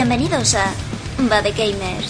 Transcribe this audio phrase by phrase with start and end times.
[0.00, 0.64] Bienvenidos a
[1.28, 2.09] Bad Gamers.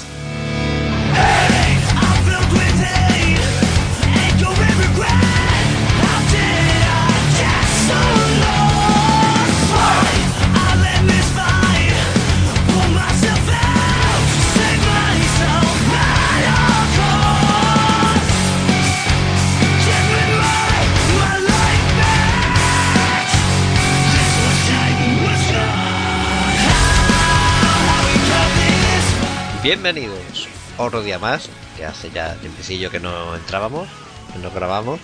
[29.63, 33.91] Bienvenidos otro día más, que hace ya tiempecillo que no entrábamos,
[34.33, 35.01] que no grabamos,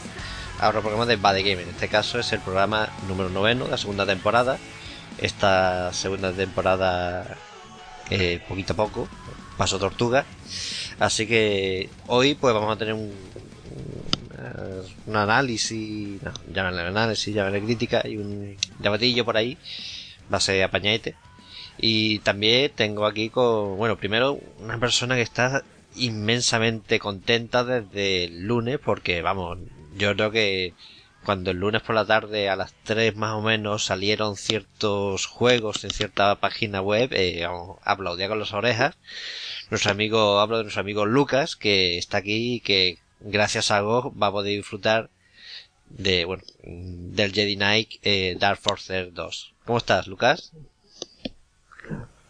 [0.58, 1.60] a otro programa de Bad Game.
[1.60, 4.56] En este caso es el programa número noveno de la segunda temporada.
[5.18, 7.36] Esta segunda temporada,
[8.08, 9.08] eh, poquito a poco,
[9.58, 10.24] paso tortuga.
[10.98, 13.12] Así que hoy pues vamos a tener un,
[15.06, 19.58] un análisis, no, llámale análisis, crítica y un llamatillo por ahí.
[20.32, 20.64] Va a ser
[21.78, 28.46] y también tengo aquí con, bueno, primero una persona que está inmensamente contenta desde el
[28.46, 29.58] lunes porque, vamos,
[29.96, 30.74] yo creo que
[31.24, 35.82] cuando el lunes por la tarde a las 3 más o menos salieron ciertos juegos
[35.84, 37.44] en cierta página web, eh,
[37.82, 38.96] aplaudía con las orejas.
[39.70, 44.22] Nuestro amigo, hablo de nuestro amigo Lucas, que está aquí y que gracias a GOG
[44.22, 45.10] va a poder disfrutar
[45.88, 49.54] de, bueno, del Jedi Knight eh, Dark Forces 2.
[49.64, 50.52] ¿Cómo estás, Lucas?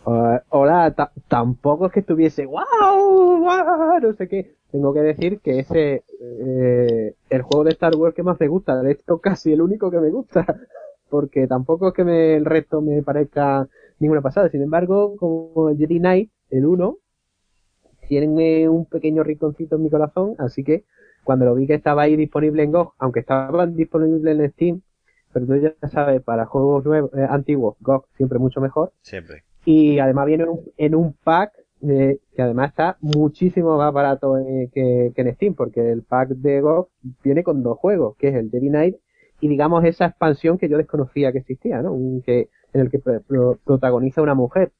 [0.06, 0.94] Uh, hola,
[1.26, 4.54] tampoco es que estuviese wow, wow, no sé qué.
[4.70, 8.80] Tengo que decir que ese eh, el juego de Star Wars que más me gusta,
[8.80, 10.46] de hecho casi el único que me gusta,
[11.10, 13.66] porque tampoco es que me, el resto me parezca
[13.98, 14.48] ninguna pasada.
[14.48, 16.98] Sin embargo, como el Jedi Knight, el 1,
[18.06, 20.84] tiene un pequeño rinconcito en mi corazón, así que
[21.24, 24.82] cuando lo vi que estaba ahí disponible en GOG, aunque estaba disponible en Steam,
[25.32, 28.92] pero tú ya sabes, para juegos nuevos, eh, antiguos, GOG siempre mucho mejor.
[29.02, 29.42] Siempre.
[29.66, 30.46] Y además viene
[30.78, 36.02] en un pack que además está muchísimo más barato eh, que, en Steam, porque el
[36.02, 36.88] pack de GOG
[37.22, 38.96] viene con dos juegos, que es el Jedi Knight
[39.40, 41.94] y digamos esa expansión que yo desconocía que existía, ¿no?
[42.24, 42.98] que, en el que
[43.64, 44.72] protagoniza una mujer.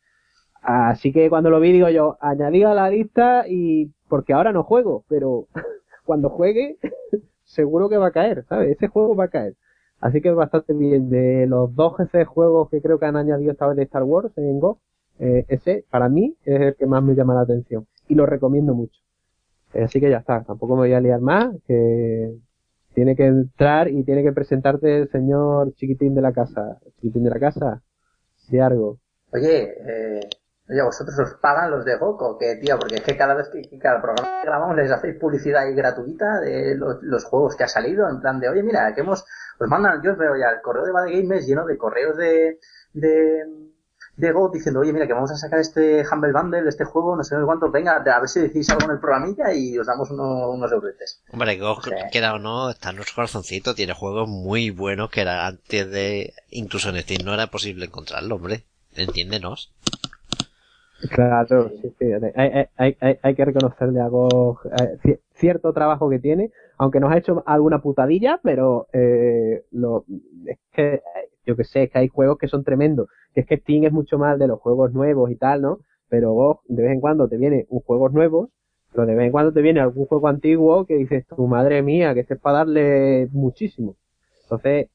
[0.62, 4.64] Así que cuando lo vi digo yo, añadí a la lista y porque ahora no
[4.64, 5.47] juego, pero
[6.04, 6.78] cuando juegue
[7.44, 8.70] seguro que va a caer, ¿sabes?
[8.70, 9.54] Ese juego va a caer.
[10.00, 11.08] Así que bastante bien.
[11.10, 14.32] De los dos de juegos que creo que han añadido esta vez de Star Wars
[14.36, 14.78] en Go,
[15.18, 18.74] eh, ese para mí es el que más me llama la atención y lo recomiendo
[18.74, 19.00] mucho.
[19.74, 22.34] Eh, así que ya está, tampoco me voy a liar más, que
[22.94, 26.78] tiene que entrar y tiene que presentarte el señor chiquitín de la casa.
[26.96, 27.82] Chiquitín de la casa,
[28.48, 28.98] de algo.
[29.32, 30.20] Oye, eh,
[30.69, 32.37] Oye, ¿vosotros os pagan los de Goku?
[32.38, 35.62] Que, tío, porque es que cada vez que, cada programa que grabamos les hacéis publicidad
[35.62, 39.25] ahí gratuita de los, juegos que ha salido, en plan de, oye, mira, que hemos,
[39.59, 42.59] pues mandan, yo os veo ya el correo de Bad Games lleno de correos de,
[42.94, 43.44] de,
[44.16, 47.22] de Go diciendo, oye, mira, que vamos a sacar este Humble Bundle, este juego, no
[47.22, 50.72] sé cuánto, venga, a ver si decís algo en el programilla y os damos unos
[50.72, 51.22] euretes.
[51.31, 51.78] Hombre, Go,
[52.10, 56.34] queda o no, está en nuestro corazoncito, tiene juegos muy buenos que era antes de,
[56.50, 58.65] incluso en Steam no era posible encontrarlo, hombre,
[58.97, 59.71] entiéndenos.
[61.10, 62.06] Claro, sí, sí.
[62.34, 64.58] Hay, hay, hay, hay, que reconocerle algo,
[65.04, 70.04] eh, cierto trabajo que tiene, aunque nos ha hecho alguna putadilla, pero eh, lo,
[70.46, 71.02] es que
[71.44, 73.92] yo que sé, es que hay juegos que son tremendos, que es que Steam es
[73.92, 75.80] mucho más de los juegos nuevos y tal, ¿no?
[76.08, 78.50] Pero vos de vez en cuando te viene un juego nuevo,
[78.92, 82.14] pero de vez en cuando te viene algún juego antiguo que dices, tu madre mía,
[82.14, 83.96] que este es para darle muchísimo.
[84.44, 84.88] Entonces,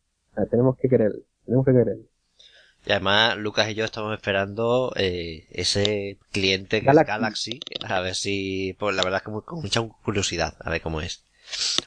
[0.50, 1.13] tenemos que querer,
[1.45, 1.97] tenemos que querer.
[2.86, 7.59] Y además, Lucas y yo estamos esperando eh, ese cliente que es Galaxy.
[7.84, 11.24] A ver si, pues la verdad es que con mucha curiosidad, a ver cómo es.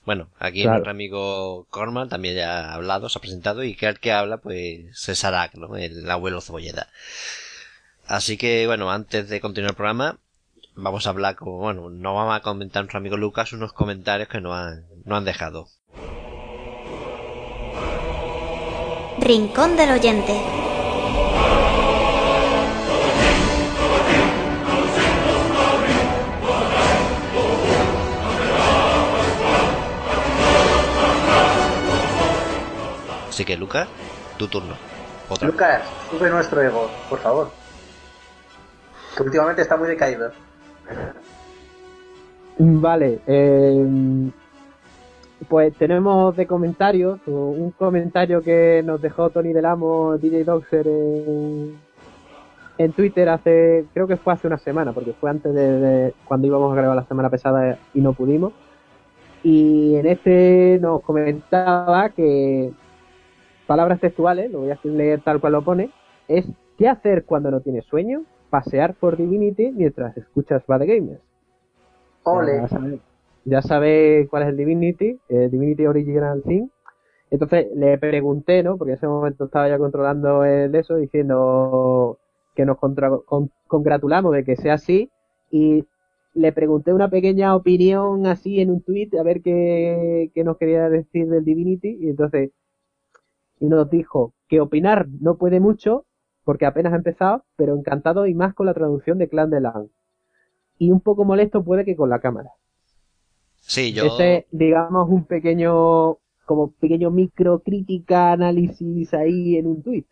[0.04, 3.98] Bueno, aquí nuestro amigo Corman también ya ha hablado, se ha presentado y que el
[3.98, 5.76] que habla, pues, es Arak, ¿no?
[5.76, 6.88] El abuelo cebolleta.
[8.06, 10.18] Así que, bueno, antes de continuar el programa,
[10.74, 14.40] vamos a hablar como, bueno, no vamos a comentar nuestro amigo Lucas unos comentarios que
[14.40, 15.68] nos han, no han dejado.
[19.18, 20.63] Rincón del oyente.
[33.34, 33.88] Así que, Lucas,
[34.36, 34.74] tu turno.
[35.42, 37.50] Lucas, sube nuestro ego, por favor.
[39.16, 40.30] Que últimamente está muy decaído.
[42.58, 44.30] Vale, eh,
[45.48, 51.76] pues tenemos de comentarios un comentario que nos dejó Tony Delamo, DJ Doxer en,
[52.78, 56.72] en Twitter hace, creo que fue hace una semana, porque fue antes de, cuando íbamos
[56.72, 58.52] a grabar la semana pesada y no pudimos.
[59.42, 62.72] Y en este nos comentaba que
[63.66, 65.90] palabras textuales, lo voy a leer tal cual lo pone,
[66.28, 66.46] es
[66.78, 68.24] ¿qué hacer cuando no tienes sueño?
[68.54, 71.20] pasear por Divinity mientras escuchas Bad Gamers.
[72.22, 72.58] Ole.
[72.58, 73.00] Ya sabéis
[73.44, 76.70] ya sabe cuál es el Divinity, el Divinity Original Sin.
[77.30, 78.76] Entonces le pregunté, ¿no?
[78.78, 82.18] Porque en ese momento estaba ya controlando el eso, diciendo
[82.54, 85.10] que nos contra, con, congratulamos de que sea así.
[85.50, 85.84] Y
[86.32, 90.88] le pregunté una pequeña opinión así en un tweet a ver qué, qué nos quería
[90.88, 91.98] decir del Divinity.
[92.00, 92.50] Y entonces
[93.64, 96.04] y nos dijo que opinar no puede mucho
[96.44, 99.88] porque apenas ha empezado, pero encantado y más con la traducción de Clan de Lan.
[100.76, 102.50] Y un poco molesto puede que con la cámara.
[103.56, 104.04] Sí, yo.
[104.04, 110.04] Ese, digamos, un pequeño, como pequeño microcrítica, análisis ahí en un tweet.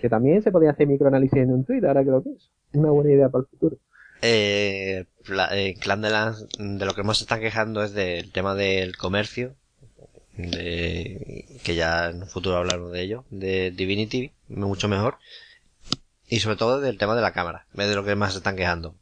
[0.00, 2.48] Que también se podía hacer microanálisis en un tweet, ahora que lo pienso.
[2.72, 3.76] Una buena idea para el futuro.
[4.22, 5.04] Eh,
[5.52, 9.57] eh, Clan de Lan, de lo que hemos estado quejando es del tema del comercio.
[10.38, 13.24] De, que ya en un futuro hablaremos de ello.
[13.30, 15.18] De Divinity, mucho mejor.
[16.28, 17.66] Y sobre todo del tema de la cámara.
[17.74, 18.94] de lo que más se están quejando.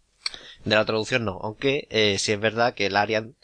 [0.65, 3.37] De la traducción no, aunque eh, sí es verdad que el Arian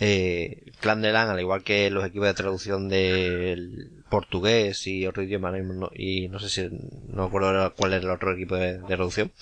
[0.00, 5.22] eh, Clan de Lan, al igual que los equipos de traducción del portugués y otro
[5.22, 5.52] idioma,
[5.94, 6.68] y no sé si,
[7.08, 9.32] no me acuerdo cuál es el otro equipo de, traducción,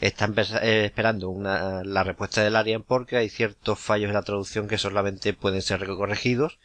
[0.00, 4.68] están eh, esperando una, la respuesta del Arian porque hay ciertos fallos en la traducción
[4.68, 6.58] que solamente pueden ser corregidos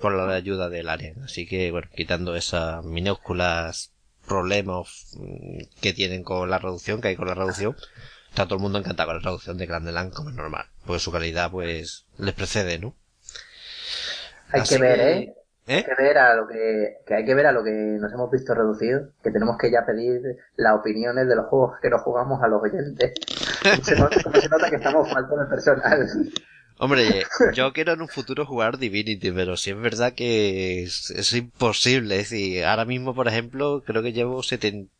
[0.00, 1.22] con la ayuda del Arian.
[1.22, 3.92] Así que, bueno, quitando esas minúsculas
[4.26, 7.76] problemas mm, que tienen con la traducción, que hay con la traducción,
[8.28, 11.12] está todo el mundo encantado con la traducción de Land como es normal, porque su
[11.12, 12.96] calidad pues les precede, ¿no?
[14.50, 15.34] Hay que ver, ¿eh?
[15.66, 15.76] ¿Eh?
[15.76, 18.30] Hay que ver a lo que, que, hay que ver a lo que nos hemos
[18.30, 20.20] visto reducido, que tenemos que ya pedir
[20.56, 23.12] las opiniones de los juegos que nos jugamos a los oyentes.
[23.82, 26.08] se nota, se nota que estamos faltos de personal.
[26.78, 27.24] Hombre,
[27.54, 32.16] yo quiero en un futuro jugar Divinity, pero sí es verdad que es, es imposible.
[32.16, 34.90] Es decir, ahora mismo, por ejemplo, creo que llevo 70,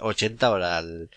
[0.00, 1.10] 80 horas al,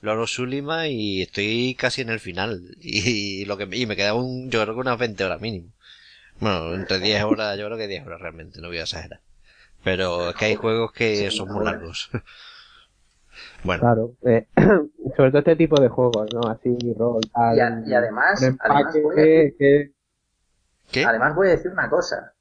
[0.00, 2.76] Loro Sulima y estoy casi en el final.
[2.80, 5.72] Y, lo que y me queda un, yo creo que unas 20 horas mínimo.
[6.40, 9.20] Bueno, entre 10 horas, yo creo que 10 horas realmente, no voy a exagerar.
[9.82, 12.10] Pero es que hay juegos que son muy largos.
[13.64, 13.80] bueno.
[13.80, 14.46] Claro, eh,
[15.16, 16.40] sobre todo este tipo de juegos, ¿no?
[16.48, 17.60] Así, rol, y,
[17.94, 19.94] además, además voy, a decir,
[21.06, 22.34] además voy a decir una cosa.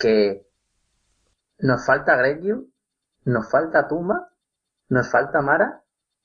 [0.00, 0.46] Que
[1.58, 2.66] nos falta Greggio,
[3.24, 4.30] nos falta Tumba,
[4.88, 5.82] nos falta Mara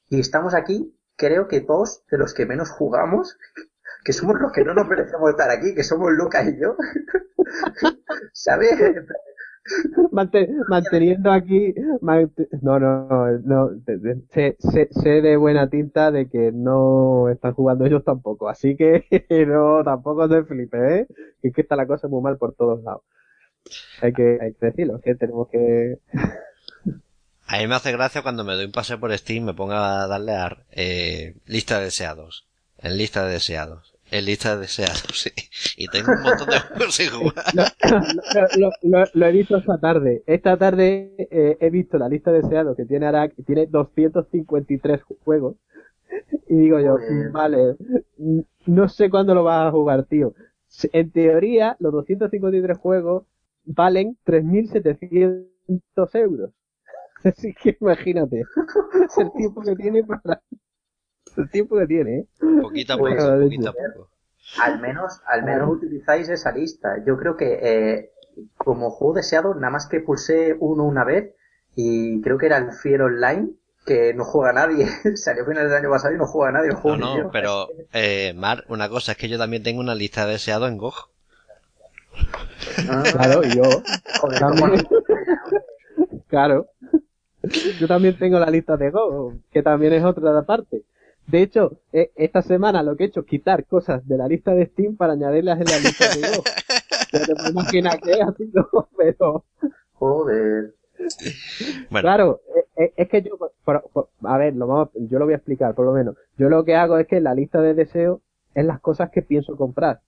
[0.09, 3.37] y estamos aquí, creo que todos de los que menos jugamos,
[4.03, 6.75] que somos los que no nos merecemos estar aquí, que somos Lucas y yo.
[8.33, 8.71] ¿Sabes?
[10.11, 11.73] manteniendo aquí
[12.61, 13.69] no no no
[14.31, 19.05] sé, sé, de buena tinta de que no están jugando ellos tampoco así que
[19.47, 21.07] no tampoco se flipe ¿eh?
[21.43, 23.03] es que está la cosa muy mal por todos lados
[24.01, 25.99] hay que hay que decirlo que tenemos que
[27.51, 30.07] a mí me hace gracia cuando me doy un paseo por Steam me ponga a
[30.07, 32.47] darle a eh, lista de deseados.
[32.81, 33.95] En lista de deseados.
[34.09, 35.31] En lista de deseados, sí.
[35.77, 37.45] Y tengo un montón de juegos sin jugar.
[39.13, 40.23] Lo, he visto esta tarde.
[40.25, 45.55] Esta tarde eh, he visto la lista de deseados que tiene Arak, tiene 253 juegos.
[46.49, 46.97] Y digo yo,
[47.31, 47.77] vale,
[48.65, 50.33] no sé cuándo lo vas a jugar, tío.
[50.91, 53.23] En teoría, los 253 juegos
[53.63, 56.51] valen 3.700 euros.
[57.23, 58.43] Así que imagínate
[59.17, 60.41] el tiempo que tiene para
[61.37, 62.27] el tiempo que tiene, ¿eh?
[62.61, 64.09] Poquito a poco, poquito a poco.
[64.61, 67.03] Al menos, al menos utilizáis esa lista.
[67.05, 68.11] Yo creo que eh,
[68.57, 71.33] como juego deseado, nada más que pulsé uno una vez
[71.75, 73.49] y creo que era el Fier Online
[73.85, 74.87] que no juega nadie.
[75.15, 76.71] Salió a finales del año pasado y no juega nadie.
[76.71, 80.33] no, no, pero eh, Mar, una cosa es que yo también tengo una lista de
[80.33, 81.09] deseado en GOG.
[82.89, 83.63] Ah, claro, yo.
[84.19, 84.41] Joder,
[86.27, 86.67] claro.
[87.79, 90.83] Yo también tengo la lista de Go, que también es otra parte.
[91.27, 94.53] De hecho, e, esta semana lo que he hecho es quitar cosas de la lista
[94.53, 96.43] de Steam para añadirlas en la lista de Go.
[97.11, 99.45] te puedes imaginar que ha sido, pero...
[99.93, 100.73] Joder.
[101.89, 102.41] Claro,
[102.75, 103.37] e, e, es, que yo,
[104.23, 106.15] a ver, lo vamos, yo lo voy a explicar por lo menos.
[106.37, 108.21] Yo lo que hago es que la lista de deseos
[108.53, 110.01] es las cosas que pienso comprar.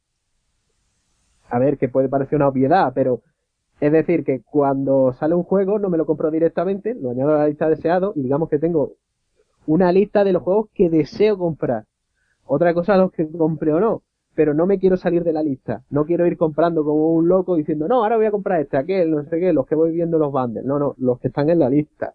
[1.49, 3.21] A ver, que puede parecer una obviedad, pero
[3.79, 7.39] es decir, que cuando sale un juego no me lo compro directamente, lo añado a
[7.39, 8.93] la lista deseado y digamos que tengo
[9.65, 11.85] una lista de los juegos que deseo comprar.
[12.45, 14.03] Otra cosa los que compre o no,
[14.35, 15.83] pero no me quiero salir de la lista.
[15.89, 19.11] No quiero ir comprando como un loco diciendo, no, ahora voy a comprar este, aquel,
[19.11, 20.65] no sé qué, los que voy viendo los bundles.
[20.65, 22.13] No, no, los que están en la lista.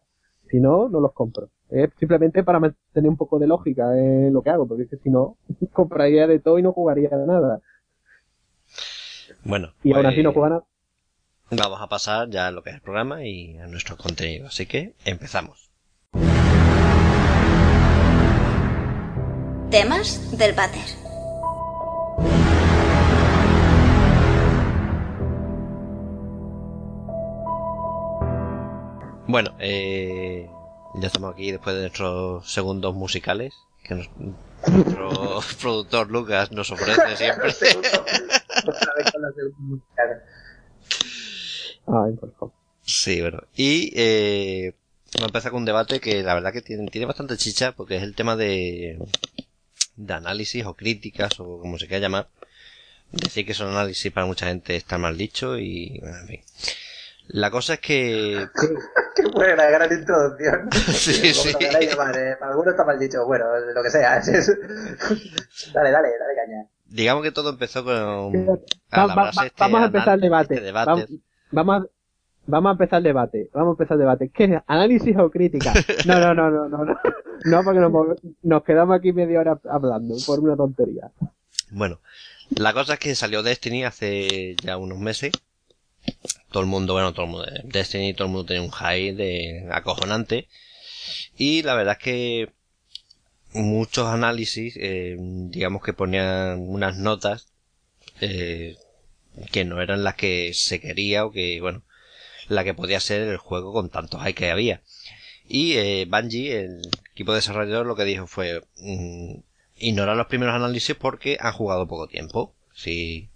[0.51, 1.51] Si no, no los compro.
[1.69, 4.97] Es simplemente para mantener un poco de lógica en lo que hago, porque es que
[4.97, 5.37] si no,
[5.73, 7.61] compraría de todo y no jugaría nada.
[9.45, 9.73] Bueno.
[9.83, 10.65] Y aún así no pues juega nada.
[11.51, 14.49] Vamos a pasar ya a lo que es el programa y a nuestro contenido.
[14.49, 15.68] Así que empezamos.
[19.71, 20.87] Temas del váter.
[29.27, 30.49] Bueno, eh,
[30.95, 33.53] ya estamos aquí después de nuestros segundos musicales
[33.85, 34.09] que nos-
[34.67, 37.51] nuestro productor Lucas nos ofrece siempre.
[38.67, 40.23] Otra vez con las de musicales.
[41.87, 42.53] Ay, por favor.
[42.83, 43.43] Sí, bueno.
[43.55, 44.75] Y eh,
[45.15, 47.97] vamos a empezar con un debate que la verdad que tiene, tiene bastante chicha porque
[47.97, 48.99] es el tema de,
[49.99, 52.29] de análisis o críticas o como se quiera llamar.
[53.11, 56.41] Decir que son análisis para mucha gente está mal dicho y, bueno, en fin.
[57.29, 58.47] La cosa es que...
[59.17, 60.69] Qué buena, gran introducción.
[60.73, 61.53] Sí, sí.
[61.61, 64.21] llamar, eh, Para algunos está mal dicho, bueno, lo que sea.
[65.75, 66.67] dale, dale, dale caña.
[66.87, 67.95] Digamos que todo empezó con...
[68.49, 68.59] Va-
[68.91, 70.55] al va- hablarse va- este vamos a empezar el debate.
[70.55, 70.91] este debate.
[70.91, 71.07] Vamos,
[71.51, 71.87] vamos a,
[72.49, 73.51] vamos a empezar el debate.
[73.53, 74.31] Vamos a empezar el debate.
[74.31, 74.61] ¿Qué?
[74.67, 75.73] ¿Análisis o crítica?
[76.07, 76.85] No, no, no, no, no.
[76.85, 76.95] No,
[77.45, 81.11] no porque nos, quedamos aquí media hora hablando por una tontería.
[81.71, 82.01] Bueno,
[82.51, 85.33] la cosa es que salió Destiny hace ya unos meses.
[86.51, 89.69] Todo el mundo, bueno, todo el mundo, Destiny, todo el mundo tenía un high de
[89.71, 90.49] acojonante.
[91.37, 92.53] Y la verdad es que
[93.53, 97.49] muchos análisis, eh, digamos que ponían unas notas
[98.21, 98.77] eh,
[99.53, 101.83] que no eran las que se quería o que, bueno,
[102.49, 104.83] la que podía ser el juego con tantos high que había.
[105.47, 109.37] Y eh, Bungie, el equipo desarrollador, lo que dijo fue mm,
[109.77, 112.55] ignorar los primeros análisis porque han jugado poco tiempo.
[112.75, 113.31] Sí,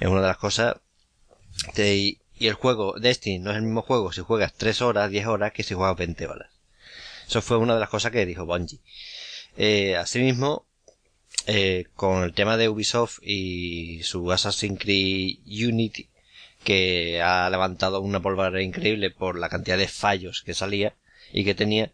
[0.00, 0.76] es una de las cosas.
[1.76, 5.52] Y el juego Destiny no es el mismo juego si juegas 3 horas, 10 horas
[5.52, 6.50] que si juegas 20 horas.
[7.28, 8.80] Eso fue una de las cosas que dijo Bungie.
[9.56, 10.66] Eh, asimismo,
[11.46, 16.08] eh, con el tema de Ubisoft y su Assassin's Creed Unity,
[16.64, 20.94] que ha levantado una polvareda increíble por la cantidad de fallos que salía
[21.32, 21.92] y que tenía,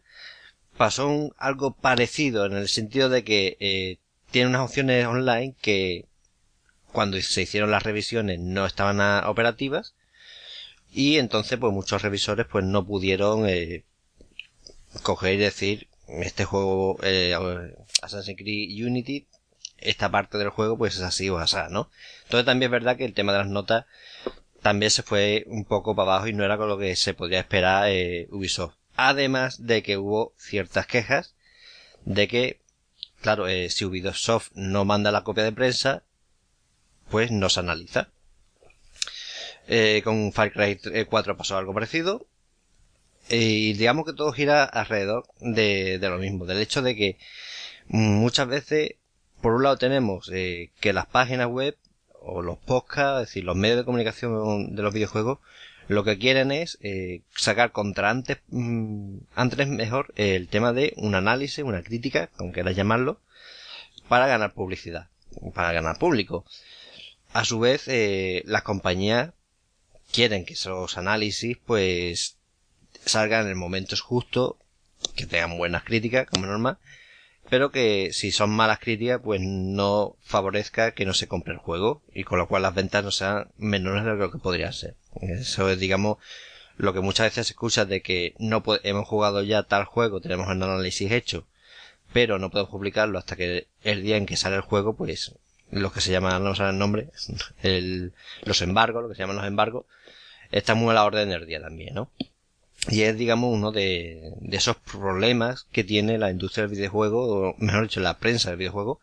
[0.77, 3.99] pasó un- algo parecido en el sentido de que eh,
[4.31, 6.07] tiene unas opciones online que
[6.93, 9.95] cuando se hicieron las revisiones no estaban operativas
[10.93, 13.85] y entonces pues muchos revisores pues no pudieron eh,
[15.03, 17.35] coger y decir este juego eh,
[18.03, 19.27] Assassin's Creed Unity
[19.79, 21.91] esta parte del juego pues es así o así, ¿no?
[22.25, 23.85] Entonces también es verdad que el tema de las notas
[24.63, 27.41] también se fue un poco para abajo y no era con lo que se podía
[27.41, 28.75] esperar eh, Ubisoft.
[28.97, 31.35] Además de que hubo ciertas quejas
[32.05, 32.61] de que,
[33.21, 36.03] claro, eh, si Ubisoft no manda la copia de prensa,
[37.11, 38.09] pues no se analiza.
[39.69, 42.27] Eh, con Far Cry 4 pasó algo parecido.
[43.29, 47.19] Y digamos que todo gira alrededor de, de lo mismo, del hecho de que
[47.87, 48.93] muchas veces,
[49.43, 51.77] por un lado tenemos eh, que las páginas web
[52.29, 55.39] o los podcasts, es decir, los medios de comunicación de los videojuegos,
[55.89, 61.15] lo que quieren es eh, sacar contra antes, mm, antes mejor el tema de un
[61.15, 63.21] análisis, una crítica, como quieras llamarlo,
[64.09, 65.09] para ganar publicidad,
[65.55, 66.45] para ganar público.
[67.33, 69.33] A su vez, eh, las compañías
[70.13, 72.37] quieren que esos análisis, pues,
[73.05, 74.59] salgan en el momento justo,
[75.17, 76.79] que tengan buenas críticas, como normal,
[77.49, 82.03] pero que si son malas críticas, pues no favorezca que no se compre el juego,
[82.13, 84.97] y con lo cual las ventas no sean menores de lo que podría ser.
[85.21, 86.19] Eso es, digamos,
[86.77, 90.49] lo que muchas veces se escucha de que no hemos jugado ya tal juego, tenemos
[90.51, 91.47] el análisis hecho,
[92.13, 95.35] pero no podemos publicarlo hasta que el día en que sale el juego, pues,
[95.71, 97.11] lo que se llama, no sabe el nombre,
[97.63, 98.13] el,
[98.45, 99.87] los embargos, lo que se llaman los embargos,
[100.51, 102.11] está muy a la orden del día también, ¿no?
[102.91, 107.55] Y es, digamos, uno de, de esos problemas que tiene la industria del videojuego, o
[107.59, 109.01] mejor dicho, la prensa del videojuego,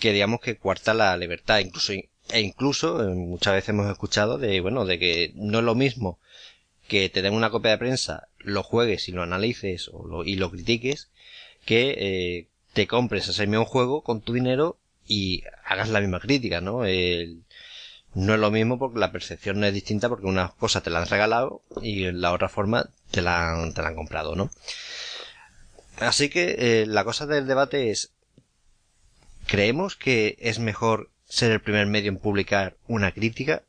[0.00, 4.60] que digamos que cuarta la libertad, incluso, e incluso, eh, muchas veces hemos escuchado de,
[4.60, 6.18] bueno, de que no es lo mismo
[6.88, 10.36] que te den una copia de prensa, lo juegues y lo analices o lo, y
[10.36, 11.10] lo critiques,
[11.66, 14.78] que eh, te compres ese mismo juego con tu dinero
[15.08, 16.84] y hagas la misma crítica, ¿no?
[16.86, 17.44] El-
[18.16, 21.00] no es lo mismo porque la percepción no es distinta porque una cosa te la
[21.00, 24.50] han regalado y la otra forma te la han, te la han comprado, ¿no?
[25.98, 28.12] Así que eh, la cosa del debate es,
[29.46, 33.64] ¿creemos que es mejor ser el primer medio en publicar una crítica?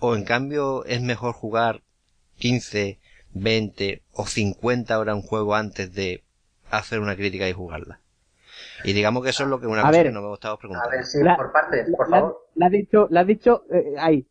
[0.00, 1.82] ¿O en cambio es mejor jugar
[2.38, 2.98] 15,
[3.32, 6.24] 20 o 50 horas un juego antes de
[6.68, 8.00] hacer una crítica y jugarla?
[8.84, 10.06] Y digamos que eso es lo que una A cosa ver.
[10.06, 10.90] que no me gustaba A preguntar.
[10.90, 12.40] ver, sí, La- por partes, por La- favor.
[12.54, 14.26] La has dicho, la has dicho eh, ahí.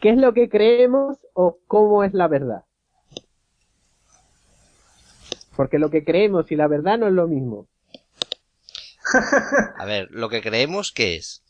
[0.00, 2.64] ¿Qué es lo que creemos o cómo es la verdad?
[5.56, 7.66] Porque lo que creemos y la verdad no es lo mismo.
[9.78, 11.42] A ver, lo que creemos que es.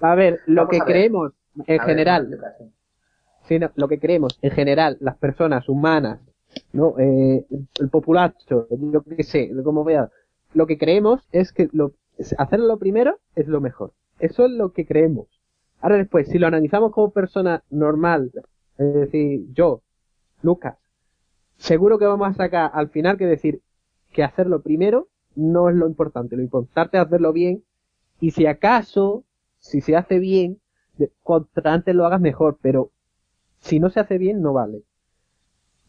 [0.00, 0.94] A ver, lo Vamos que a ver.
[0.94, 1.32] creemos
[1.66, 2.38] en A general,
[3.48, 6.20] sí, no, lo que creemos en general, las personas humanas,
[6.72, 6.98] ¿no?
[6.98, 7.44] Eh,
[7.80, 10.10] el populacho, yo qué sé, como vea,
[10.54, 11.92] lo que creemos es que lo,
[12.38, 13.92] hacerlo lo primero es lo mejor.
[14.18, 15.26] Eso es lo que creemos.
[15.80, 18.32] Ahora después, si lo analizamos como persona normal,
[18.76, 19.82] es decir, yo,
[20.42, 20.76] Lucas,
[21.56, 23.62] seguro que vamos a sacar al final que decir
[24.12, 26.36] que hacerlo primero no es lo importante.
[26.36, 27.64] Lo importante es hacerlo bien.
[28.20, 29.24] Y si acaso,
[29.58, 30.60] si se hace bien,
[31.22, 32.90] contra antes lo hagas mejor, pero
[33.60, 34.82] si no se hace bien, no vale.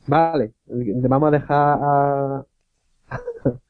[0.07, 2.45] Vale, vamos a dejar a,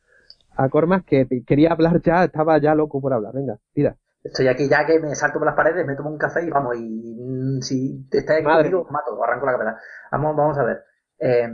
[0.64, 3.34] a Cormas que quería hablar ya, estaba ya loco por hablar.
[3.34, 3.96] Venga, tira.
[4.24, 6.78] Estoy aquí ya que me salto por las paredes, me tomo un café y vamos,
[6.78, 9.78] y mm, si estáis conmigo, mato, arranco la cabeza.
[10.12, 10.84] Vamos, vamos a ver.
[11.18, 11.50] Eh,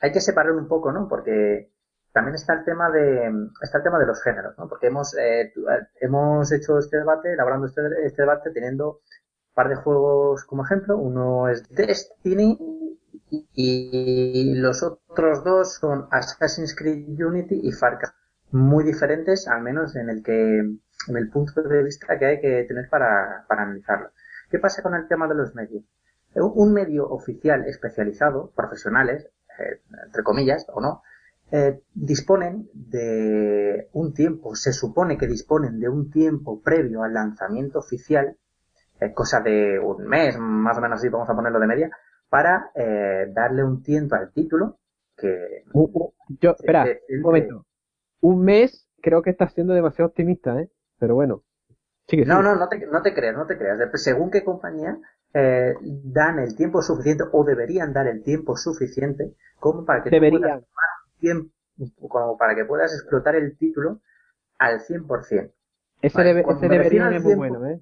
[0.00, 1.08] hay que separar un poco, ¿no?
[1.08, 1.70] Porque
[2.12, 3.30] también está el tema de
[3.62, 4.68] está el tema de los géneros, ¿no?
[4.68, 5.52] Porque hemos eh,
[6.00, 10.98] hemos hecho este debate, elaborando este, este debate teniendo un par de juegos como ejemplo.
[10.98, 12.58] Uno es Destiny
[13.54, 18.08] y los otros dos son Assassin's Creed Unity y Far Cry.
[18.52, 20.58] Muy diferentes, al menos en el que
[21.08, 24.10] en el punto de vista que hay que tener para, para analizarlo.
[24.50, 25.84] ¿Qué pasa con el tema de los medios?
[26.34, 29.28] Un medio oficial especializado, profesionales,
[29.58, 31.02] eh, entre comillas, o no,
[31.50, 37.78] eh, disponen de un tiempo, se supone que disponen de un tiempo previo al lanzamiento
[37.78, 38.36] oficial,
[39.00, 41.90] eh, cosa de un mes, más o menos así, vamos a ponerlo de media,
[42.28, 44.78] para darle un tiempo al título
[45.14, 45.64] que...
[46.40, 47.66] yo, espera, un momento.
[48.22, 50.70] Un mes creo que está siendo demasiado optimista, ¿eh?
[50.98, 51.42] Pero bueno.
[52.24, 53.78] no, no, no te, no te creas, no te creas.
[54.00, 54.96] Según qué compañía,
[55.34, 60.64] eh, dan el tiempo suficiente o deberían dar el tiempo suficiente como para que deberían.
[61.18, 61.52] tiempo,
[62.08, 64.00] como para que puedas explotar el título
[64.58, 65.52] al 100%.
[66.02, 67.80] Ese, debe, ese debería es muy bueno, ¿eh?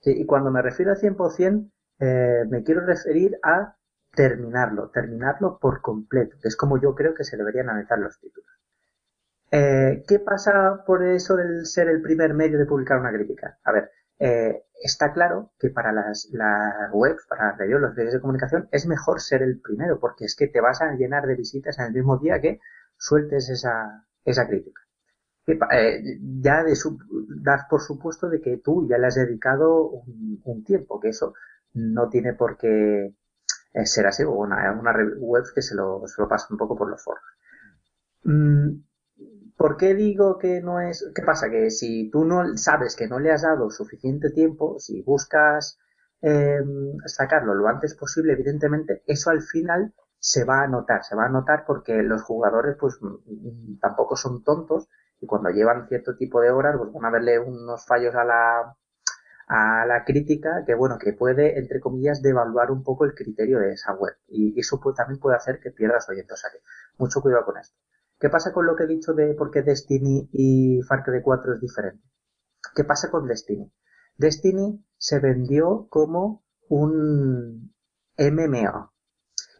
[0.00, 3.76] Sí, y cuando me refiero al 100%, eh, me quiero referir a
[4.14, 8.57] terminarlo, terminarlo por completo, que es como yo creo que se deberían analizar los títulos.
[9.50, 13.58] Eh, ¿Qué pasa por eso del ser el primer medio de publicar una crítica?
[13.64, 18.14] A ver, eh, está claro que para las, las webs, para las radios, los medios
[18.14, 21.36] de comunicación, es mejor ser el primero, porque es que te vas a llenar de
[21.36, 22.60] visitas en el mismo día que
[22.96, 24.82] sueltes esa, esa crítica.
[25.46, 26.74] Eh, ya de
[27.40, 31.32] das por supuesto de que tú ya le has dedicado un, tiempo, que eso
[31.72, 33.14] no tiene por qué
[33.72, 36.76] eh, ser así, o una, una web que se lo, se lo pasa un poco
[36.76, 37.24] por los foros.
[38.24, 38.80] Mm,
[39.58, 41.10] ¿Por qué digo que no es?
[41.14, 41.50] ¿Qué pasa?
[41.50, 45.78] Que si tú no sabes que no le has dado suficiente tiempo, si buscas
[46.22, 51.26] em, sacarlo lo antes posible, evidentemente, eso al final se va a notar, se va
[51.26, 54.88] a notar porque los jugadores pues mm, tampoco son tontos
[55.20, 58.76] y cuando llevan cierto tipo de horas pues van a verle unos fallos a la
[59.48, 63.72] a la crítica que bueno que puede entre comillas devaluar un poco el criterio de
[63.72, 66.60] esa web y eso también puede hacer que pierdas oyentes o sea que
[66.98, 67.76] mucho cuidado con esto
[68.20, 71.54] ¿Qué pasa con lo que he dicho de por qué Destiny y Far Cry 4
[71.54, 72.02] es diferente?
[72.74, 73.72] ¿Qué pasa con Destiny?
[74.16, 77.72] Destiny se vendió como un
[78.18, 78.92] MMO.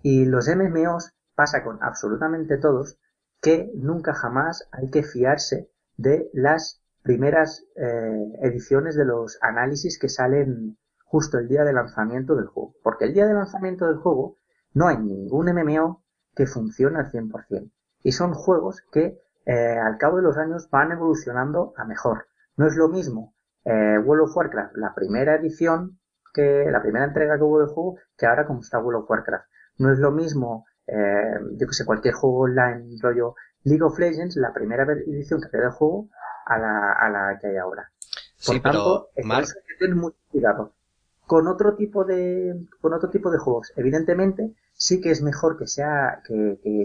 [0.02, 2.98] Y los MMOs pasa con absolutamente todos
[3.40, 10.08] que nunca jamás hay que fiarse de las primeras eh, ediciones de los análisis que
[10.08, 12.74] salen justo el día de lanzamiento del juego.
[12.82, 14.38] Porque el día de lanzamiento del juego
[14.74, 16.02] no hay ningún MMO
[16.34, 17.70] que funcione al 100%
[18.02, 22.26] y son juegos que eh, al cabo de los años van evolucionando a mejor.
[22.56, 23.34] No es lo mismo
[23.64, 25.98] eh, World of Warcraft, la primera edición,
[26.32, 29.46] que la primera entrega que hubo del juego, que ahora como está World of Warcraft.
[29.78, 33.34] No es lo mismo, eh, yo que sé, cualquier juego online, rollo
[33.64, 36.08] League of Legends, la primera edición que había del juego,
[36.46, 37.90] a la, a la que hay ahora.
[38.46, 40.72] Por sí, tanto, pero, hay que tener mucho cuidado.
[41.26, 45.66] Con otro tipo de, con otro tipo de juegos, evidentemente, sí que es mejor que
[45.66, 46.84] sea, que, que,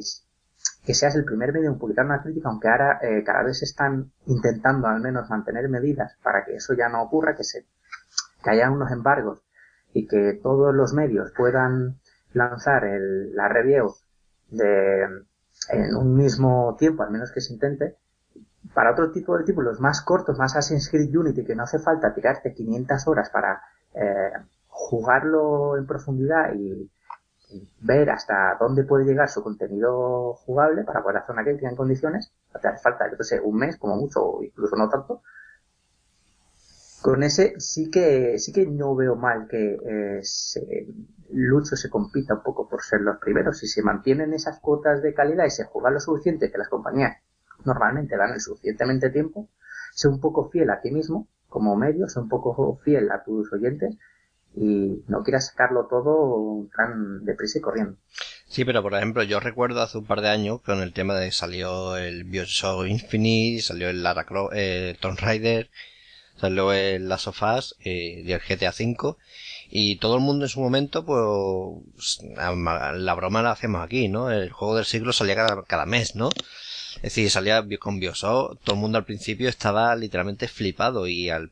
[0.86, 4.12] que seas el primer medio en publicar una crítica, aunque ahora eh, cada vez están
[4.26, 7.66] intentando al menos mantener medidas para que eso ya no ocurra, que se
[8.44, 9.42] que haya unos embargos
[9.94, 12.00] y que todos los medios puedan
[12.34, 13.94] lanzar el, la review
[14.50, 15.08] de
[15.70, 17.96] en un mismo tiempo, al menos que se intente,
[18.74, 22.14] para otro tipo de títulos más cortos, más Assassin's Creed Unity, que no hace falta
[22.14, 23.62] tirarte 500 horas para
[23.94, 24.32] eh,
[24.68, 26.90] jugarlo en profundidad y
[27.82, 32.32] ver hasta dónde puede llegar su contenido jugable para poder hacer una crítica en condiciones,
[32.62, 35.22] te hace falta, yo sé, un mes como mucho, o incluso no tanto.
[37.02, 40.88] Con ese sí que sí que no veo mal que eh, se,
[41.32, 43.58] Lucho se compita un poco por ser los primeros.
[43.58, 47.18] Si se mantienen esas cuotas de calidad y se juega lo suficiente que las compañías
[47.66, 49.50] normalmente dan el suficientemente tiempo,
[49.94, 53.52] sé un poco fiel a ti mismo como medio, sé un poco fiel a tus
[53.52, 53.98] oyentes
[54.56, 57.98] y no quieras sacarlo todo tan deprisa y corriendo.
[58.48, 61.32] Sí, pero por ejemplo, yo recuerdo hace un par de años con el tema de
[61.32, 65.70] salió el Bioshock Infinite, salió el Lara Croft, eh, Tomb Raider,
[66.36, 69.16] salió el Last of Us eh, y el GTA V
[69.76, 74.30] y todo el mundo en su momento, pues, la broma la hacemos aquí, ¿no?
[74.30, 76.30] El juego del siglo salía cada, cada mes, ¿no?
[76.98, 81.52] Es decir, salía con Bioshock, todo el mundo al principio estaba literalmente flipado y al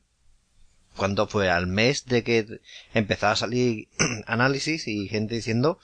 [0.95, 2.60] cuando fue al mes de que
[2.93, 3.88] empezaba a salir
[4.27, 5.80] análisis y gente diciendo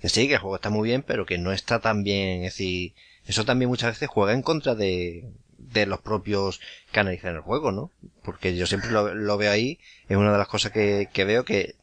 [0.00, 2.44] que sí, que el juego está muy bien, pero que no está tan bien.
[2.44, 2.94] Es decir,
[3.26, 5.24] eso también muchas veces juega en contra de,
[5.58, 6.60] de los propios
[6.92, 7.90] que analizan el juego, ¿no?
[8.22, 11.74] Porque yo siempre lo, veo ahí, es una de las cosas que, que veo que,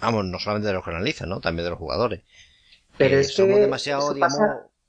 [0.00, 1.40] vamos, no solamente de los que analizan, ¿no?
[1.40, 2.20] También de los jugadores.
[2.98, 4.38] Pero es somos demasiado, digamos,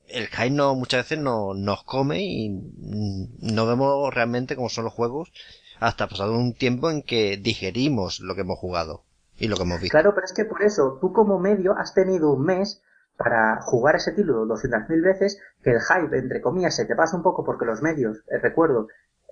[0.08, 4.94] el hype no, muchas veces no, nos come y no vemos realmente cómo son los
[4.94, 5.32] juegos
[5.80, 9.04] hasta pasado un tiempo en que digerimos lo que hemos jugado
[9.38, 9.94] y lo que hemos visto.
[9.94, 12.82] Claro, pero es que por eso tú como medio has tenido un mes
[13.18, 17.24] para jugar ese título 200.000 veces que el hype, entre comillas, se te pasa un
[17.24, 18.88] poco porque los medios, eh, recuerdo,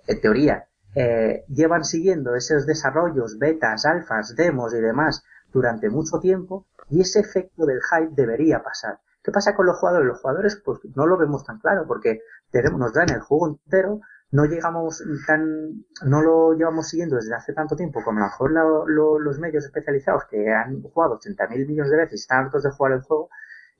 [0.07, 5.23] en teoría, eh, llevan siguiendo esos desarrollos, betas, alfas, demos y demás
[5.53, 8.99] durante mucho tiempo y ese efecto del hype debería pasar.
[9.23, 10.07] ¿Qué pasa con los jugadores?
[10.07, 14.01] Los jugadores pues no lo vemos tan claro porque tenemos, nos dan el juego entero,
[14.31, 19.21] no llegamos tan, no lo llevamos siguiendo desde hace tanto tiempo como a lo mejor
[19.21, 22.93] los medios especializados que han jugado 80.000 millones de veces y están hartos de jugar
[22.93, 23.29] el juego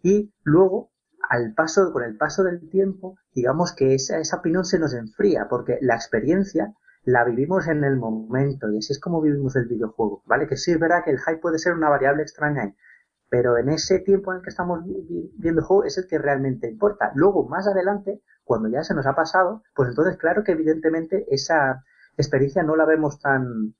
[0.04, 0.92] y luego
[1.30, 5.48] al paso, con el paso del tiempo, digamos que esa, esa opinión se nos enfría
[5.50, 10.24] porque la experiencia la vivimos en el momento y así es como vivimos el videojuego,
[10.26, 10.48] ¿vale?
[10.48, 12.76] Que sí es verdad que el hype puede ser una variable extraña
[13.32, 16.68] pero en ese tiempo en el que estamos viendo el juego es el que realmente
[16.70, 17.14] importa.
[17.16, 21.86] Luego, más adelante, cuando ya se nos ha pasado, pues entonces claro que evidentemente esa
[22.18, 23.74] experiencia no la vemos tan,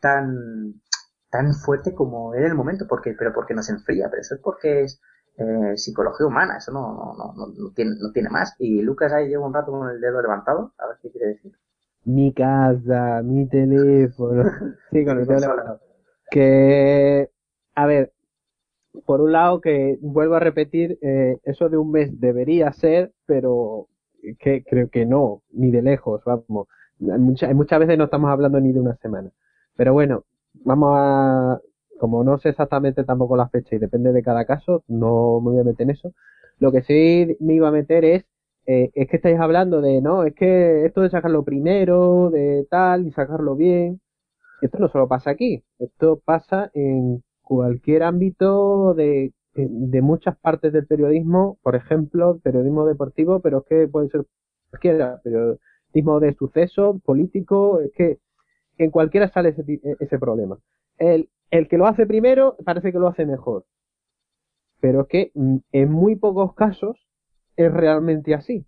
[0.00, 0.82] tan,
[1.30, 4.82] tan fuerte como en el momento, porque, pero porque nos enfría, pero eso es porque
[4.82, 5.00] es
[5.38, 8.54] eh, psicología humana, eso no, no, no, no, tiene, no tiene más.
[8.58, 11.52] Y Lucas ahí lleva un rato con el dedo levantado, a ver qué quiere decir.
[12.04, 14.44] Mi casa, mi teléfono.
[14.92, 15.80] sí, con el dedo levantado.
[16.30, 17.30] Que,
[17.74, 18.12] a ver,
[19.06, 23.88] por un lado que vuelvo a repetir, eh, eso de un mes debería ser, pero
[24.38, 26.68] que creo que no, ni de lejos, vamos.
[26.98, 29.30] Muchas, muchas veces no estamos hablando ni de una semana.
[29.76, 30.24] Pero bueno,
[30.64, 31.60] vamos a,
[31.98, 35.60] como no sé exactamente tampoco la fecha y depende de cada caso, no me voy
[35.60, 36.12] a meter en eso.
[36.58, 38.24] Lo que sí me iba a meter es,
[38.66, 43.06] eh, es que estáis hablando de, no, es que esto de sacarlo primero, de tal,
[43.06, 44.00] y sacarlo bien.
[44.62, 49.32] Esto no solo pasa aquí, esto pasa en cualquier ámbito de,
[49.68, 54.24] de muchas partes del periodismo, por ejemplo, periodismo deportivo, pero es que puede ser
[54.70, 58.18] cualquiera, periodismo de suceso, político, es que
[58.78, 60.58] en cualquiera sale ese, ese problema.
[60.98, 63.64] El, el que lo hace primero parece que lo hace mejor,
[64.80, 66.96] pero es que mm, en muy pocos casos
[67.56, 68.66] es realmente así.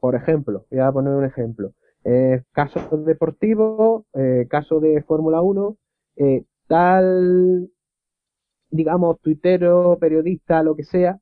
[0.00, 1.72] Por ejemplo, voy a poner un ejemplo.
[2.04, 5.76] Eh, caso deportivo, eh, caso de Fórmula 1,
[6.16, 7.70] eh, tal
[8.70, 11.18] digamos, tuitero, periodista, lo que sea,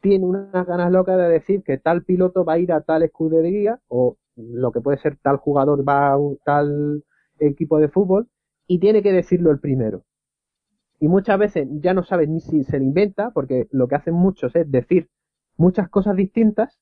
[0.00, 3.80] tiene unas ganas locas de decir que tal piloto va a ir a tal escudería
[3.88, 7.04] o lo que puede ser tal jugador va a un tal
[7.40, 8.28] equipo de fútbol
[8.66, 10.02] y tiene que decirlo el primero.
[10.98, 14.14] Y muchas veces ya no sabes ni si se le inventa, porque lo que hacen
[14.14, 15.08] muchos es decir
[15.56, 16.78] muchas cosas distintas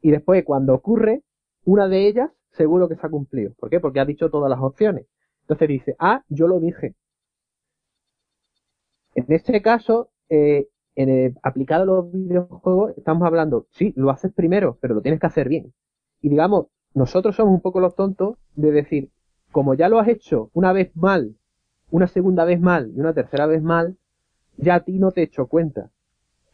[0.00, 1.22] y después cuando ocurre,
[1.64, 3.52] una de ellas seguro que se ha cumplido.
[3.58, 3.80] ¿Por qué?
[3.80, 5.06] Porque ha dicho todas las opciones.
[5.42, 6.94] Entonces dice, ah, yo lo dije.
[9.14, 14.32] En este caso, eh, en el, aplicado a los videojuegos, estamos hablando, sí, lo haces
[14.32, 15.72] primero, pero lo tienes que hacer bien.
[16.20, 19.10] Y digamos, nosotros somos un poco los tontos de decir,
[19.52, 21.36] como ya lo has hecho una vez mal,
[21.90, 23.96] una segunda vez mal y una tercera vez mal,
[24.56, 25.90] ya a ti no te echo cuenta.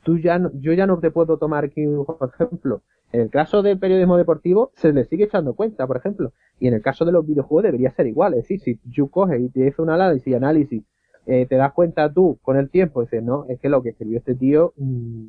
[0.02, 2.82] Tú ya no, yo ya no te puedo tomar aquí un ejemplo.
[3.12, 6.32] En el caso del periodismo deportivo se le sigue echando cuenta, por ejemplo.
[6.60, 8.34] Y en el caso de los videojuegos debería ser igual.
[8.34, 10.82] Es decir, si tú coges y te haces un análisis y análisis
[11.26, 14.18] eh, te das cuenta tú con el tiempo, dices, no, es que lo que escribió
[14.18, 15.26] este tío mm,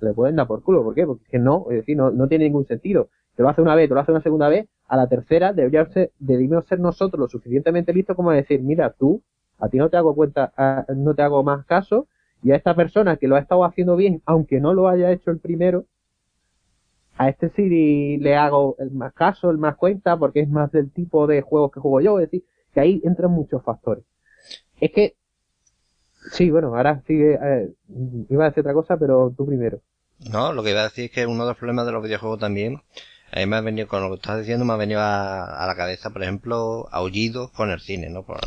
[0.00, 0.82] le pueden dar por culo.
[0.82, 1.06] ¿Por qué?
[1.06, 3.08] Porque no, es decir, no, no tiene ningún sentido.
[3.36, 5.86] Te lo hace una vez, te lo hace una segunda vez, a la tercera debería
[5.86, 9.22] ser, debemos ser nosotros lo suficientemente listos como decir, mira, tú,
[9.58, 10.52] a ti no te hago cuenta,
[10.96, 12.08] no te hago más caso,
[12.42, 15.30] y a esta persona que lo ha estado haciendo bien, aunque no lo haya hecho
[15.30, 15.84] el primero,
[17.16, 20.90] a este sí le hago el más caso, el más cuenta, porque es más del
[20.90, 24.04] tipo de juegos que juego yo, es decir, que ahí entran muchos factores.
[24.80, 25.14] Es que
[26.32, 27.38] Sí, bueno, ahora sigue.
[27.42, 27.72] Eh,
[28.28, 29.80] iba a decir otra cosa, pero tú primero.
[30.18, 32.38] No, lo que iba a decir es que uno de los problemas de los videojuegos
[32.38, 32.82] también,
[33.32, 35.74] a mí me ha venido, con lo que estás diciendo, me ha venido a, la
[35.74, 38.24] cabeza, por ejemplo, aullidos con el cine, ¿no?
[38.24, 38.40] Por,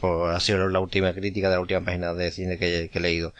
[0.00, 3.32] por, ha sido la última crítica de la última página de cine que, he leído.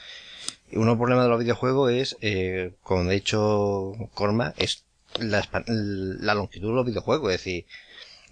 [0.73, 4.85] uno de los problemas de los videojuegos es, eh, como he dicho Corma, es
[5.19, 7.33] la, la longitud de los videojuegos.
[7.33, 7.67] Es decir,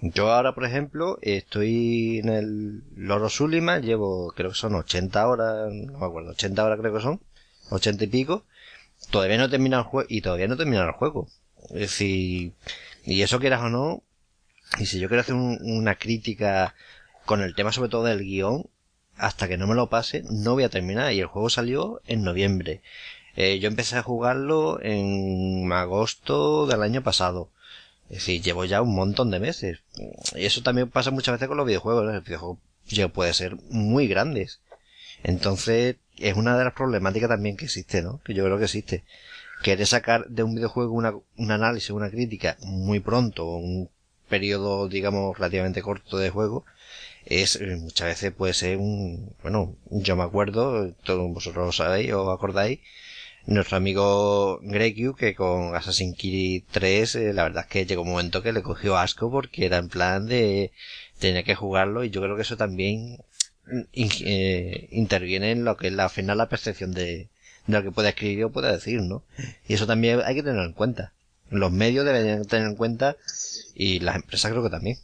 [0.00, 5.72] yo ahora, por ejemplo, estoy en el Loro Sulima, llevo, creo que son 80 horas,
[5.72, 7.20] no me acuerdo, 80 horas creo que son,
[7.70, 8.44] 80 y pico,
[9.10, 11.28] todavía no he terminado el juego, y todavía no he terminado el juego.
[11.70, 12.52] Es decir,
[13.04, 14.02] y eso quieras o no,
[14.78, 16.74] y si yo quiero hacer una crítica
[17.24, 18.68] con el tema sobre todo del guion,
[19.16, 22.22] hasta que no me lo pase, no voy a terminar, y el juego salió en
[22.22, 22.82] noviembre.
[23.34, 27.50] Eh, yo empecé a jugarlo en agosto del año pasado.
[28.10, 29.80] Es decir, llevo ya un montón de meses.
[30.34, 32.04] Y eso también pasa muchas veces con los videojuegos.
[32.04, 32.12] ¿no?
[32.12, 32.58] El videojuego
[33.12, 34.60] puede ser muy grandes.
[35.22, 38.20] Entonces, es una de las problemáticas también que existe, ¿no?
[38.24, 39.04] Que yo creo que existe.
[39.62, 43.90] Querer sacar de un videojuego una, un análisis, una crítica muy pronto, un
[44.28, 46.64] periodo, digamos, relativamente corto de juego,
[47.24, 52.12] es, eh, muchas veces puede ser un, bueno, yo me acuerdo, todos vosotros lo sabéis
[52.12, 52.80] o acordáis,
[53.48, 58.10] nuestro amigo Gregiu que con Assassin's Creed 3 eh, la verdad es que llegó un
[58.10, 60.70] momento que le cogió asco porque era en plan de
[61.18, 63.18] tener que jugarlo y yo creo que eso también
[63.94, 67.30] eh, interviene en lo que es la final la percepción de,
[67.66, 69.22] lo que puede escribir o puede decir, ¿no?
[69.66, 71.12] Y eso también hay que tenerlo en cuenta.
[71.50, 73.16] Los medios deben tener en cuenta
[73.74, 74.96] y las empresas creo que también.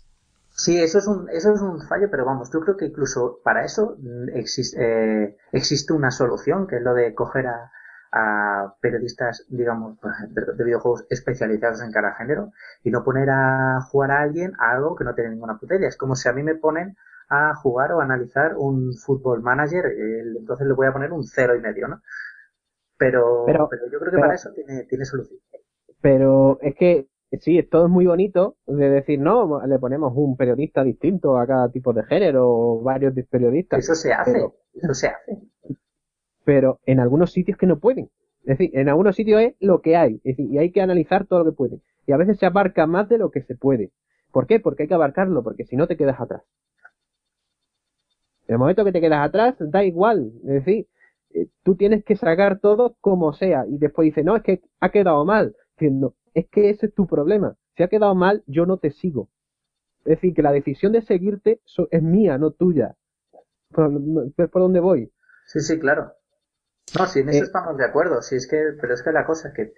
[0.55, 3.65] Sí, eso es un, eso es un fallo, pero vamos, yo creo que incluso para
[3.65, 7.73] eso mm, existe, eh, existe una solución, que es lo de coger a,
[8.17, 9.99] a periodistas, digamos,
[10.31, 12.53] de videojuegos especializados en cada género
[12.85, 15.89] y no poner a jugar a alguien a algo que no tiene ninguna puta idea.
[15.89, 16.97] Es como si a mí me ponen
[17.29, 19.87] a jugar o analizar un fútbol manager,
[20.39, 22.03] entonces le voy a poner un cero y medio, ¿no?
[22.97, 25.41] Pero, pero, yo creo que para eso tiene, tiene solución.
[26.01, 27.09] Pero es que
[27.41, 31.69] sí, todo es muy bonito de decir, no, le ponemos un periodista distinto a cada
[31.69, 33.81] tipo de género o varios periodistas.
[33.81, 34.39] Eso se hace,
[34.75, 35.43] eso se hace
[36.45, 38.11] pero en algunos sitios que no pueden.
[38.45, 41.27] Es decir, en algunos sitios es lo que hay, es decir, y hay que analizar
[41.27, 41.81] todo lo que puede.
[42.07, 43.91] Y a veces se abarca más de lo que se puede.
[44.31, 44.61] ¿Por qué?
[44.61, 46.43] Porque hay que abarcarlo, porque si no te quedas atrás.
[48.47, 50.33] En el momento que te quedas atrás, da igual.
[50.43, 50.87] Es decir,
[51.31, 53.65] eh, tú tienes que sacar todo como sea.
[53.67, 55.57] Y después dices, no, es que ha quedado mal.
[56.35, 57.57] Es que ese es tu problema.
[57.77, 59.31] Si ha quedado mal, yo no te sigo.
[60.01, 62.97] Es decir, que la decisión de seguirte es mía, no tuya.
[63.71, 63.91] ¿Por,
[64.35, 65.11] por dónde voy?
[65.47, 66.13] Sí, sí, claro.
[66.99, 69.27] No, si en eso eh, estamos de acuerdo, si es que, pero es que la
[69.27, 69.75] cosa es que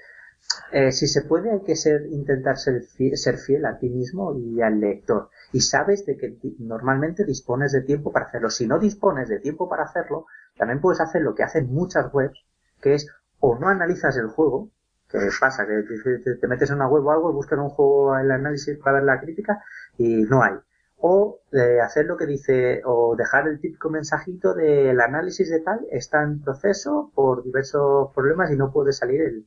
[0.73, 4.37] eh, si se puede hay que ser, intentar ser fiel, ser fiel a ti mismo
[4.37, 5.31] y al lector.
[5.53, 8.51] Y sabes de que normalmente dispones de tiempo para hacerlo.
[8.51, 10.27] Si no dispones de tiempo para hacerlo,
[10.57, 12.45] también puedes hacer lo que hacen muchas webs,
[12.81, 13.09] que es
[13.41, 14.71] o no analizas el juego,
[15.09, 18.77] que pasa, que te, metes en una web o algo, buscas un juego el análisis
[18.79, 19.63] para ver la crítica
[19.97, 20.55] y no hay
[20.99, 25.87] o eh, hacer lo que dice o dejar el típico mensajito del análisis de tal
[25.91, 29.47] está en proceso por diversos problemas y no puede salir el,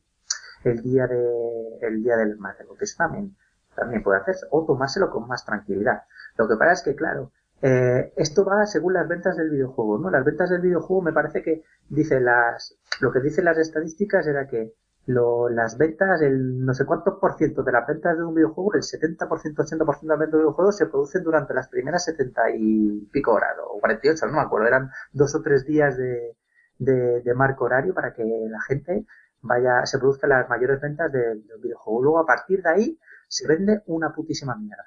[0.64, 3.36] el día de el día del martes porque eso también
[3.74, 6.02] también puede hacerse o tomárselo con más tranquilidad.
[6.36, 7.32] Lo que pasa es que claro
[7.62, 11.42] eh, esto va según las ventas del videojuego no las ventas del videojuego me parece
[11.42, 14.74] que dice las lo que dicen las estadísticas era que
[15.06, 18.74] lo, las ventas, el no sé cuántos por ciento de las ventas de un videojuego,
[18.74, 22.42] el 70%, 80% de las ventas de un videojuego se producen durante las primeras 70
[22.56, 26.36] y pico horas, o 48, no me acuerdo, eran dos o tres días de,
[26.78, 29.06] de, marco horario para que la gente
[29.42, 32.02] vaya, se produzcan las mayores ventas del, del videojuego.
[32.02, 34.84] Luego a partir de ahí se vende una putísima mierda.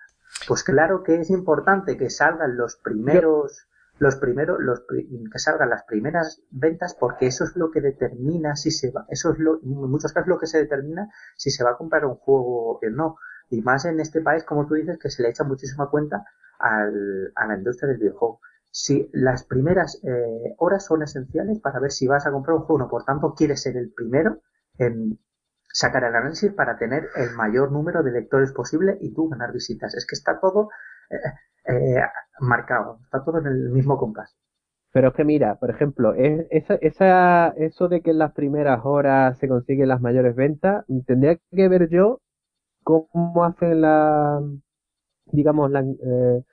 [0.47, 3.67] Pues claro que es importante que salgan los primeros
[4.04, 8.70] los primeros, los que salgan las primeras ventas, porque eso es lo que determina si
[8.70, 11.72] se va, eso es lo, en muchos casos lo que se determina si se va
[11.72, 13.16] a comprar un juego o no.
[13.50, 16.26] Y más en este país, como tú dices, que se le echa muchísima cuenta
[16.60, 18.42] al, a la industria del videojuego.
[18.72, 22.80] Si las primeras eh, horas son esenciales para ver si vas a comprar un juego,
[22.80, 24.42] no, por tanto, quieres ser el primero
[24.78, 25.20] en
[25.72, 29.94] sacar el análisis para tener el mayor número de lectores posible y tú ganar visitas.
[29.96, 30.70] Es que está todo,
[31.10, 31.18] eh,
[31.67, 32.02] eh,
[32.39, 34.36] marcado, está todo en el mismo compás.
[34.91, 39.38] Pero es que mira, por ejemplo, esa, esa, eso de que en las primeras horas
[39.39, 42.19] se consiguen las mayores ventas, tendría que ver yo
[42.84, 44.39] cómo hacen la,
[45.32, 46.43] digamos, la, eh,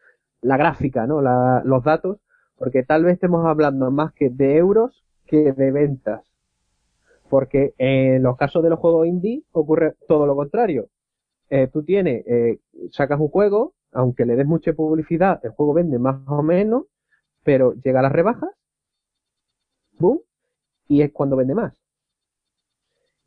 [0.43, 1.21] gráfica, ¿no?
[1.21, 2.19] La, los datos,
[2.57, 6.23] porque tal vez estemos hablando más que de euros que de ventas.
[7.29, 10.89] Porque en los casos de los juegos indie ocurre todo lo contrario.
[11.51, 12.59] Eh, tú tienes, eh,
[12.91, 16.85] sacas un juego, aunque le des mucha publicidad, el juego vende más o menos,
[17.45, 18.51] pero llega a las rebajas,
[19.99, 20.21] boom,
[20.89, 21.75] y es cuando vende más.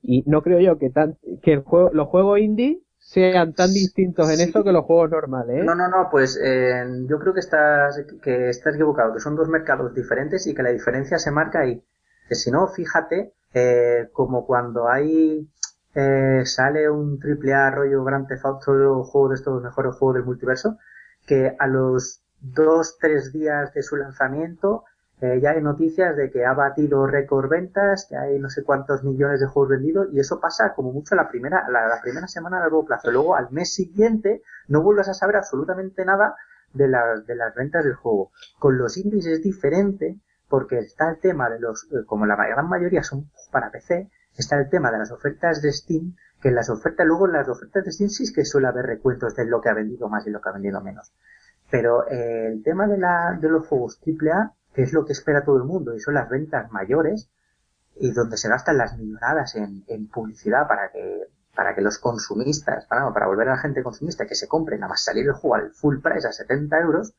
[0.02, 4.30] Y no creo yo que, tan, que el juego, los juegos indie sean tan distintos
[4.30, 5.62] en eso que los juegos normales.
[5.62, 5.64] ¿eh?
[5.64, 9.50] No, no, no, pues eh, yo creo que estás, que estás equivocado, que son dos
[9.50, 11.84] mercados diferentes y que la diferencia se marca ahí.
[12.28, 15.48] Que si no, fíjate, eh, como cuando hay
[15.96, 20.78] eh, sale un triple A rollo Grand Theft juego de estos mejores juegos del multiverso,
[21.26, 24.84] que a los dos, tres días de su lanzamiento
[25.22, 29.06] eh, ya hay noticias de que ha batido récord ventas, que hay no sé cuántos
[29.06, 32.60] millones de juegos vendidos y eso pasa como mucho la primera, la, primera semana a
[32.60, 33.10] largo plazo.
[33.10, 36.36] Luego al mes siguiente no vuelves a saber absolutamente nada
[36.74, 38.32] de, las de las ventas del juego.
[38.60, 42.68] Con los indies es diferente porque está el tema de los, eh, como la gran
[42.68, 46.70] mayoría son para PC, está el tema de las ofertas de Steam, que en las
[46.70, 49.62] ofertas, luego en las ofertas de Steam sí es que suele haber recuentos de lo
[49.62, 51.14] que ha vendido más y lo que ha vendido menos.
[51.70, 55.44] Pero eh, el tema de, la, de los juegos AAA, que es lo que espera
[55.44, 57.30] todo el mundo, y son las ventas mayores,
[57.96, 62.86] y donde se gastan las millonadas en, en publicidad para que, para que los consumistas,
[62.88, 65.56] para, para volver a la gente consumista que se compre nada más salir el juego
[65.56, 67.14] al full price a 70 euros,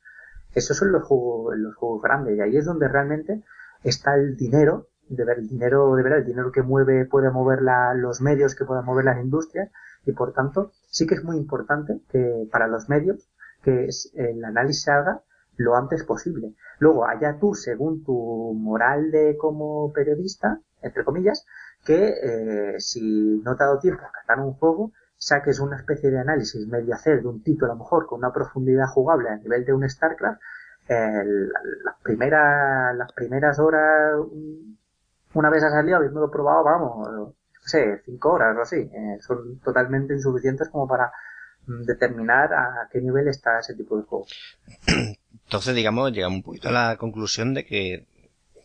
[0.55, 3.43] esos son los juegos, los juegos grandes, y ahí es donde realmente
[3.83, 7.63] está el dinero de ver el dinero, de ver el dinero que mueve, puede mover
[7.63, 9.71] la, los medios, que puedan mover las industrias,
[10.07, 13.29] y por tanto, sí que es muy importante que para los medios,
[13.63, 15.23] que el análisis se haga
[15.57, 16.55] lo antes posible.
[16.79, 21.47] Luego, allá tú, según tu moral de como periodista, entre comillas,
[21.85, 26.11] que eh, si no te ha dado tiempo a catar un juego, saques una especie
[26.11, 29.37] de análisis medio hacer de un título a lo mejor con una profundidad jugable a
[29.37, 30.41] nivel de un StarCraft,
[30.89, 34.21] las primeras las primeras horas
[35.35, 38.77] una vez ha salido, habiéndolo probado, vamos, no sé, cinco horas o así.
[38.77, 41.13] Eh, son totalmente insuficientes como para
[41.67, 44.27] mm, determinar a qué nivel está ese tipo de juego.
[45.45, 48.07] Entonces, digamos, llegamos un poquito a la conclusión de que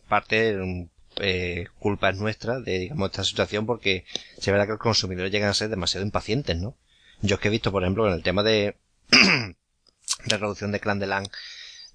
[0.08, 4.04] parte de eh, culpa es nuestra de, digamos, esta situación porque
[4.38, 6.76] se verá que los consumidores llegan a ser demasiado impacientes, ¿no?
[7.22, 8.76] Yo es que he visto, por ejemplo, en el tema de,
[9.10, 11.26] de reducción de Clan de LAN,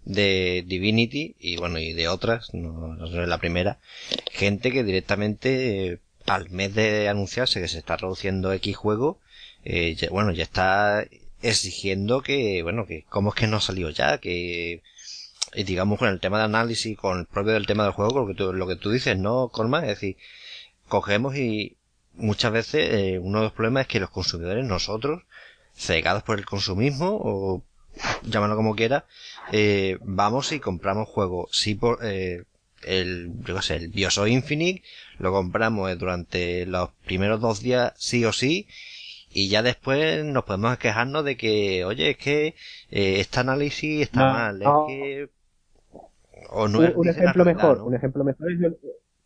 [0.06, 3.80] de Divinity y bueno, y de otras, no, no es la primera,
[4.32, 9.20] gente que directamente eh, al mes de anunciarse que se está reduciendo X juego,
[9.63, 11.06] eh, bueno, ya está
[11.41, 14.82] exigiendo que, bueno, que cómo es que no ha salido ya, que
[15.54, 18.28] y digamos con el tema de análisis, con el propio del tema del juego, lo
[18.28, 19.84] que tú, lo que tú dices, ¿no, Colman?
[19.84, 20.18] Es decir,
[20.88, 21.78] cogemos y
[22.13, 25.24] muchas veces eh, uno de los problemas es que los consumidores, nosotros,
[25.76, 27.63] cegados por el consumismo o
[28.24, 29.06] llámalo como quiera,
[29.52, 31.50] eh, vamos y compramos juegos.
[31.52, 32.44] Sí, por, eh,
[32.84, 34.84] el, yo sé, el Bioshock Infinite
[35.18, 38.68] lo compramos durante los primeros dos días sí o sí
[39.30, 42.48] y ya después nos podemos quejarnos de que, oye, es que
[42.90, 45.30] eh, este análisis está mal, es que...
[46.52, 48.78] O no un, un ejemplo mejor, un ejemplo mejor es el,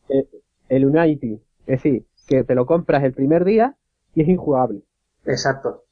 [0.09, 0.27] el,
[0.69, 3.75] el Unity, es decir, que te lo compras el primer día
[4.15, 4.81] y es injugable.
[5.25, 5.83] Exacto.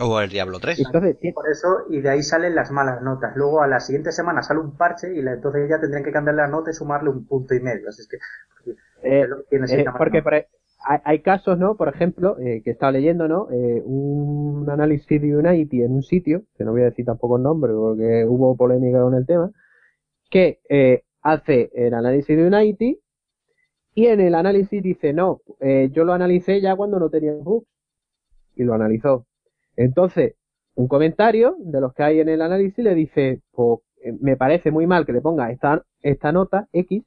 [0.00, 0.78] O el Diablo 3.
[0.80, 3.36] Entonces, por eso, y de ahí salen las malas notas.
[3.36, 6.36] Luego a la siguiente semana sale un parche y la, entonces ya tendrían que cambiar
[6.36, 7.88] la nota y sumarle un punto y medio.
[7.88, 8.16] Así es que,
[9.02, 10.48] eh, eh, porque e,
[10.86, 11.76] hay, hay, casos, ¿no?
[11.76, 13.48] Por ejemplo, eh, que estaba leyendo, ¿no?
[13.52, 17.44] Eh, un análisis de Unity en un sitio, que no voy a decir tampoco el
[17.44, 19.50] nombre porque hubo polémica con el tema,
[20.30, 23.00] que eh, hace el análisis de Unity
[23.94, 27.68] y en el análisis dice, no, eh, yo lo analicé ya cuando no tenía bugs
[28.56, 29.26] y lo analizó.
[29.76, 30.34] Entonces,
[30.74, 34.70] un comentario de los que hay en el análisis le dice, pues, eh, me parece
[34.70, 37.04] muy mal que le ponga esta, esta nota X,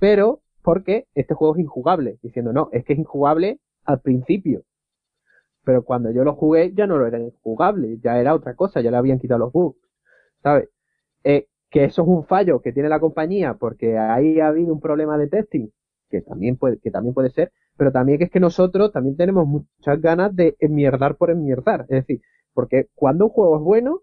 [0.00, 2.18] pero porque este juego es injugable.
[2.22, 4.62] Diciendo, no, es que es injugable al principio.
[5.64, 8.90] Pero cuando yo lo jugué ya no lo era injugable, ya era otra cosa, ya
[8.90, 9.78] le habían quitado los bugs.
[10.42, 10.68] ¿Sabes?
[11.24, 14.80] Eh, que eso es un fallo que tiene la compañía porque ahí ha habido un
[14.80, 15.68] problema de testing,
[16.10, 19.44] que también puede, que también puede ser, pero también que es que nosotros también tenemos
[19.44, 21.80] muchas ganas de enmierdar por enmierdar.
[21.88, 22.20] Es decir,
[22.54, 24.02] porque cuando un juego es bueno,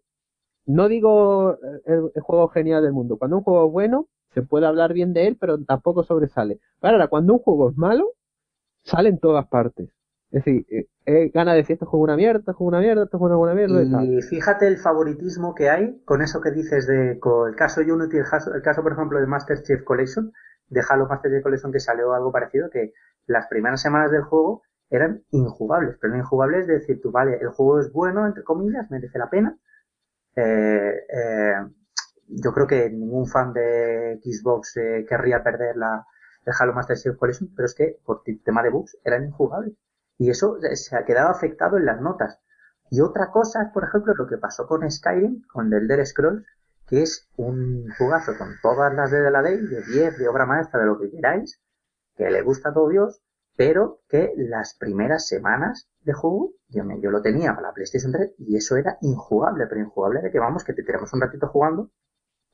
[0.65, 4.65] no digo el, el, juego genial del mundo, cuando un juego es bueno, se puede
[4.65, 6.59] hablar bien de él, pero tampoco sobresale.
[6.81, 8.11] Ahora, cuando un juego es malo,
[8.83, 9.87] sale en todas partes.
[10.31, 13.05] Es decir, eh, eh, gana de decir esto es una mierda, esto es una mierda,
[13.05, 14.03] esto es una mierda.
[14.03, 17.79] Y, y fíjate el favoritismo que hay con eso que dices de con el caso
[17.79, 20.33] Unity, el caso, el caso por ejemplo de Master Chief Collection,
[20.69, 22.93] de Halo Master Chief Collection que salió algo parecido, que
[23.25, 27.49] las primeras semanas del juego eran injugables, pero no injugables de decir tú, vale, el
[27.49, 29.57] juego es bueno, entre comillas, merece la pena.
[30.35, 31.53] Eh, eh,
[32.27, 36.05] yo creo que ningún fan de Xbox eh, querría perder la,
[36.45, 39.73] el Halo Master Collection, pero es que por tema de bugs eran injugables.
[40.17, 42.39] Y eso se ha quedado afectado en las notas.
[42.91, 46.45] Y otra cosa es, por ejemplo, lo que pasó con Skyrim, con el Elder Scrolls,
[46.89, 50.79] que es un jugazo con todas las de la ley, de 10, de obra maestra,
[50.79, 51.61] de lo que queráis,
[52.15, 53.21] que le gusta a todo Dios,
[53.55, 58.11] pero que las primeras semanas de juego, yo, me, yo lo tenía para la PlayStation
[58.11, 61.47] 3 y eso era injugable, pero injugable de que vamos, que te tiramos un ratito
[61.47, 61.91] jugando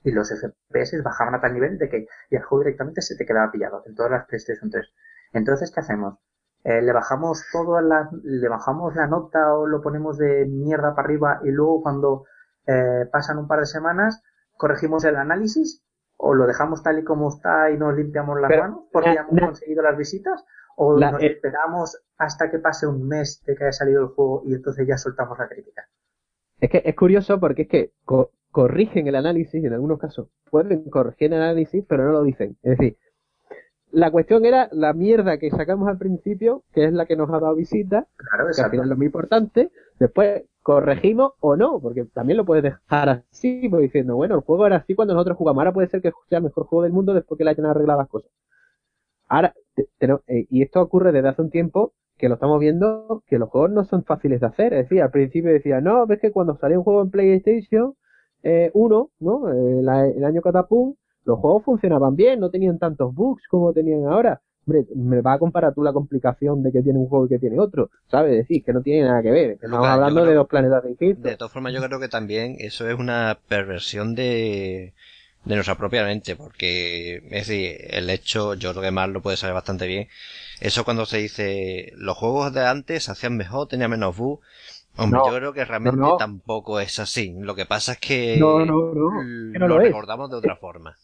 [0.04, 3.26] y los FPS bajaban a tal nivel de que y el juego directamente se te
[3.26, 4.86] quedaba pillado en todas las PlayStation 3.
[5.34, 6.20] Entonces, ¿qué hacemos?
[6.64, 11.06] Eh, le bajamos todo la, le bajamos la nota o lo ponemos de mierda para
[11.06, 12.26] arriba y luego cuando
[12.68, 14.22] eh, pasan un par de semanas
[14.58, 15.84] corregimos el análisis
[16.18, 19.42] o lo dejamos tal y como está y nos limpiamos las manos porque ya hemos
[19.42, 20.44] conseguido las visitas
[20.78, 24.44] o nos eh, esperamos hasta que pase un mes de que haya salido el juego
[24.46, 25.88] y entonces ya soltamos la crítica.
[26.60, 27.94] Es que es curioso porque es que
[28.52, 30.30] corrigen el análisis en algunos casos.
[30.50, 32.58] Pueden corregir el análisis, pero no lo dicen.
[32.64, 32.98] Es decir,
[33.92, 37.40] la cuestión era la mierda que sacamos al principio, que es la que nos ha
[37.40, 39.72] dado visita, claro, que al final es lo muy importante.
[40.00, 44.66] Después corregimos o no, porque también lo puedes dejar así, pues diciendo, bueno, el juego
[44.66, 47.14] era así cuando nosotros jugamos, ahora puede ser que sea el mejor juego del mundo
[47.14, 48.32] después que le hayan arreglado las cosas.
[49.28, 53.48] Ahora, eh, y esto ocurre desde hace un tiempo que lo estamos viendo, que los
[53.50, 54.74] juegos no son fáciles de hacer.
[54.74, 57.96] Es decir, al principio decía, no, ves que cuando salió un juego en PlayStation 1,
[58.44, 58.72] eh,
[59.20, 59.54] ¿no?
[59.54, 59.80] Eh,
[60.18, 60.96] el año Catapum,
[61.26, 64.42] los juegos funcionaban bien, no tenían tantos bugs como tenían ahora.
[64.68, 67.40] Hombre, me va a comparar tú la complicación de que tiene un juego y que
[67.40, 68.32] tiene otro, ¿sabes?
[68.32, 71.24] Decir que no tiene nada que ver, que estamos hablando de dos planetas distintos.
[71.24, 74.94] De todas formas, yo creo que también eso es una perversión de,
[75.44, 79.38] de nuestra propia mente, porque es decir, el hecho, yo creo que más lo puede
[79.38, 80.08] saber bastante bien,
[80.62, 84.42] eso cuando se dice los juegos de antes se hacían mejor, tenían menos bugs,
[84.98, 87.36] Hombre, yo creo que realmente tampoco es así.
[87.38, 90.98] Lo que pasa es que, no, lo, recordamos de otra forma.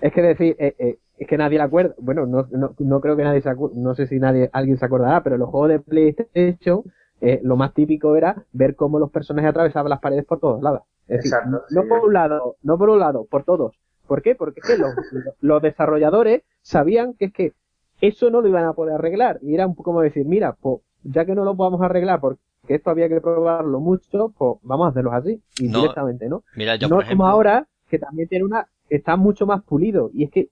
[0.00, 1.94] Es que decir, eh, eh, es que nadie le acuerda.
[1.98, 4.84] Bueno, no, no, no creo que nadie se acuerde, no sé si nadie, alguien se
[4.84, 6.82] acordará, pero los juegos de PlayStation,
[7.20, 10.82] eh, lo más típico era ver cómo los personajes atravesaban las paredes por todos lados.
[11.08, 11.32] Es decir,
[11.70, 13.76] no por un lado, no por un lado, por todos.
[14.06, 14.34] ¿Por qué?
[14.34, 14.92] Porque es que los,
[15.40, 17.52] los desarrolladores sabían que es que
[18.00, 19.38] eso no lo iban a poder arreglar.
[19.42, 22.40] Y era un poco como decir, mira, pues ya que no lo podemos arreglar porque
[22.68, 26.42] esto había que probarlo mucho, pues vamos a hacerlo así, indirectamente, ¿no?
[26.56, 30.10] Mira, yo, no por como ahora, que también tiene una, está mucho más pulido.
[30.12, 30.50] Y es que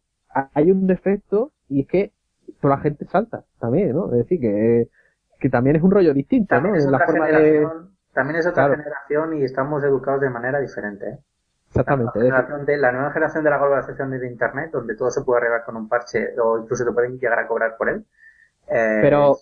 [0.54, 2.12] hay un defecto y es que
[2.60, 4.06] toda la gente salta también, ¿no?
[4.12, 4.88] Es decir, que,
[5.38, 6.80] que también es un rollo distinto, también ¿no?
[6.80, 11.18] Es otra generación, También es otra generación y estamos educados de manera diferente, ¿eh?
[11.68, 12.20] Exactamente.
[12.20, 15.40] La, generación de, la nueva generación de la globalización de Internet, donde todo se puede
[15.40, 18.04] arreglar con un parche o incluso te pueden llegar a cobrar por él.
[18.68, 19.38] Eh, pero,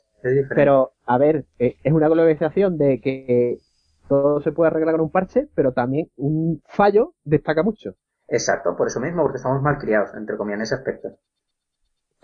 [0.54, 3.58] pero, a ver, eh, es una globalización de que
[4.08, 7.96] todo se puede arreglar con un parche, pero también un fallo destaca mucho.
[8.32, 11.10] Exacto, por eso mismo, porque estamos mal criados, entre comillas, en ese aspecto.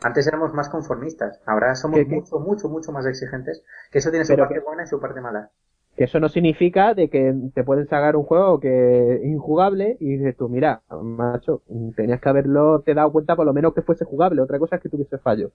[0.03, 4.35] Antes éramos más conformistas, ahora somos mucho, mucho, mucho más exigentes, que eso tiene su
[4.35, 5.51] parte buena y su parte mala.
[5.97, 10.17] Que eso no significa de que te pueden sacar un juego que es injugable y
[10.17, 11.61] dices tú, mira, macho,
[11.95, 14.83] tenías que haberlo, te dado cuenta por lo menos que fuese jugable, otra cosa es
[14.83, 15.51] que tuviese fallo.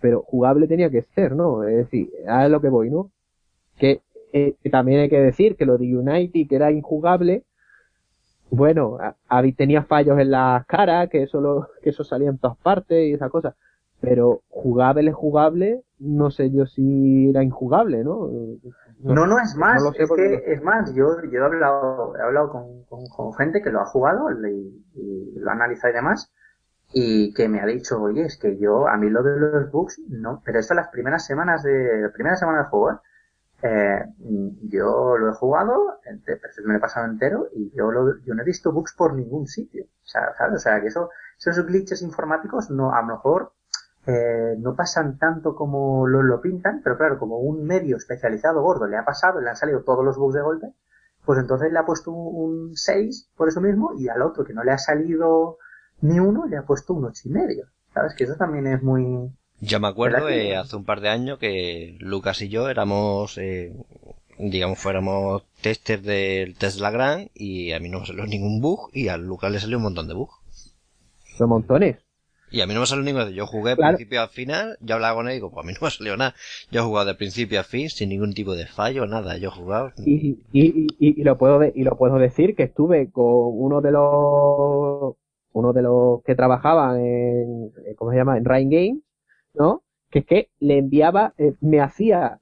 [0.00, 1.64] Pero jugable tenía que ser, ¿no?
[1.64, 3.10] Es decir, a lo que voy, ¿no?
[3.76, 4.00] Que,
[4.32, 7.44] eh, también hay que decir que lo de Unity, que era injugable,
[8.50, 8.98] bueno,
[9.56, 13.12] tenía fallos en las caras, que eso, lo, que eso salía en todas partes y
[13.12, 13.54] esa cosa
[14.00, 18.30] pero jugable, jugable, no sé yo si era injugable, ¿no?
[19.00, 23.08] No, no, es más, es que, es más, yo, yo he hablado, he hablado con,
[23.08, 26.32] con, gente que lo ha jugado y, lo ha analizado y demás,
[26.92, 30.00] y que me ha dicho, oye, es que yo, a mí lo de los bugs,
[30.08, 32.96] no, pero esto las primeras semanas de, la primera semana de juego, ¿eh?
[33.62, 34.04] Eh
[34.62, 35.98] yo lo he jugado,
[36.64, 39.46] me lo he pasado entero y yo, lo, yo no he visto bugs por ningún
[39.46, 39.84] sitio.
[39.84, 40.54] O sea, ¿sabes?
[40.54, 43.52] O sea, que eso, esos glitches informáticos no, a lo mejor
[44.06, 48.86] eh, no pasan tanto como lo, lo pintan, pero claro, como un medio especializado gordo
[48.86, 50.74] le ha pasado le han salido todos los bugs de golpe,
[51.24, 54.64] pues entonces le ha puesto un 6 por eso mismo y al otro que no
[54.64, 55.58] le ha salido
[56.00, 57.66] ni uno le ha puesto un 8 y medio.
[57.92, 58.14] ¿Sabes?
[58.14, 59.30] Que eso también es muy...
[59.60, 63.72] Yo me acuerdo eh, hace un par de años que Lucas y yo éramos, eh,
[64.38, 69.08] digamos, fuéramos testers del Tesla Grand y a mí no me salió ningún bug y
[69.08, 70.34] a Lucas le salió un montón de bugs.
[71.36, 71.98] Son montones.
[72.50, 75.14] Y a mí no me salió ningún Yo jugué de principio a final, yo hablaba
[75.14, 76.34] con él y digo, pues a mí no me salió nada.
[76.70, 79.36] Yo he jugado de principio a fin sin ningún tipo de fallo, nada.
[79.36, 79.92] Yo he jugado.
[80.04, 83.92] Y, y, y, y lo puedo y lo puedo decir que estuve con uno de
[83.92, 85.14] los
[85.52, 88.36] uno de los que trabajaban en ¿cómo se llama?
[88.38, 89.02] en Rain Games,
[89.54, 89.82] ¿no?
[90.10, 92.40] Que es que le enviaba, eh, me hacía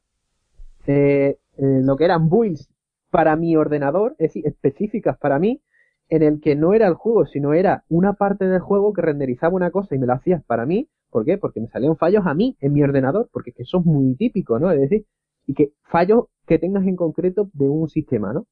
[0.87, 2.69] eh, eh, lo que eran builds
[3.11, 5.63] para mi ordenador, es decir, específicas para mí,
[6.09, 9.55] en el que no era el juego, sino era una parte del juego que renderizaba
[9.55, 10.89] una cosa y me lo hacías para mí.
[11.11, 11.39] ¿Por qué?
[11.39, 14.71] Porque me salían fallos a mí en mi ordenador, porque eso es muy típico, ¿no?
[14.71, 15.07] Es decir,
[15.47, 18.47] y que fallos que tengas en concreto de un sistema, ¿no?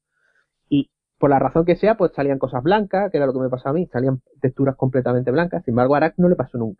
[0.69, 0.89] Y
[1.19, 3.71] por la razón que sea, pues salían cosas blancas, que era lo que me pasaba
[3.71, 6.79] a mí, salían texturas completamente blancas, sin embargo a Arac no le pasó nunca.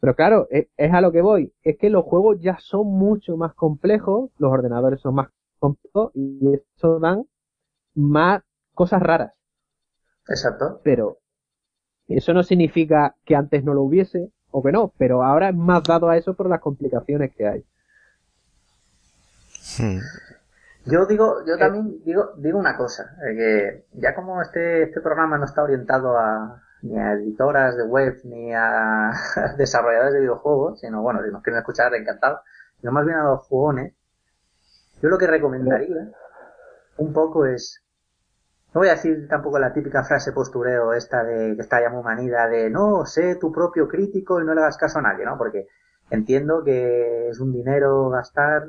[0.00, 3.36] Pero claro, es, es, a lo que voy, es que los juegos ya son mucho
[3.36, 5.28] más complejos, los ordenadores son más
[5.58, 7.24] complejos y eso dan
[7.94, 8.42] más
[8.74, 9.32] cosas raras
[10.28, 10.80] Exacto.
[10.84, 11.18] Pero
[12.06, 15.82] eso no significa que antes no lo hubiese o que no, pero ahora es más
[15.82, 17.64] dado a eso por las complicaciones que hay.
[19.78, 19.98] Hmm.
[20.86, 21.58] Yo digo, yo eh.
[21.58, 26.16] también digo, digo una cosa, eh, que ya como este, este programa no está orientado
[26.16, 29.12] a, ni a editoras de web ni a
[29.58, 32.40] desarrolladores de videojuegos, sino bueno, si nos quieren escuchar, encantado,
[32.80, 33.94] sino más bien a los jugones,
[35.02, 36.10] yo lo que recomendaría
[36.98, 37.84] un poco es,
[38.74, 42.02] no voy a decir tampoco la típica frase postureo esta de que está ya muy
[42.02, 45.38] manida de no, sé tu propio crítico y no le hagas caso a nadie, ¿no?
[45.38, 45.68] Porque
[46.10, 48.64] entiendo que es un dinero gastar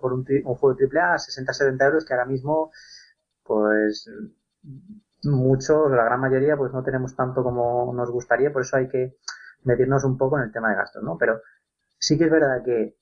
[0.00, 2.70] por un, un juego de AAA 60-70 euros que ahora mismo
[3.42, 4.10] pues
[5.26, 9.16] muchos, la gran mayoría, pues no tenemos tanto como nos gustaría, por eso hay que
[9.64, 11.16] medirnos un poco en el tema de gastos, ¿no?
[11.18, 11.40] Pero
[11.98, 12.96] sí que es verdad que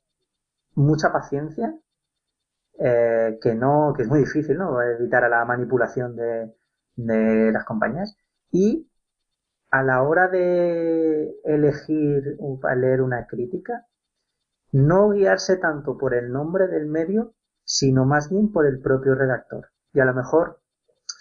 [0.75, 1.75] mucha paciencia,
[2.79, 4.81] eh, que no, que es muy difícil, ¿no?
[4.83, 6.55] Evitar a la manipulación de,
[6.97, 8.16] de las compañías
[8.51, 8.89] y
[9.70, 12.37] a la hora de elegir,
[12.77, 13.87] leer una crítica,
[14.70, 19.68] no guiarse tanto por el nombre del medio, sino más bien por el propio redactor.
[19.95, 20.61] Y a lo mejor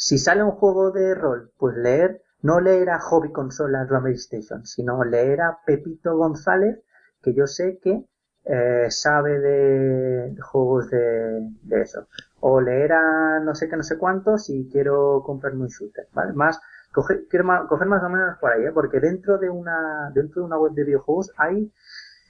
[0.02, 4.66] si sale un juego de rol, pues leer, no leer a Hobby Consola Drummer Station,
[4.66, 6.80] sino leer a Pepito González,
[7.22, 8.04] que yo sé que
[8.46, 12.08] eh, sabe de, juegos de, eso.
[12.40, 16.34] O leer a no sé qué, no sé cuántos si quiero comprarme un shooter, ¿vale?
[16.34, 16.60] Más,
[16.92, 18.72] coger, quiero coger más o menos por ahí, ¿eh?
[18.74, 21.72] porque dentro de una, dentro de una web de videojuegos hay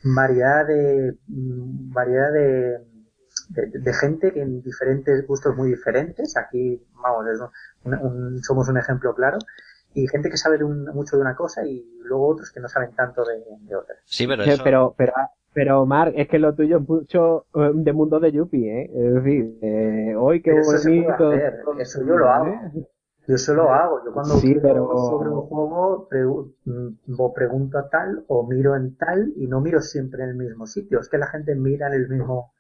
[0.04, 2.91] variedad de, mm, variedad de,
[3.54, 7.26] de, gente que en diferentes gustos muy diferentes, aquí vamos,
[8.42, 9.38] somos un ejemplo claro,
[9.94, 13.24] y gente que sabe mucho de una cosa y luego otros que no saben tanto
[13.26, 13.96] de, otra.
[14.06, 15.14] Sí, pero Pero, pero,
[15.54, 18.92] pero, Mark, es que lo tuyo es mucho eh, de mundo de Yuppie, ¿eh?
[18.94, 21.34] Es decir, eh, hoy qué bonito.
[21.34, 22.56] Eso, eso yo lo hago.
[23.28, 24.04] Yo eso lo hago.
[24.06, 24.90] Yo cuando sí, pero...
[24.96, 26.08] sobre un juego
[26.66, 30.66] mm, pregunto a tal o miro en tal y no miro siempre en el mismo
[30.66, 31.00] sitio.
[31.00, 32.54] Es que la gente mira en el mismo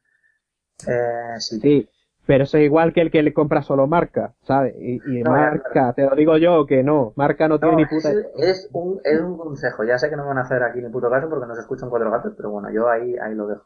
[0.87, 1.89] eh, sí.
[2.25, 4.75] pero eso es igual que el que le compra solo marca, ¿sabes?
[4.79, 8.11] Y, marca, te lo digo yo, que no, marca no, tiene ni puta.
[8.37, 10.89] Es, un, es un consejo, ya sé que no me van a hacer aquí ni
[10.89, 13.65] puto caso porque no se escuchan cuatro gatos, pero bueno, yo ahí, ahí lo dejo.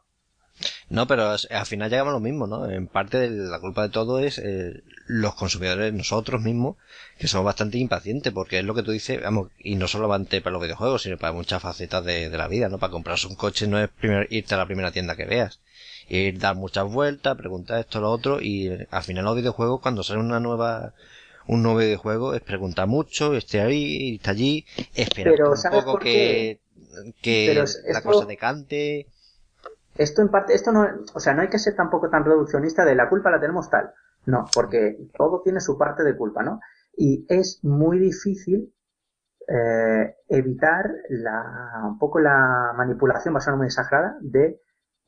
[0.90, 2.70] No, pero al final llegamos a lo mismo, ¿no?
[2.70, 6.78] En parte de la culpa de todo es eh, los consumidores, nosotros mismos,
[7.18, 10.54] que somos bastante impacientes, porque es lo que tú dices, vamos, y no solamente para
[10.54, 12.78] los videojuegos, sino para muchas facetas de, de la vida, ¿no?
[12.78, 15.60] Para comprarse un coche no es primer, irte a la primera tienda que veas
[16.08, 20.04] ir dar muchas vueltas, preguntar esto, lo otro, y eh, al final los videojuegos, cuando
[20.04, 20.94] sale una nueva,
[21.48, 26.60] un nuevo videojuego, es preguntar mucho, esté ahí, está allí, esperar un poco que,
[27.22, 29.08] que la cosa decante.
[29.98, 32.96] Esto en parte, esto no, o sea, no hay que ser tampoco tan reduccionista de
[32.96, 33.92] la culpa la tenemos tal.
[34.26, 36.60] No, porque todo tiene su parte de culpa, ¿no?
[36.98, 38.74] Y es muy difícil
[39.48, 44.62] eh, evitar la, un poco la manipulación, va a ser muy exagerada, de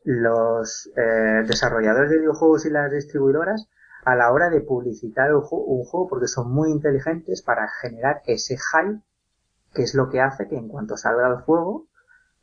[0.07, 3.67] los eh, desarrolladores de videojuegos y las distribuidoras
[4.05, 9.01] a la hora de publicitar un juego, porque son muy inteligentes para generar ese hype
[9.73, 11.87] que es lo que hace que en cuanto salga el juego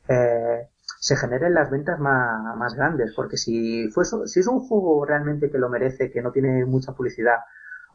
[0.07, 3.13] eh, se generen las ventas más, grandes.
[3.15, 3.89] Porque si
[4.25, 7.39] si es un juego realmente que lo merece que no tiene mucha publicidad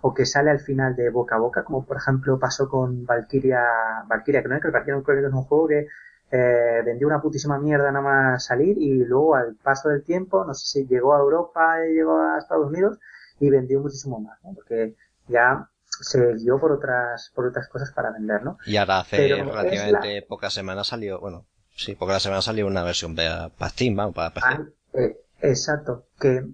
[0.01, 3.63] o que sale al final de boca a boca como por ejemplo pasó con Valkyria
[4.09, 5.87] Valkyria Chronicle Valkyria Chronicle es un juego que
[6.31, 10.55] eh, vendió una putísima mierda nada más salir y luego al paso del tiempo, no
[10.55, 12.99] sé si llegó a Europa y llegó a Estados Unidos
[13.41, 14.55] y vendió muchísimo más, ¿no?
[14.55, 14.95] Porque
[15.29, 18.59] ya se guió por otras, por otras cosas para vender, ¿no?
[18.67, 23.51] Y ahora hace relativamente pocas semanas salió, bueno, sí, pocas semanas salió una versión para
[23.71, 24.47] Steam, vamos, para PC.
[24.49, 26.47] Ah, eh, exacto, que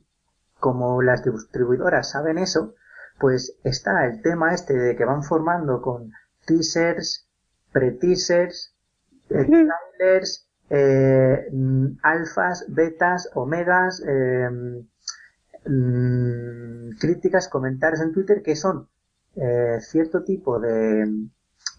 [0.58, 2.74] como las distribuidoras saben eso,
[3.18, 6.12] pues está el tema este de que van formando con
[6.46, 7.28] teasers,
[7.72, 8.75] pre-teasers,
[9.28, 11.48] trailers, eh,
[12.02, 14.48] alfas, betas, omegas, eh,
[15.66, 18.88] mm, críticas, comentarios en Twitter que son
[19.36, 21.06] eh, cierto tipo de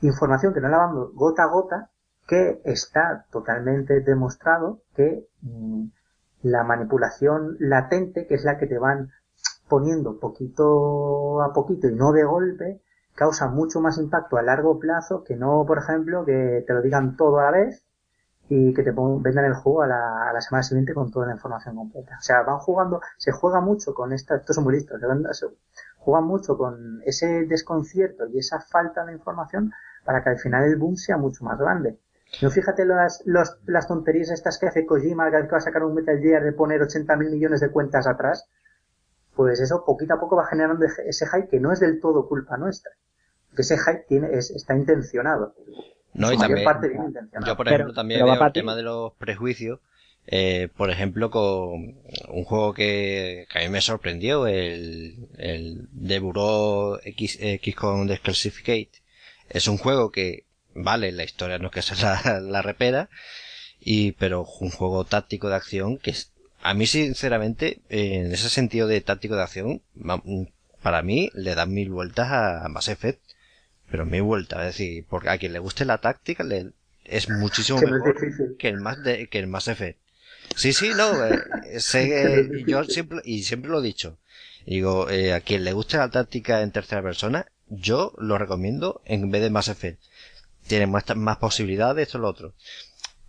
[0.01, 1.89] información que no la van gota a gota
[2.27, 5.85] que está totalmente demostrado que mm,
[6.43, 9.11] la manipulación latente, que es la que te van
[9.67, 12.81] poniendo poquito a poquito y no de golpe,
[13.18, 17.18] causa mucho más impacto a largo plazo que no, por ejemplo, que te lo digan
[17.18, 17.84] todo a la vez
[18.47, 21.34] y que te vendan el juego a la, a la semana siguiente con toda la
[21.34, 22.15] información completa.
[22.20, 25.01] O sea, van jugando, se juega mucho con esta, estos son muy listos,
[25.32, 25.47] se
[25.97, 29.74] juegan mucho con ese desconcierto y esa falta de información
[30.05, 31.99] para que al final el boom sea mucho más grande.
[32.43, 35.95] No fíjate las, los, las tonterías estas que hace Kojima, que va a sacar un
[35.95, 38.47] Metal Gear de poner 80 mil millones de cuentas atrás,
[39.36, 42.57] pues eso poquito a poco va generando ese hype que no es del todo culpa
[42.57, 42.91] nuestra
[43.57, 45.55] que ese hype tiene, es, está intencionado.
[46.13, 46.65] No, y también,
[47.45, 49.79] yo por ejemplo también veo el tema de los prejuicios,
[50.27, 51.95] eh, por ejemplo con
[52.29, 58.07] un juego que, que, a mí me sorprendió, el, el de Bureau X, X con
[58.07, 58.91] Desclassificate.
[59.49, 63.09] Es un juego que, vale, la historia no es que sea la, la repera,
[63.79, 66.31] y, pero un juego táctico de acción que es,
[66.61, 69.81] a mí sinceramente, en ese sentido de táctico de acción,
[70.81, 73.26] para mí le dan mil vueltas a Mass Effect
[73.89, 76.71] pero mi vuelta, es decir, porque a quien le guste la táctica le,
[77.05, 79.99] es muchísimo mejor que el más de, que el más Effect.
[80.55, 81.39] Sí, sí, no, eh,
[81.79, 84.17] sé, yo siempre, y siempre lo he dicho,
[84.65, 89.29] digo, eh, a quien le guste la táctica en tercera persona, yo lo recomiendo en
[89.29, 90.01] vez de Mass Effect.
[90.67, 92.53] Tiene más, más posibilidades, esto lo otro.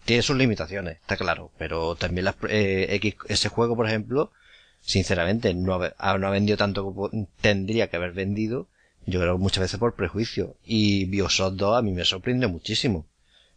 [0.04, 4.32] Tiene sus limitaciones, está claro, pero también las, eh, ese juego, por ejemplo,
[4.80, 8.68] sinceramente, no ha, no ha vendido tanto como tendría que haber vendido,
[9.09, 10.56] yo creo muchas veces por prejuicio.
[10.64, 13.06] Y Bioshock 2 a mí me sorprendió muchísimo.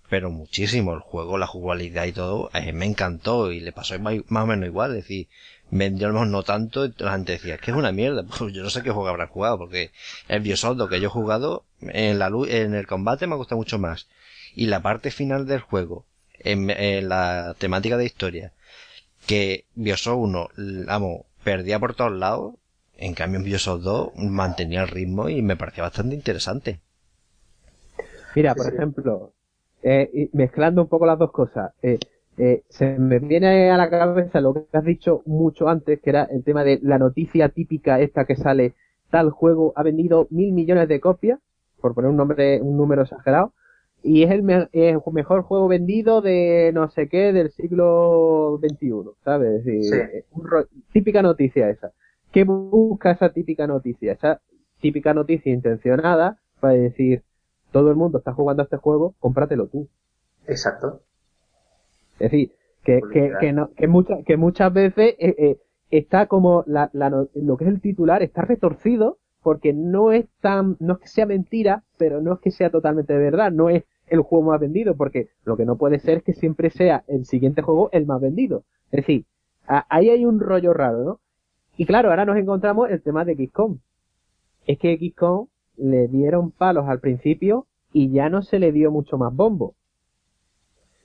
[0.10, 0.94] Pero muchísimo.
[0.94, 4.92] El juego, la jugabilidad y todo, me encantó y le pasó más, o menos igual.
[4.92, 5.28] Es decir,
[5.70, 8.24] vendió a no tanto, y la gente decía, que es una mierda.
[8.38, 9.92] Pues yo no sé qué juego habrá jugado, porque
[10.30, 13.78] el Bioshock 2 que yo he jugado, en la en el combate me gusta mucho
[13.78, 14.08] más.
[14.56, 16.06] Y la parte final del juego,
[16.40, 18.54] en, en la temática de historia,
[19.26, 20.50] que Bioshock 1,
[20.88, 22.56] vamos, perdía por todos lados,
[23.02, 26.80] en cambio, en Bioshock 2 mantenía el ritmo y me parecía bastante interesante.
[28.36, 29.34] Mira, por ejemplo,
[29.82, 31.98] eh, mezclando un poco las dos cosas, eh,
[32.38, 36.24] eh, se me viene a la cabeza lo que has dicho mucho antes, que era
[36.26, 38.76] el tema de la noticia típica esta que sale,
[39.10, 41.40] tal juego ha vendido mil millones de copias,
[41.82, 43.54] por poner un nombre, un número exagerado,
[44.04, 48.92] y es el, mejor juego vendido de no sé qué del siglo XXI,
[49.24, 49.64] ¿sabes?
[50.92, 51.92] típica noticia esa.
[52.32, 54.14] ¿Qué busca esa típica noticia?
[54.14, 54.42] Esa
[54.80, 57.24] típica noticia intencionada para decir,
[57.72, 59.88] todo el mundo está jugando a este juego, cómpratelo tú.
[60.48, 61.02] Exacto.
[62.14, 62.52] Es decir,
[62.84, 65.58] que, que, que, no, que, muchas que muchas veces eh, eh,
[65.90, 70.78] está como la, la, lo que es el titular está retorcido porque no es tan,
[70.80, 73.84] no es que sea mentira, pero no es que sea totalmente de verdad, no es
[74.08, 77.26] el juego más vendido, porque lo que no puede ser es que siempre sea el
[77.26, 78.66] siguiente juego el más vendido.
[78.92, 79.26] Es decir,
[79.66, 81.20] ahí hay un rollo raro, ¿no?
[81.78, 83.80] Y claro, ahora nos encontramos el tema de XCOM.
[84.66, 85.48] Es que XCOM
[85.78, 89.76] le dieron palos al principio y ya no se le dio mucho más bombo.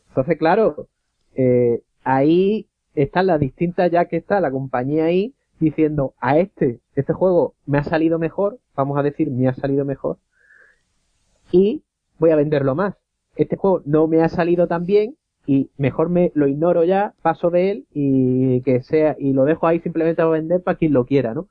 [0.09, 0.89] Entonces, claro,
[1.35, 7.13] eh, ahí están las distintas, ya que está la compañía ahí diciendo a este, este
[7.13, 10.19] juego me ha salido mejor, vamos a decir, me ha salido mejor,
[11.51, 11.83] y
[12.19, 12.95] voy a venderlo más.
[13.37, 15.17] Este juego no me ha salido tan bien,
[15.47, 19.67] y mejor me lo ignoro ya, paso de él y que sea y lo dejo
[19.67, 21.49] ahí simplemente a vender para quien lo quiera, ¿no?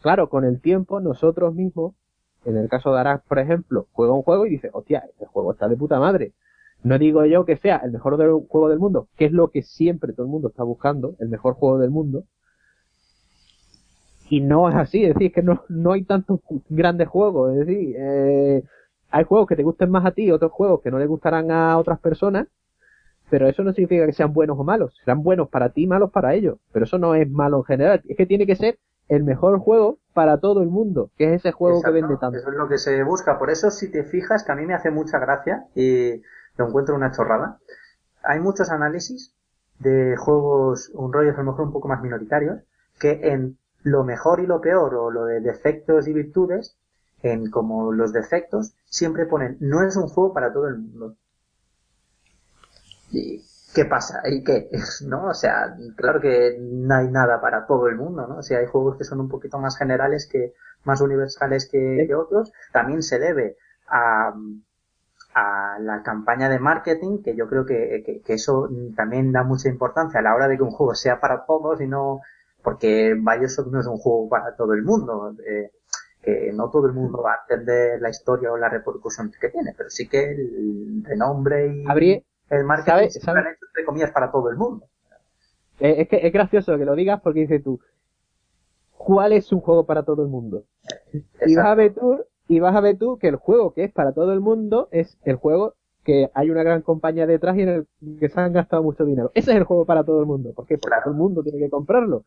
[0.00, 1.94] Claro, con el tiempo nosotros mismos,
[2.44, 5.52] en el caso de Arax, por ejemplo, juega un juego y dice, hostia, este juego
[5.52, 6.32] está de puta madre.
[6.84, 8.16] No digo yo que sea el mejor
[8.46, 11.54] juego del mundo, que es lo que siempre todo el mundo está buscando, el mejor
[11.54, 12.24] juego del mundo.
[14.28, 17.96] Y no es así, es decir, que no, no hay tantos grandes juegos, es decir,
[17.98, 18.62] eh,
[19.10, 21.78] hay juegos que te gusten más a ti, otros juegos que no le gustarán a
[21.78, 22.46] otras personas,
[23.30, 24.94] pero eso no significa que sean buenos o malos.
[25.04, 26.58] Serán buenos para ti, malos para ellos.
[26.72, 28.02] Pero eso no es malo en general.
[28.08, 31.52] Es que tiene que ser el mejor juego para todo el mundo, que es ese
[31.52, 32.38] juego que vende tanto.
[32.38, 33.38] Eso es lo que se busca.
[33.38, 36.22] Por eso, si te fijas, que a mí me hace mucha gracia y
[36.56, 37.58] lo encuentro una chorrada.
[38.22, 39.34] Hay muchos análisis
[39.78, 42.60] de juegos, un rollo a lo mejor un poco más minoritarios,
[42.98, 46.78] que en lo mejor y lo peor, o lo de defectos y virtudes,
[47.22, 51.16] en como los defectos, siempre ponen, no es un juego para todo el mundo.
[53.74, 54.22] ¿Qué pasa?
[54.26, 54.70] ¿Y qué?
[55.06, 55.28] ¿No?
[55.28, 58.38] O sea, claro que no hay nada para todo el mundo, ¿no?
[58.38, 60.54] O sea, hay juegos que son un poquito más generales que,
[60.84, 62.52] más universales que, otros.
[62.72, 63.56] También se debe
[63.88, 64.32] a,
[65.34, 70.20] a la campaña de marketing, que yo creo que, que, eso también da mucha importancia
[70.20, 72.20] a la hora de que un juego sea para todos y no,
[72.62, 75.34] porque Bioshock no es un juego para todo el mundo.
[75.46, 75.70] Eh,
[76.24, 79.74] que no todo el mundo va a entender la historia o la repercusión que tiene,
[79.76, 81.84] pero sí que el renombre y
[82.50, 84.86] el marketing se hecho entre comillas para todo el mundo.
[85.80, 87.80] Eh, es que es gracioso que lo digas porque dices tú,
[88.96, 90.64] ¿cuál es un juego para todo el mundo?
[91.46, 93.92] Y vas a ver tú, y vas a ver tú que el juego que es
[93.92, 95.74] para todo el mundo es el juego
[96.04, 97.86] que hay una gran compañía detrás y en el
[98.20, 99.32] que se han gastado mucho dinero.
[99.34, 100.52] Ese es el juego para todo el mundo.
[100.52, 100.76] ¿Por qué?
[100.76, 102.24] Porque todo el mundo tiene que comprarlo.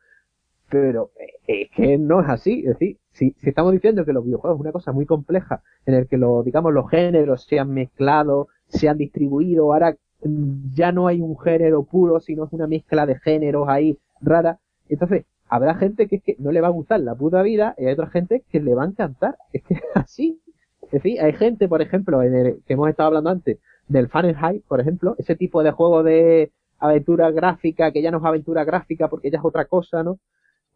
[0.70, 2.61] Pero eh, es que no es así.
[2.61, 5.93] Es decir, si, si estamos diciendo que los videojuegos es una cosa muy compleja, en
[5.93, 11.07] el que los, digamos, los géneros se han mezclado, se han distribuido, ahora ya no
[11.07, 14.59] hay un género puro, sino es una mezcla de géneros ahí rara.
[14.89, 17.86] Entonces, habrá gente que es que no le va a gustar la puta vida y
[17.86, 19.38] hay otra gente que le va a encantar.
[19.53, 20.41] Es que así.
[20.84, 24.63] Es decir, hay gente, por ejemplo, en el, que hemos estado hablando antes, del Fahrenheit,
[24.65, 29.09] por ejemplo, ese tipo de juego de aventura gráfica, que ya no es aventura gráfica
[29.09, 30.20] porque ya es otra cosa, ¿no?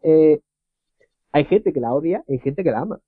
[0.02, 0.40] Eh,
[1.32, 3.00] hay gente que la odia, hay gente que la ama.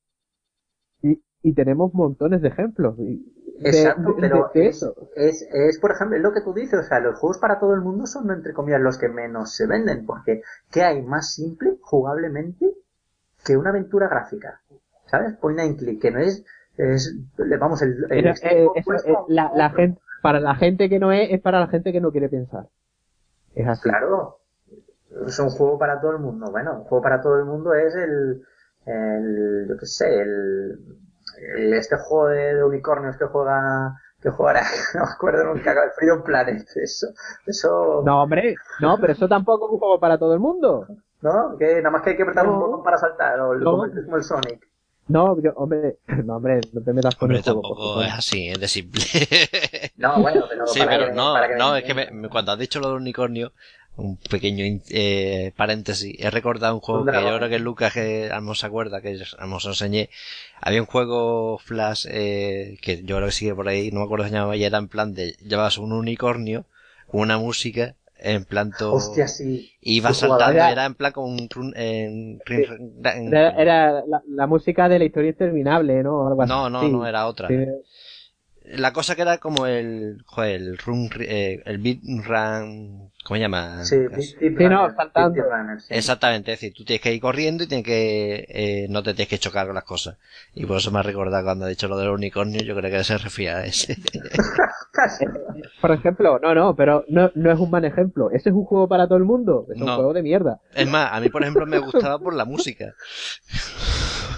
[1.03, 2.97] Y, y tenemos montones de ejemplos.
[2.97, 3.19] De,
[3.61, 4.95] Exacto, de- pero de es, eso.
[5.17, 7.75] es, es, por ejemplo, es lo que tú dices, o sea, los juegos para todo
[7.75, 11.79] el mundo son, entre comillas, los que menos se venden, porque ¿qué hay más simple,
[11.81, 12.75] jugablemente,
[13.45, 14.61] que una aventura gráfica?
[15.07, 15.37] ¿Sabes?
[15.37, 16.45] Point and click, que no es,
[16.77, 17.15] es
[17.61, 21.31] vamos, el, el Pero, eh, eso, eh, la, gente, para la gente que no es,
[21.31, 22.67] es para la gente que no quiere pensar.
[23.55, 23.83] Es así.
[23.83, 24.39] Claro,
[25.27, 26.51] es un juego para todo el mundo.
[26.51, 28.43] Bueno, un juego para todo el mundo es el,
[28.87, 30.79] el yo qué sé, el-
[31.75, 34.63] este juego de, de unicornios que juega, que juega,
[34.95, 36.67] no me acuerdo nunca, el Freedom Planet.
[36.77, 37.09] Eso,
[37.47, 40.87] eso, No, hombre, no, pero eso tampoco es un juego para todo el mundo.
[41.23, 41.57] ¿no?
[41.59, 43.71] Que nada más que hay que apretar un botón para saltar, o el- No.
[43.71, 44.61] como, el, como el Sonic.
[45.09, 47.61] No, yo, hombre, no, hombre, no te metas con Hombre, el juego.
[47.63, 49.03] tampoco es así, es de simple.
[49.97, 52.29] No, bueno, pero sí, para pero que- no, para que no, me es que me-
[52.29, 53.53] cuando has dicho lo del unicornio,
[53.97, 58.67] un pequeño eh, paréntesis, he recordado un juego que yo creo que Lucas que se
[58.67, 59.17] acuerda, que
[59.65, 60.11] lo enseñé.
[60.61, 64.25] Había un juego Flash, eh, que yo creo que sigue por ahí, no me acuerdo
[64.25, 66.65] cómo se llamaba, y era en plan de, llevabas un unicornio,
[67.07, 69.71] con una música, en plan todo, Hostia, sí.
[69.81, 73.51] y iba Sí, saltando, Era- era en plan como un run, en, rin- en- Era,
[73.51, 76.27] era la, la música de la historia interminable, ¿no?
[76.27, 76.51] Algo así.
[76.51, 76.91] no, no, Sí.
[76.91, 77.49] no, era otra.
[77.49, 77.57] Sí.
[78.65, 83.41] La cosa que era como el, joder, el run, eh, el beat run, ¿cómo se
[83.41, 83.85] llama?
[83.85, 83.97] Sí?
[83.97, 85.35] Beat- Beat Sí, no, saltando.
[85.35, 85.95] Beat Runner, sí.
[85.95, 89.29] Exactamente, es decir, tú tienes que ir corriendo y tienes que, eh, no te tienes
[89.29, 90.17] que chocar con las cosas.
[90.55, 93.05] Y por eso me ha recordado cuando ha dicho lo del unicornio, yo creo que
[93.05, 93.99] se refiere a ese.
[95.81, 98.31] Por ejemplo, no, no, pero no, no es un mal ejemplo.
[98.31, 99.67] ¿Ese es un juego para todo el mundo?
[99.75, 100.61] Es un juego de mierda.
[100.75, 102.95] Es más, a mí por ejemplo me gustaba por la música.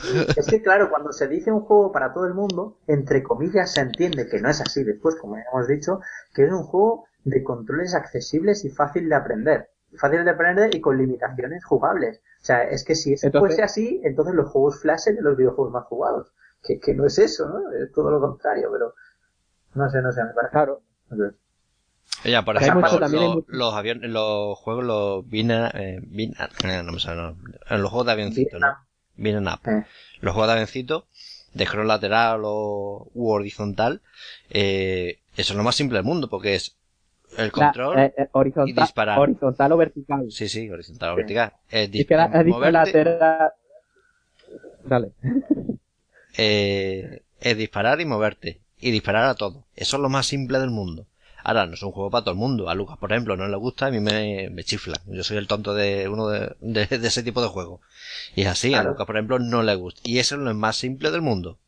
[0.37, 3.81] Es que claro, cuando se dice un juego para todo el mundo, entre comillas se
[3.81, 6.01] entiende que no es así después, como ya hemos dicho,
[6.35, 9.71] que es un juego de controles accesibles y fácil de aprender.
[9.99, 12.19] Fácil de aprender y con limitaciones jugables.
[12.43, 15.37] O sea, es que si eso Entonces- fuese así, entonces los juegos flash serían los
[15.37, 16.33] videojuegos más jugados.
[16.63, 17.73] Que, que no es eso, ¿no?
[17.73, 18.95] Es todo lo contrario, pero
[19.75, 20.53] no sé, no sé, me parece.
[20.53, 20.83] Claro.
[21.11, 22.31] sé.
[22.31, 25.99] Ya, por Hay ejemplo, mucho- también los, mucho- los aviones, los juegos, los Bina, eh,
[26.03, 27.37] Bina- eh, no me sale, no,
[27.77, 28.69] los juegos de avioncito, ¿no?
[29.17, 29.61] Vienen up.
[29.67, 29.85] Eh.
[30.21, 30.55] Los juegos
[31.55, 34.03] de scroll lateral o, u horizontal,
[34.51, 36.77] eh, eso es lo más simple del mundo, porque es
[37.39, 39.19] el La- control, eh, eh, horizontal, y disparar.
[39.19, 40.27] horizontal o vertical.
[40.31, 43.53] sí, sí, horizontal o vertical, es, dis- Es que la- has dicho moverte, lateral.
[44.85, 45.11] Dale.
[46.37, 49.65] eh, es disparar y moverte, y disparar a todo.
[49.75, 51.07] Eso es lo más simple del mundo.
[51.49, 52.69] Ahora, no es un juego para todo el mundo.
[52.69, 55.01] A Lucas, por ejemplo, no le gusta, a mí me, me chifla.
[55.07, 57.81] Yo soy el tonto de uno de, de, de ese tipo de juego.
[58.35, 58.89] Y es así, Claro.
[58.89, 60.01] a Lucas, por ejemplo, no le gusta.
[60.05, 61.59] Y eso es lo más simple del mundo.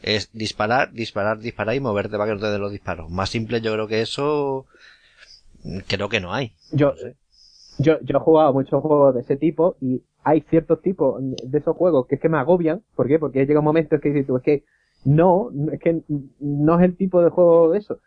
[0.00, 3.10] Es disparar, disparar, disparar y moverte para que no te den los disparos.
[3.10, 4.66] Más simple yo creo que eso,
[5.88, 6.52] creo que no hay.
[6.70, 7.16] Yo, No sé.
[7.78, 11.76] yo, yo he jugado muchos juegos de ese tipo y hay ciertos tipos de esos
[11.76, 12.82] juegos que es que me agobian.
[12.94, 13.18] ¿Por qué?
[13.18, 14.64] Porque llega un momento en que dices tú, es que
[15.04, 16.02] no, es que
[16.38, 17.98] no es el tipo de juego de eso.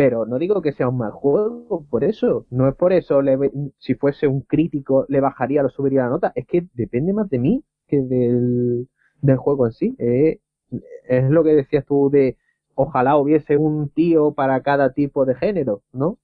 [0.00, 2.46] Pero no digo que sea un mal juego, por eso.
[2.48, 3.38] No es por eso, le,
[3.76, 6.32] si fuese un crítico, le bajaría o subiría la nota.
[6.34, 8.88] Es que depende más de mí que del,
[9.20, 9.94] del juego en sí.
[9.98, 10.40] Eh,
[11.06, 12.38] es lo que decías tú de
[12.74, 16.16] ojalá hubiese un tío para cada tipo de género, ¿no?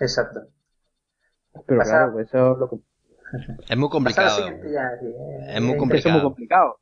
[0.00, 0.40] Exacto.
[1.68, 2.76] Pero Pasa- claro, pues eso es lo que
[3.68, 4.28] Es muy complicado.
[4.38, 5.98] siguiente ya, sí, eh, Es muy complicado.
[5.98, 6.78] Eso es muy complicado.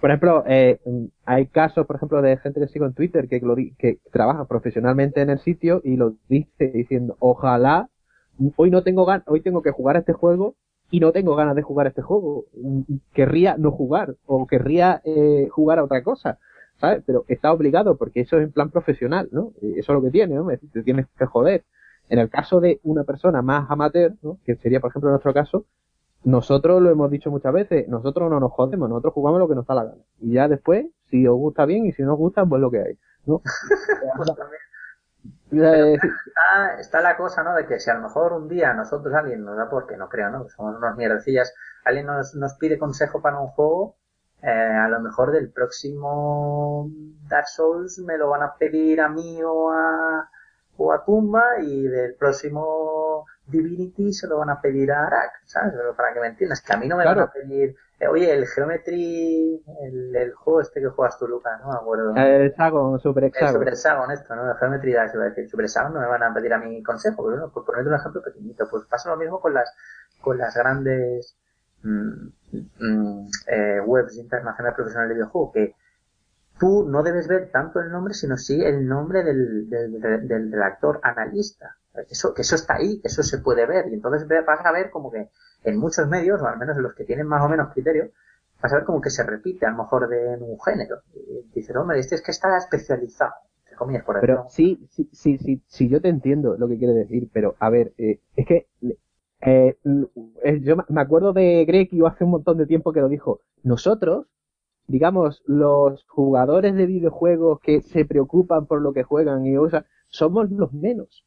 [0.00, 0.78] Por ejemplo, eh,
[1.24, 4.44] hay casos, por ejemplo, de gente que sigo en Twitter que, lo di- que trabaja
[4.46, 7.88] profesionalmente en el sitio y lo dice diciendo, ojalá,
[8.56, 10.54] hoy no tengo gan hoy tengo que jugar este juego
[10.90, 12.44] y no tengo ganas de jugar este juego.
[13.12, 16.38] Querría no jugar o querría eh, jugar a otra cosa,
[16.80, 17.02] ¿sabes?
[17.04, 19.52] Pero está obligado porque eso es en plan profesional, ¿no?
[19.60, 20.46] Y Eso es lo que tiene, ¿no?
[20.72, 21.64] Te tienes que joder.
[22.08, 24.38] En el caso de una persona más amateur, ¿no?
[24.44, 25.66] Que sería, por ejemplo, nuestro caso,
[26.24, 29.66] nosotros lo hemos dicho muchas veces, nosotros no nos jodemos, nosotros jugamos lo que nos
[29.66, 30.02] da la gana.
[30.20, 32.80] Y ya después, si os gusta bien y si no os gusta, pues lo que
[32.80, 33.40] hay, ¿no?
[34.16, 34.30] pues.
[35.50, 37.54] Eh, está, está la cosa, ¿no?
[37.54, 40.30] De que si a lo mejor un día nosotros alguien nos da porque no creo,
[40.30, 40.44] ¿no?
[40.44, 41.54] Que somos unos mierdecillas,
[41.84, 43.96] alguien nos, nos pide consejo para un juego,
[44.42, 46.88] eh, a lo mejor del próximo
[47.28, 50.30] Dark Souls me lo van a pedir a mí o a,
[50.76, 55.74] o a Tumba y del próximo Divinity se lo van a pedir a Arak, ¿sabes?
[55.96, 58.46] Para que me entiendas, que a mí no me van a pedir, eh, oye, el
[58.46, 62.14] Geometry, el, el juego este que juegas tú, Lucas, no me acuerdo.
[62.16, 63.54] el Hexagon, Super El Hexagon.
[63.54, 64.50] Super Hexagon esto, ¿no?
[64.50, 65.48] El Geometry Dash, iba a decir.
[65.48, 67.96] Super Hexagon no me van a pedir a mi consejo, pero bueno, por ponerte un
[67.96, 68.68] ejemplo pequeñito.
[68.70, 69.74] Pues pasa lo mismo con las,
[70.20, 71.36] con las grandes
[71.82, 72.28] mm,
[72.80, 75.74] mm, eh, webs internacionales profesionales de videojuegos, que
[76.58, 81.00] tú no debes ver tanto el nombre, sino sí el nombre del, del, del redactor
[81.02, 81.76] analista.
[82.08, 83.88] Eso, que eso está ahí, eso se puede ver.
[83.90, 85.28] Y entonces vas a ver como que
[85.64, 88.10] en muchos medios, o al menos en los que tienen más o menos criterio,
[88.62, 91.02] vas a ver como que se repite a lo mejor de un género.
[91.14, 93.32] Y dices, hombre, este es que está especializado.
[93.76, 97.30] Comillas, por pero sí, sí, sí, sí, sí, yo te entiendo lo que quiere decir,
[97.32, 98.66] pero a ver, eh, es que
[99.40, 99.76] eh,
[100.62, 103.40] yo me acuerdo de Greg y hace un montón de tiempo que lo dijo.
[103.62, 104.26] Nosotros,
[104.88, 109.68] digamos, los jugadores de videojuegos que se preocupan por lo que juegan y o
[110.08, 111.24] somos los menos.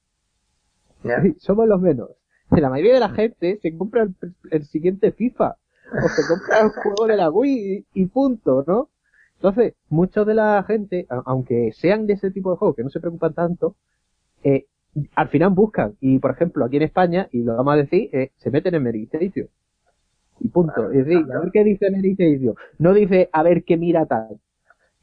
[1.38, 2.10] Somos los menos.
[2.52, 4.08] La mayoría de la gente se compra
[4.52, 5.56] el, siguiente FIFA
[6.04, 8.89] o se compra el juego de la Wii y, punto, ¿no?
[9.36, 12.99] Entonces, muchos de la gente, aunque sean de ese tipo de juegos que no se
[12.99, 13.76] preocupan tanto,
[14.43, 14.66] eh,
[15.16, 15.95] al final buscan.
[15.99, 18.84] Y por ejemplo, aquí en España, y lo vamos a decir, eh, se meten en
[18.84, 19.47] Meritation.
[20.39, 20.91] Y punto.
[20.91, 22.56] es decir, a ver qué dice Meritation.
[22.78, 24.39] No dice a ver qué mira tal.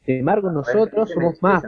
[0.05, 1.63] Sin embargo, nosotros somos más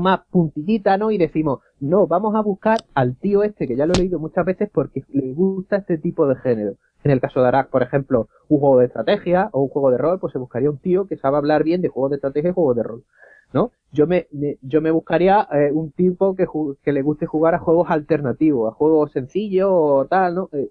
[0.00, 1.10] más puntillitas, ¿no?
[1.10, 4.44] Y decimos, no, vamos a buscar al tío este, que ya lo he leído muchas
[4.44, 6.74] veces porque le gusta este tipo de género.
[7.02, 9.98] En el caso de Arak, por ejemplo, un juego de estrategia o un juego de
[9.98, 12.54] rol, pues se buscaría un tío que sabe hablar bien de juegos de estrategia y
[12.54, 13.04] juegos de rol.
[13.52, 13.70] ¿no?
[13.92, 14.26] Yo me,
[14.62, 16.46] yo me buscaría eh, un tipo que,
[16.82, 20.48] que le guste jugar a juegos alternativos, a juegos sencillos o tal, ¿no?
[20.52, 20.70] Eh,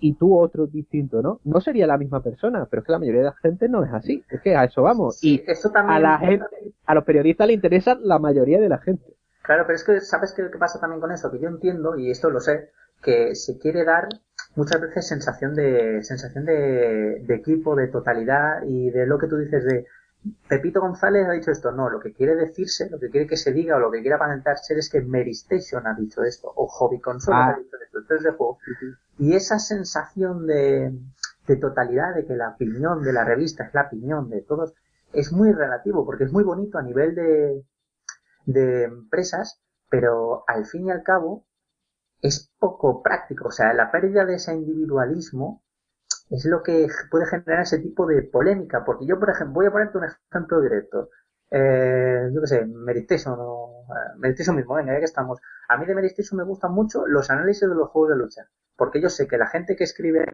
[0.00, 1.40] y tú otro distinto, ¿no?
[1.44, 3.92] No sería la misma persona, pero es que la mayoría de la gente no es
[3.92, 4.24] así.
[4.28, 5.22] Es que a eso vamos.
[5.22, 5.42] y
[5.74, 6.46] a la gente,
[6.86, 9.14] a los periodistas le interesa la mayoría de la gente.
[9.42, 11.30] Claro, pero es que, ¿sabes qué, pasa también con eso?
[11.30, 12.70] Que yo entiendo, y esto lo sé,
[13.02, 14.08] que se quiere dar
[14.54, 19.36] muchas veces sensación de, sensación de, de equipo, de totalidad, y de lo que tú
[19.36, 19.86] dices de,
[20.48, 23.52] Pepito González ha dicho esto, no, lo que quiere decirse, lo que quiere que se
[23.52, 27.00] diga o lo que quiere aparentar ser es que Meristation ha dicho esto, o Hobby
[27.00, 27.56] Console ha ah.
[27.58, 28.58] dicho esto, entonces de juego.
[29.18, 30.92] Y esa sensación de,
[31.46, 34.74] de totalidad, de que la opinión de la revista es la opinión de todos,
[35.12, 37.64] es muy relativo, porque es muy bonito a nivel de,
[38.46, 41.44] de empresas, pero al fin y al cabo
[42.20, 43.48] es poco práctico.
[43.48, 45.61] O sea, la pérdida de ese individualismo
[46.32, 48.84] es lo que puede generar ese tipo de polémica.
[48.84, 51.10] Porque yo, por ejemplo, voy a ponerte un ejemplo directo.
[51.50, 55.40] Eh, yo qué sé, Meristation o eh, Meristation mismo, venga, ya que estamos.
[55.68, 58.48] A mí de Meristation me gustan mucho los análisis de los juegos de lucha.
[58.76, 60.24] Porque yo sé que la gente que escribe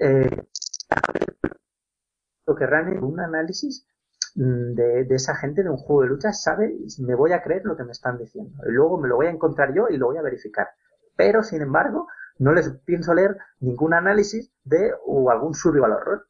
[0.00, 0.46] eh,
[2.46, 3.84] lo que realmente un análisis
[4.36, 7.62] mm, de, de, esa gente de un juego de lucha sabe, me voy a creer
[7.64, 8.52] lo que me están diciendo.
[8.68, 10.68] Y luego me lo voy a encontrar yo y lo voy a verificar.
[11.16, 12.06] Pero, sin embargo,
[12.40, 16.26] no les pienso leer ningún análisis de o algún survival horror.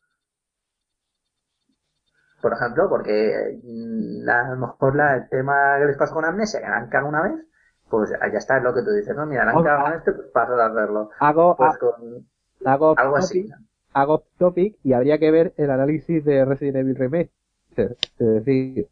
[2.42, 6.61] Por ejemplo, porque mm, a lo mejor la, el tema que les pasó con Amnesia,
[6.61, 7.46] que han cagado una vez,
[7.88, 9.24] pues ya está, es lo que tú dices, ¿no?
[9.24, 11.11] Mira, han cagado este, pues paso a hacerlo.
[11.20, 12.26] Hago, pues con
[12.64, 13.48] hago algo así.
[13.92, 17.30] Hago topic y habría que ver el análisis de Resident Evil Remake.
[17.76, 18.88] Es decir,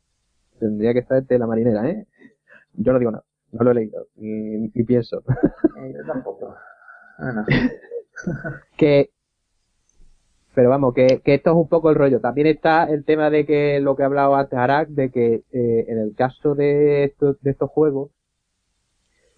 [0.59, 2.07] tendría que estar de la marinera, ¿eh?
[2.75, 5.23] Yo no digo nada, no lo he leído, ni, pienso.
[5.77, 6.55] Eh, yo tampoco.
[7.19, 7.45] Ah,
[8.77, 9.11] que,
[10.55, 12.21] pero vamos, que, que, esto es un poco el rollo.
[12.21, 15.99] También está el tema de que lo que hablaba antes Arak, de que eh, en
[15.99, 18.11] el caso de estos, de estos juegos,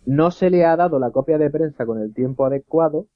[0.06, 3.06] no se le ha dado la copia de prensa con el tiempo adecuado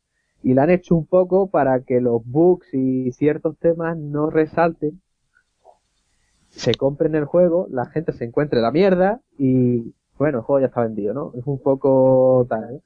[0.42, 5.00] y la han hecho un poco para que los bugs y ciertos temas no resalten,
[6.50, 10.66] se compren el juego, la gente se encuentre la mierda y bueno, el juego ya
[10.66, 11.32] está vendido, ¿no?
[11.36, 12.80] Es un poco tal, ¿eh?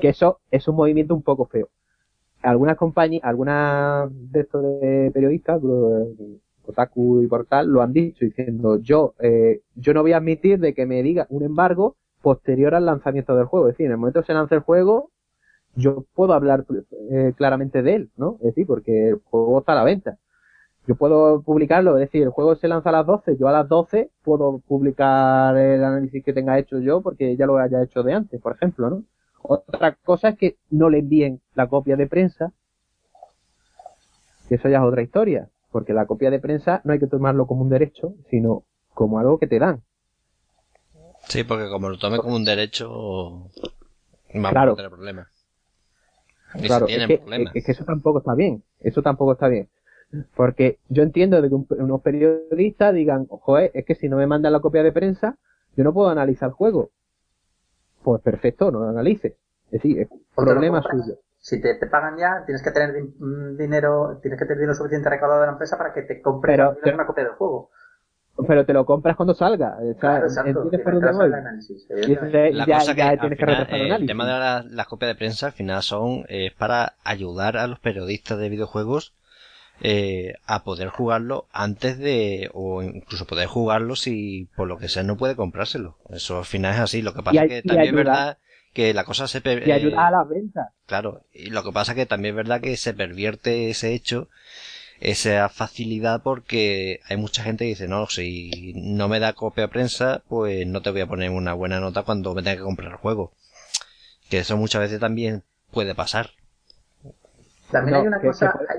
[0.00, 1.68] Que eso es un movimiento un poco feo.
[2.42, 5.60] Algunas compañías, algunas de estos de periodistas,
[6.64, 10.74] Otaku y Portal, lo han dicho diciendo yo, eh, yo no voy a admitir de
[10.74, 13.68] que me diga un embargo posterior al lanzamiento del juego.
[13.68, 15.10] Es decir, en el momento que se lanza el juego,
[15.74, 16.64] yo puedo hablar
[17.10, 18.36] eh, claramente de él, ¿no?
[18.40, 20.18] Es decir, porque el juego está a la venta.
[20.86, 23.68] Yo puedo publicarlo, es decir, el juego se lanza a las 12, yo a las
[23.68, 28.14] 12 puedo publicar el análisis que tenga hecho yo porque ya lo haya hecho de
[28.14, 29.04] antes, por ejemplo, ¿no?
[29.42, 32.52] Otra cosa es que no le envíen la copia de prensa,
[34.48, 37.46] que eso ya es otra historia, porque la copia de prensa no hay que tomarlo
[37.46, 38.64] como un derecho, sino
[38.94, 39.82] como algo que te dan.
[41.28, 43.50] Sí, porque como lo tome como un derecho,
[44.34, 45.28] vamos a tener problemas.
[46.60, 47.22] claro, es que,
[47.54, 49.68] es que eso tampoco está bien, eso tampoco está bien.
[50.36, 54.52] Porque yo entiendo de que unos periodistas digan, joder, es que si no me mandan
[54.52, 55.38] la copia de prensa,
[55.74, 56.90] yo no puedo analizar el juego
[58.02, 59.34] pues perfecto, no lo analices.
[59.66, 61.14] Es decir, es problema suyo.
[61.38, 65.10] Si te, te, pagan ya, tienes que tener mm, dinero, tienes que tener dinero suficiente
[65.10, 67.70] recaudado de la empresa para que te compres una copia del juego.
[68.46, 69.76] Pero te lo compras cuando salga.
[69.78, 73.92] O sea, claro, exacto, el análisis, la ya, cosa ya, que, tienes que final, el,
[73.92, 77.66] el tema de las la copias de prensa al final son es para ayudar a
[77.66, 79.12] los periodistas de videojuegos
[79.80, 85.02] eh, a poder jugarlo antes de, o incluso poder jugarlo si por lo que sea
[85.02, 85.96] no puede comprárselo.
[86.10, 87.02] Eso al final es así.
[87.02, 88.38] Lo que pasa es que también es verdad
[88.72, 89.42] que la cosa se...
[89.66, 90.68] y ayuda a las ventas.
[90.86, 94.28] Claro, y lo que pasa es que también es verdad que se pervierte ese hecho
[95.02, 100.22] esa facilidad porque hay mucha gente que dice, no, si no me da copia prensa,
[100.28, 102.98] pues no te voy a poner una buena nota cuando me tenga que comprar el
[102.98, 103.32] juego.
[104.30, 105.42] Que eso muchas veces también
[105.72, 106.30] puede pasar.
[107.72, 108.78] También hay una cosa, hay,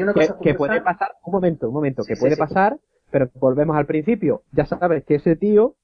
[0.00, 2.78] una cosa que, puede pasar, un momento, un momento, que puede pasar,
[3.10, 4.42] pero volvemos al principio.
[4.52, 5.74] Ya sabes que ese tío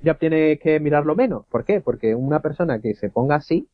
[0.00, 1.46] ya tiene que mirarlo menos.
[1.46, 1.80] ¿Por qué?
[1.80, 3.68] Porque una persona que se ponga así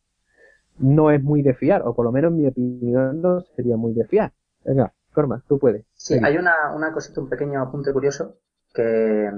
[0.79, 3.95] no es muy de fiar, o por lo menos en mi opinión no sería muy
[3.95, 4.33] de fiar.
[4.65, 5.85] Venga, Corma, tú puedes.
[5.95, 8.37] Sí, hay una, una cosita, un pequeño apunte curioso
[8.75, 9.31] que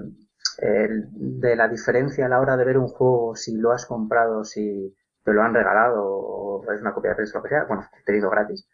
[0.58, 4.94] de la diferencia a la hora de ver un juego, si lo has comprado, si
[5.24, 8.12] te lo han regalado o es una copia de prensa, lo que sea, bueno, te
[8.12, 8.68] digo gratis.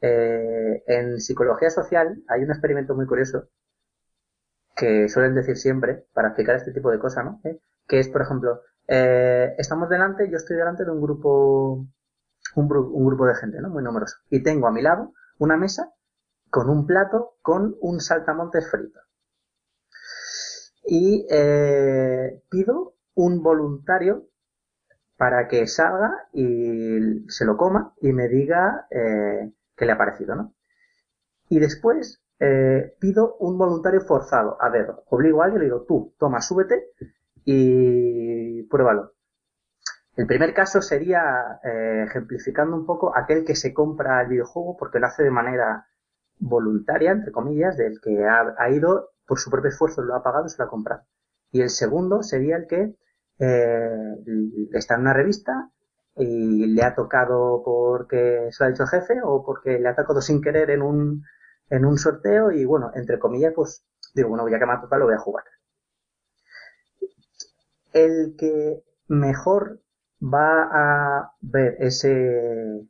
[0.00, 3.48] Eh, en psicología social hay un experimento muy curioso
[4.76, 7.40] que suelen decir siempre para explicar este tipo de cosas, ¿no?
[7.44, 7.60] ¿Eh?
[7.86, 11.84] Que es, por ejemplo, eh, estamos delante, yo estoy delante de un grupo,
[12.54, 13.70] un, un, grupo de gente, ¿no?
[13.70, 14.18] Muy numeroso.
[14.30, 15.92] Y tengo a mi lado una mesa
[16.48, 19.00] con un plato con un saltamontes frito.
[20.84, 24.28] Y eh, pido un voluntario
[25.16, 28.86] para que salga y se lo coma y me diga
[29.78, 30.54] qué le ha parecido, ¿no?
[31.48, 35.84] Y después eh, pido un voluntario forzado a ver, Obligo a alguien y le digo,
[35.86, 36.90] tú, toma, súbete
[37.44, 39.12] y pruébalo.
[40.16, 45.06] El primer caso sería, ejemplificando un poco, aquel que se compra el videojuego porque lo
[45.06, 45.86] hace de manera
[46.38, 50.58] voluntaria, entre comillas, del que ha, ido por su propio esfuerzo, lo ha pagado, se
[50.58, 51.02] lo ha comprado.
[51.50, 52.96] Y el segundo sería el que
[53.38, 54.16] eh,
[54.72, 55.70] está en una revista
[56.18, 59.96] y le ha tocado porque se lo ha dicho el jefe o porque le ha
[59.96, 61.24] tocado sin querer en un,
[61.70, 65.00] en un sorteo y bueno, entre comillas, pues digo, bueno, ya que me ha tocado
[65.00, 65.44] lo voy a jugar.
[67.92, 69.80] El que mejor
[70.22, 72.86] va a ver ese,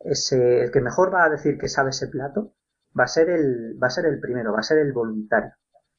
[0.00, 2.54] ese, el que mejor va a decir que sabe ese plato
[2.98, 5.52] va a ser el, va a ser el primero, va a ser el voluntario.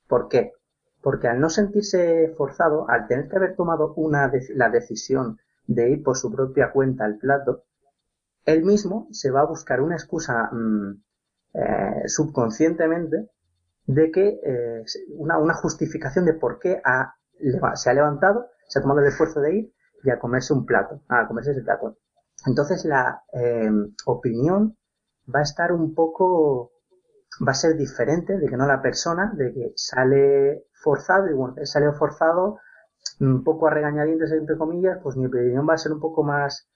[0.07, 0.53] ¿Por qué?
[1.01, 5.39] Porque al no sentirse forzado, al tener que haber tomado una la decisión
[5.73, 7.65] de ir por su propia cuenta al plato,
[8.45, 11.03] él mismo se va a buscar una excusa mm,
[11.53, 13.29] eh, subconscientemente
[13.85, 14.83] de que eh,
[15.17, 17.15] una, una, justificación de por qué ha,
[17.75, 21.01] se ha levantado, se ha tomado el esfuerzo de ir y a comerse un plato,
[21.09, 21.97] a comerse ese plato.
[22.45, 24.77] Entonces la em, opinión
[25.33, 26.71] va a estar un poco,
[27.45, 31.55] va a ser diferente de que no la persona, de que sale forzado y bueno,
[31.65, 32.59] sale forzado
[33.21, 36.67] un poco a regañadientes entre comillas, pues mi opinión va a ser un poco más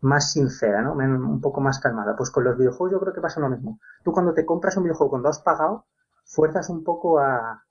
[0.00, 0.94] más sincera, ¿no?
[0.94, 2.16] Un poco más calmada.
[2.16, 3.78] Pues con los videojuegos yo creo que pasa lo mismo.
[4.02, 5.86] Tú cuando te compras un videojuego, cuando has pagado,
[6.24, 7.62] fuerzas un poco a,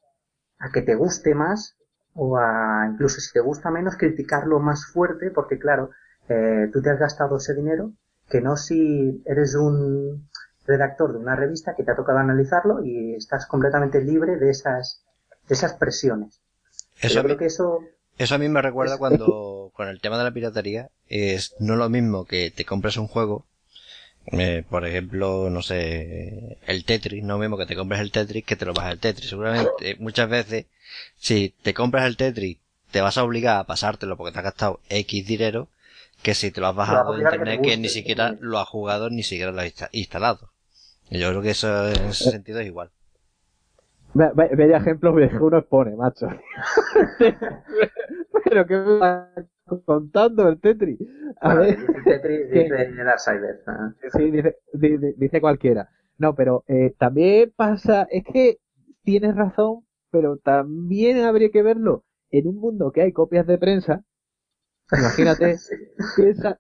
[0.60, 1.76] a que te guste más
[2.14, 5.92] o a, incluso si te gusta menos, criticarlo más fuerte, porque claro,
[6.30, 7.92] eh, tú te has gastado ese dinero,
[8.30, 10.30] que no si eres un
[10.66, 15.04] redactor de una revista que te ha tocado analizarlo y estás completamente libre de esas,
[15.48, 16.42] de esas presiones.
[17.02, 17.80] Eso, que eso,
[18.18, 21.90] eso a mí me recuerda cuando, con el tema de la piratería, es no lo
[21.90, 23.46] mismo que te compres un juego,
[24.28, 28.46] eh, por ejemplo, no sé, el Tetris, no lo mismo que te compres el Tetris
[28.46, 29.30] que te lo bajas el Tetris.
[29.30, 30.66] Seguramente, muchas veces,
[31.18, 32.58] si te compras el Tetris,
[32.92, 35.70] te vas a obligar a pasártelo porque te has gastado X dinero,
[36.22, 39.24] que si te lo has bajado de internet que, ni siquiera lo has jugado ni
[39.24, 40.52] siquiera lo has instalado.
[41.10, 42.32] yo creo que eso en ese eh.
[42.32, 42.92] sentido es igual.
[44.14, 46.28] Bella ejemplo uno expone, macho.
[48.44, 49.30] Pero que me va
[49.86, 51.00] contando el Tetris.
[51.40, 53.62] A ver, Tetris dice Darksiders.
[54.14, 54.58] Sí, dice,
[55.18, 55.90] dice, cualquiera.
[56.18, 58.60] No, pero eh, también pasa, es que
[59.02, 64.04] tienes razón, pero también habría que verlo en un mundo que hay copias de prensa
[64.92, 65.58] Imagínate,
[66.16, 66.60] piensa,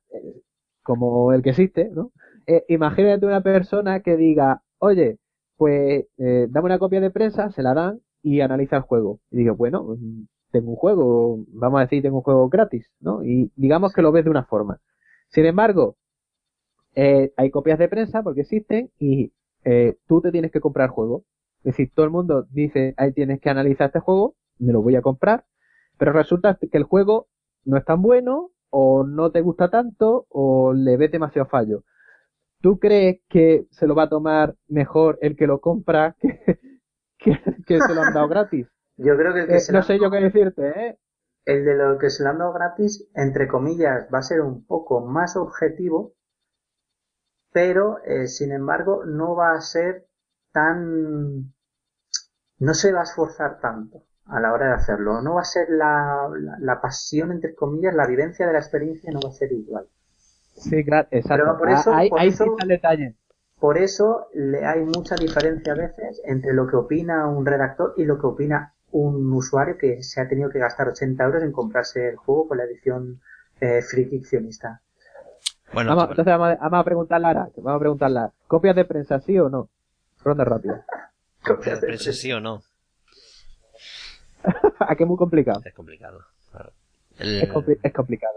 [0.84, 2.12] como el que existe, ¿no?
[2.48, 5.20] Eh, imagínate una persona que diga, oye,
[5.62, 9.20] pues eh, dame una copia de prensa, se la dan y analiza el juego.
[9.30, 13.24] Y digo, bueno, mm, tengo un juego, vamos a decir, tengo un juego gratis, ¿no?
[13.24, 14.80] Y digamos que lo ves de una forma.
[15.28, 15.98] Sin embargo,
[16.96, 19.34] eh, hay copias de prensa porque existen y
[19.64, 21.26] eh, tú te tienes que comprar juego.
[21.60, 24.96] Es decir, todo el mundo dice, ahí tienes que analizar este juego, me lo voy
[24.96, 25.46] a comprar,
[26.00, 27.28] pero resulta que el juego
[27.66, 31.84] no es tan bueno, o no te gusta tanto, o le ves demasiado fallo.
[32.62, 36.16] ¿Tú crees que se lo va a tomar mejor el que lo compra
[37.18, 38.68] que, que, se lo han dado gratis?
[38.98, 41.00] Yo creo que el que eh, No sé yo qué decirte, ¿eh?
[41.44, 44.64] El de lo que se lo han dado gratis, entre comillas, va a ser un
[44.66, 46.14] poco más objetivo
[47.52, 50.08] pero eh, sin embargo no va a ser
[50.52, 51.54] tan...
[52.60, 55.22] no se va a esforzar tanto a la hora de hacerlo.
[55.22, 59.20] No va a ser la, la, pasión, entre comillas, la vivencia de la experiencia no
[59.22, 59.88] va a ser igual.
[60.56, 61.46] Sí, claro, exacto.
[61.46, 63.16] Pero por eso, hay, por hay eso, detalle.
[63.60, 68.06] Por eso le hay mucha diferencia a veces entre lo que opina un redactor y
[68.06, 72.10] lo que opina un usuario que se ha tenido que gastar 80 euros en comprarse
[72.10, 73.22] el juego con la edición
[73.60, 74.82] eh, friccionista.
[75.74, 79.20] Bueno, vamos, entonces vamos a, vamos a preguntarle ahora, vamos a preguntarle, ¿copias de prensa
[79.20, 79.70] sí o no?
[80.24, 80.86] Ronda rápida.
[81.44, 82.62] ¿Copias de prensa sí o no?
[84.80, 85.62] ¿A qué es muy complicado?
[85.64, 86.26] Es complicado.
[87.20, 87.48] Es,
[87.94, 88.34] complicado.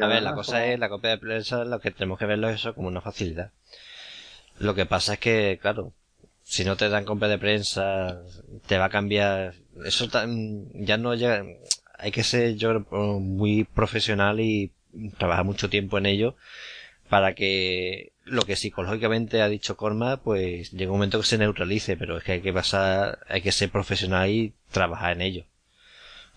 [0.00, 2.56] A ver, la cosa es, la copia de prensa, lo que tenemos que verlo es
[2.56, 3.52] eso como una facilidad.
[4.58, 5.92] Lo que pasa es que, claro,
[6.42, 8.22] si no te dan copia de prensa,
[8.66, 9.54] te va a cambiar.
[9.84, 10.08] Eso
[10.74, 11.44] ya no llega.
[11.98, 12.80] Hay que ser yo
[13.20, 14.72] muy profesional y
[15.18, 16.36] trabajar mucho tiempo en ello
[17.08, 21.96] para que lo que psicológicamente ha dicho Corma, pues llega un momento que se neutralice,
[21.96, 25.44] pero es que hay que pasar, hay que ser profesional y trabajar en ello.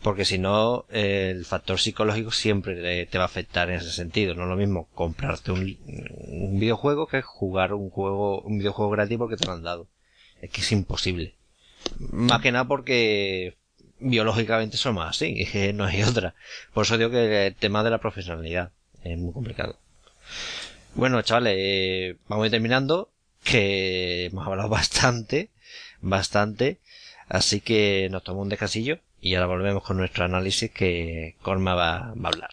[0.04, 4.34] Porque si no, el factor psicológico siempre te va a afectar en ese sentido.
[4.34, 9.18] No es lo mismo comprarte un, un videojuego que jugar un juego, un videojuego gratis
[9.20, 9.88] porque te lo han dado.
[10.42, 11.36] Es que es imposible.
[12.00, 13.58] Más que nada porque
[14.00, 16.34] biológicamente somos así, es que no hay otra.
[16.74, 18.72] Por eso digo que el tema de la profesionalidad
[19.04, 19.78] es muy complicado.
[20.96, 23.12] Bueno, chavales, eh, vamos a ir terminando,
[23.44, 25.50] que hemos hablado bastante,
[26.02, 26.80] bastante,
[27.30, 32.14] así que nos tomamos un descansillo y ahora volvemos con nuestro análisis que Corma va,
[32.16, 32.50] va a hablar.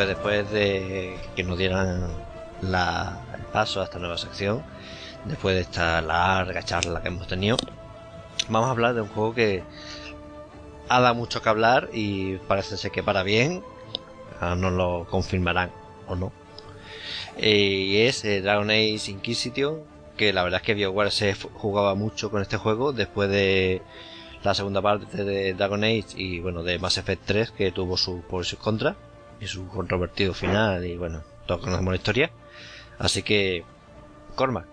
[0.00, 2.08] Pues después de que nos dieran
[2.62, 4.62] la, el paso a esta nueva sección,
[5.26, 7.58] después de esta larga charla que hemos tenido,
[8.48, 9.62] vamos a hablar de un juego que
[10.88, 13.62] ha dado mucho que hablar y parece ser que para bien,
[14.40, 15.70] nos lo confirmarán
[16.06, 16.32] o no.
[17.36, 19.80] Eh, y es eh, Dragon Age Inquisition,
[20.16, 23.82] que la verdad es que BioWare se jugaba mucho con este juego después de
[24.42, 28.22] la segunda parte de Dragon Age y bueno de Mass Effect 3 que tuvo su
[28.22, 28.96] por y sus contras
[29.40, 32.30] y su controvertido final y bueno, todos conocemos la historia.
[32.98, 33.64] Así que,
[34.34, 34.66] Cormac,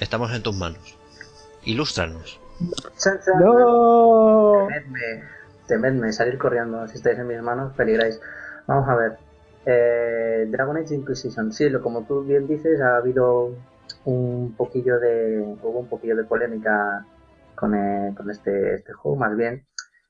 [0.00, 0.96] estamos en tus manos.
[1.64, 2.40] Ilústranos.
[3.40, 4.66] ¡No!
[4.68, 5.24] Temedme,
[5.66, 6.86] temedme, salir corriendo.
[6.86, 8.20] Si estáis en mis manos, peligráis.
[8.66, 9.18] Vamos a ver.
[9.66, 11.52] Eh, Dragon Age Inquisition.
[11.52, 13.54] Sí, lo, como tú bien dices, ha habido
[14.04, 17.06] un poquillo de hubo un poquillo de polémica
[17.54, 19.66] con, eh, con este, este juego, más bien.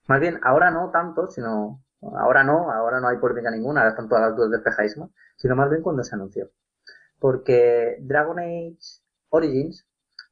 [0.07, 4.09] Más bien, ahora no tanto, sino Ahora no, ahora no hay polémica ninguna, ahora están
[4.09, 6.51] todas las dudas despejaísimas, sino más bien cuando se anunció.
[7.19, 8.79] Porque Dragon Age
[9.31, 9.87] Origins,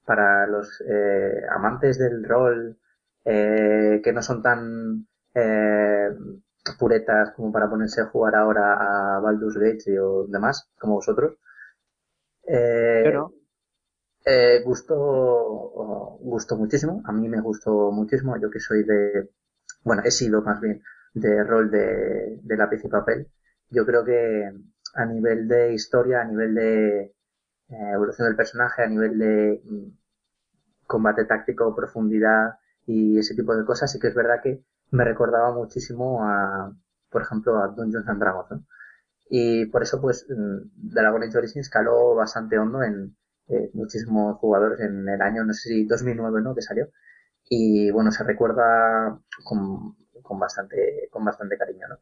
[0.04, 2.76] para los eh, amantes del rol
[3.24, 6.10] eh, que no son tan eh,
[6.78, 11.36] puretas como para ponerse a jugar ahora a Baldur's Gate o demás, como vosotros,
[12.46, 13.12] eh,
[14.24, 14.96] eh, gustó,
[16.20, 19.30] gustó muchísimo, a mí me gustó muchísimo, yo que soy de,
[19.84, 20.82] bueno, he sido más bien
[21.14, 23.28] de rol de, de lápiz y papel.
[23.70, 24.52] Yo creo que
[24.94, 27.00] a nivel de historia, a nivel de
[27.68, 29.88] eh, evolución del personaje, a nivel de mm,
[30.86, 35.52] combate táctico, profundidad y ese tipo de cosas, sí que es verdad que me recordaba
[35.54, 36.72] muchísimo a,
[37.10, 38.64] por ejemplo, a Dungeons and Dragons.
[39.30, 43.16] Y por eso, pues, mm, Dragon Age Origins caló bastante hondo en,
[43.48, 46.54] eh, muchísimos jugadores en el año, no sé si 2009, ¿no?
[46.54, 46.88] Que salió.
[47.48, 51.98] Y bueno, se recuerda con, con bastante, con bastante cariño, ¿no?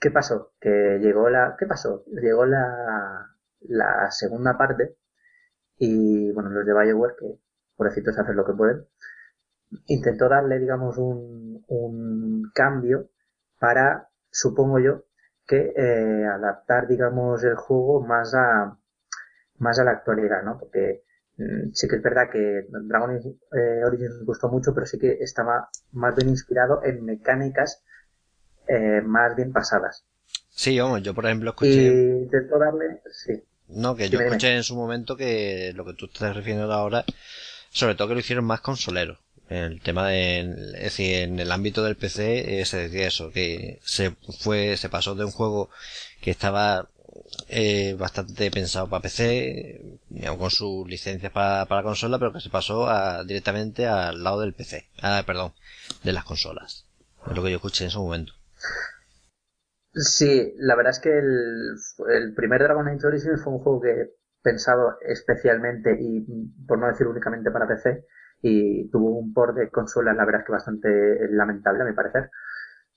[0.00, 0.52] ¿Qué pasó?
[0.60, 2.04] Que llegó la, ¿qué pasó?
[2.06, 4.96] Llegó la, la segunda parte
[5.78, 7.38] y bueno, los de Bioware que
[7.76, 8.86] pobrecitos hacen lo que pueden,
[9.86, 13.10] intentó darle, digamos, un, un cambio
[13.58, 15.04] para, supongo yo,
[15.46, 18.78] que eh, adaptar, digamos, el juego más a,
[19.58, 20.58] más a la actualidad, ¿no?
[20.58, 21.04] Porque
[21.72, 26.16] sí que es verdad que Dragon eh, Origins gustó mucho, pero sí que estaba más
[26.16, 27.82] bien inspirado en mecánicas
[28.68, 30.04] eh, más bien pasadas.
[30.50, 31.70] Sí, vamos, yo por ejemplo escuché...
[31.70, 33.42] Y intentó darle, sí.
[33.68, 37.04] No, que yo escuché en su momento que lo que tú estás refiriendo ahora,
[37.70, 39.18] sobre todo que lo hicieron más consolero.
[39.48, 40.40] El tema de,
[40.74, 44.88] es decir, en el ámbito del PC eh, se decía eso, que se fue, se
[44.88, 45.70] pasó de un juego
[46.20, 46.88] que estaba
[47.48, 49.98] eh, bastante pensado para PC,
[50.38, 54.54] con sus licencias para, para consola, pero que se pasó a, directamente al lado del
[54.54, 55.52] PC, ah, perdón,
[56.02, 56.86] de las consolas.
[57.28, 58.32] Es lo que yo escuché en ese momento.
[59.92, 61.76] Sí, la verdad es que el,
[62.12, 66.24] el primer Dragon Age Origins fue un juego que pensado especialmente y
[66.68, 68.04] por no decir únicamente para PC
[68.42, 70.88] y tuvo un port de consolas la verdad es que bastante
[71.30, 72.30] lamentable a mi parecer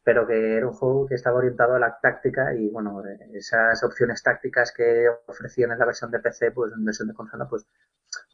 [0.09, 4.23] pero que era un juego que estaba orientado a la táctica y bueno esas opciones
[4.23, 7.67] tácticas que ofrecían en la versión de PC pues en versión de consola pues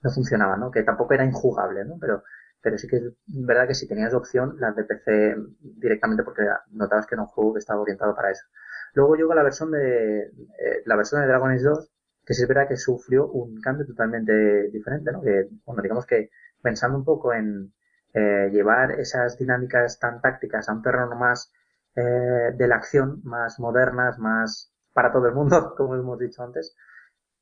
[0.01, 2.23] no funcionaban no que tampoco era injugable no pero
[2.61, 7.07] pero sí que es verdad que si tenías opción las de PC directamente porque notabas
[7.07, 8.45] que era un juego que estaba orientado para eso.
[8.93, 11.91] Luego llegó la versión de eh, la versión de Dragon Age 2
[12.25, 15.21] que sí es verdad que sufrió un cambio totalmente diferente, ¿no?
[15.21, 16.29] Que, bueno, digamos que
[16.61, 17.73] pensando un poco en
[18.13, 21.51] eh, llevar esas dinámicas tan tácticas a un terreno más
[21.95, 26.75] eh, de la acción, más modernas, más para todo el mundo, como hemos dicho antes,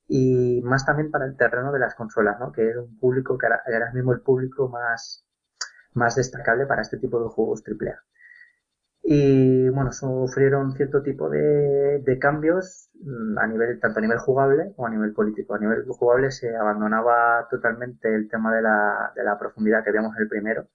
[0.08, 2.52] y más también para el terreno de las consolas, ¿no?
[2.52, 5.26] Que es un público que ahora, mismo el público más,
[5.94, 8.00] más destacable para este tipo de juegos AAA.
[9.06, 14.88] Y bueno, sufrieron cierto tipo de, cambios mm, a nivel, tanto a nivel jugable como
[14.88, 15.56] a nivel político.
[15.56, 20.16] A nivel jugable se abandonaba totalmente el tema de la, de la profundidad que veíamos
[20.16, 20.68] en el primero.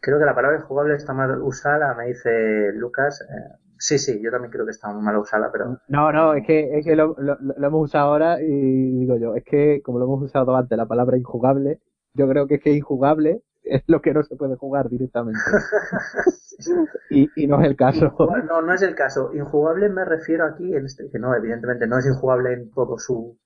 [0.00, 3.20] Creo que la palabra jugable está mal usada, me dice Lucas.
[3.22, 5.78] Eh, Sí, sí, yo también creo que está muy mal usada, pero...
[5.86, 9.44] No, no, es que, es que lo, lo, hemos usado ahora y digo yo, es
[9.44, 11.80] que como lo hemos usado antes, la palabra injugable,
[12.12, 15.38] yo creo que es que injugable es lo que no se puede jugar directamente.
[17.10, 18.12] y, y no es el caso.
[18.48, 19.30] No, no es el caso.
[19.32, 23.38] Injugable me refiero aquí, en este, que no, evidentemente no es injugable en todo su,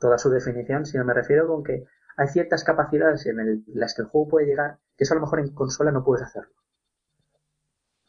[0.00, 1.84] toda su definición, sino me refiero con que
[2.16, 5.16] hay ciertas capacidades en, el, en las que el juego puede llegar, que eso a
[5.16, 6.50] lo mejor en consola no puedes hacerlo.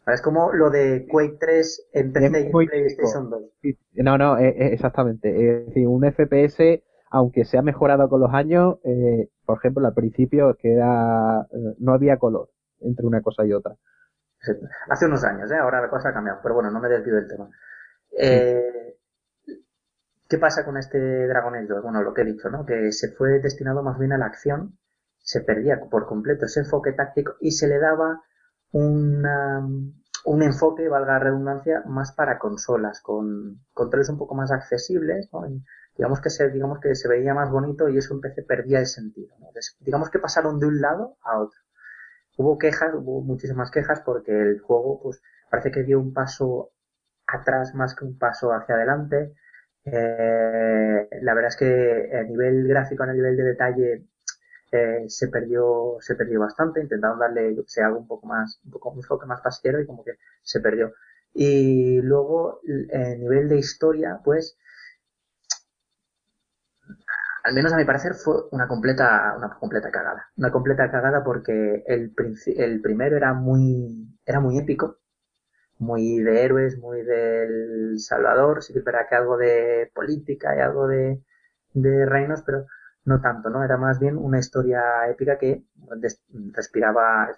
[0.08, 3.42] Es como lo de Quake 3 en PC y en PlayStation 2.
[3.94, 5.30] No, no, eh, eh, exactamente.
[5.30, 9.94] Es decir, un FPS, aunque se ha mejorado con los años, eh, por ejemplo, al
[9.94, 11.48] principio que era,
[11.78, 12.50] no había color
[12.80, 13.76] entre una cosa y otra.
[14.90, 15.58] Hace unos años, ¿eh?
[15.58, 17.50] ahora la cosa ha cambiado, pero bueno, no me desvío del tema.
[20.28, 21.84] ¿Qué pasa con este Dragon Age 2?
[21.84, 22.66] Bueno, lo que he dicho, ¿no?
[22.66, 24.78] Que se fue destinado más bien a la acción,
[25.30, 28.20] se perdía por completo ese enfoque táctico y se le daba
[28.72, 35.30] un enfoque, valga la redundancia, más para consolas, con controles un poco más accesibles,
[35.96, 38.88] digamos que se, digamos que se veía más bonito y eso en PC perdía el
[38.88, 39.36] sentido,
[39.82, 41.60] digamos que pasaron de un lado a otro.
[42.38, 46.72] Hubo quejas, hubo muchísimas quejas porque el juego, pues, parece que dio un paso
[47.28, 49.36] atrás más que un paso hacia adelante.
[49.86, 54.06] Eh, la verdad es que a nivel gráfico, a nivel de detalle,
[54.72, 58.60] eh, se perdió se perdió bastante intentaron darle yo que sé algo un poco más
[58.66, 60.14] un poco un enfoque más pasquero y como que
[60.44, 60.94] se perdió.
[61.34, 62.62] Y luego
[62.94, 64.58] a nivel de historia pues
[67.44, 70.28] al menos a mi parecer fue una completa una completa cagada.
[70.38, 72.14] Una completa cagada porque el
[72.58, 74.98] el primero era muy era muy épico
[75.80, 78.64] muy de héroes muy del Salvador.
[78.64, 81.24] Sí que espera que algo de política y algo de
[81.74, 82.66] de reinos pero
[83.10, 83.64] no tanto, ¿no?
[83.64, 85.64] Era más bien una historia épica que
[86.54, 87.30] respiraba,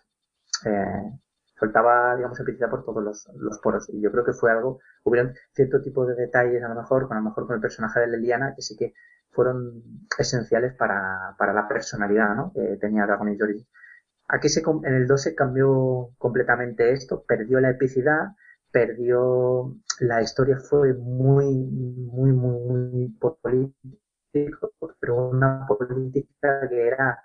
[0.65, 1.19] eh,
[1.57, 3.89] soltaba, digamos, epicidad por todos los, poros.
[3.89, 7.15] Y yo creo que fue algo, hubieron cierto tipo de detalles, a lo mejor, con
[7.17, 8.93] a lo mejor con el personaje de Leliana, que sí que
[9.31, 9.81] fueron
[10.17, 12.51] esenciales para, para la personalidad, ¿no?
[12.53, 13.69] Que tenía Dragon Age Origins.
[14.27, 18.31] Aquí se, en el 2 se cambió completamente esto, perdió la epicidad,
[18.71, 24.00] perdió, la historia fue muy, muy, muy, muy política
[24.31, 27.21] pero una política que era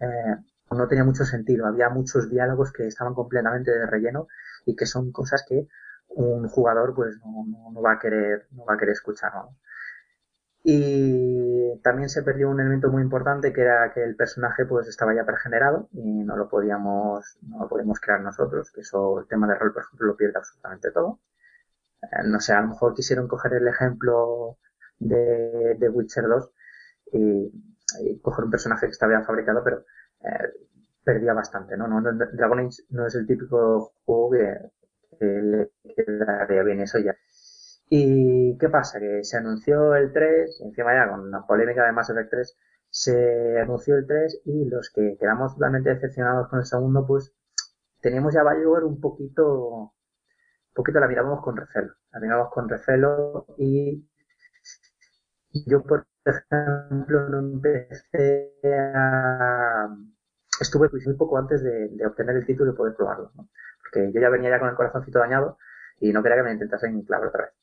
[0.00, 0.36] eh,
[0.70, 1.66] no tenía mucho sentido.
[1.66, 4.28] Había muchos diálogos que estaban completamente de relleno
[4.66, 5.68] y que son cosas que
[6.08, 9.32] un jugador pues no, no, va a querer no va a querer escuchar.
[10.64, 15.14] Y también se perdió un elemento muy importante que era que el personaje pues estaba
[15.14, 19.54] ya pregenerado y no lo podíamos, no lo podíamos crear nosotros, eso, el tema de
[19.54, 21.20] rol, por ejemplo, lo pierde absolutamente todo.
[22.02, 24.58] Eh, no sé, a lo mejor quisieron coger el ejemplo
[24.98, 26.50] de, Witcher 2
[27.12, 29.84] y, coger un personaje que estaba ya fabricado, pero
[30.20, 30.52] eh,
[31.02, 31.88] perdía bastante, ¿no?
[31.88, 32.02] ¿no?
[32.02, 37.16] Dragon Age no es el típico juego que, que le quedaría bien eso ya.
[37.90, 39.00] ¿Y qué pasa?
[39.00, 42.56] Que se anunció el 3, encima ya con la polémica de Mass Effect 3,
[42.90, 47.32] se anunció el 3 y los que quedamos totalmente decepcionados con el segundo, pues
[48.00, 51.94] teníamos ya Bioware un poquito, un poquito la mirábamos con recelo.
[52.12, 54.06] La mirábamos con recelo y
[55.52, 58.52] yo, por ejemplo, no empecé
[58.94, 59.88] a...
[60.60, 63.48] Estuve muy poco antes de, obtener el título y poder probarlo, ¿no?
[63.80, 65.56] Porque yo ya venía ya con el corazoncito dañado
[66.00, 67.54] y no quería que me intentasen clavar otra vez.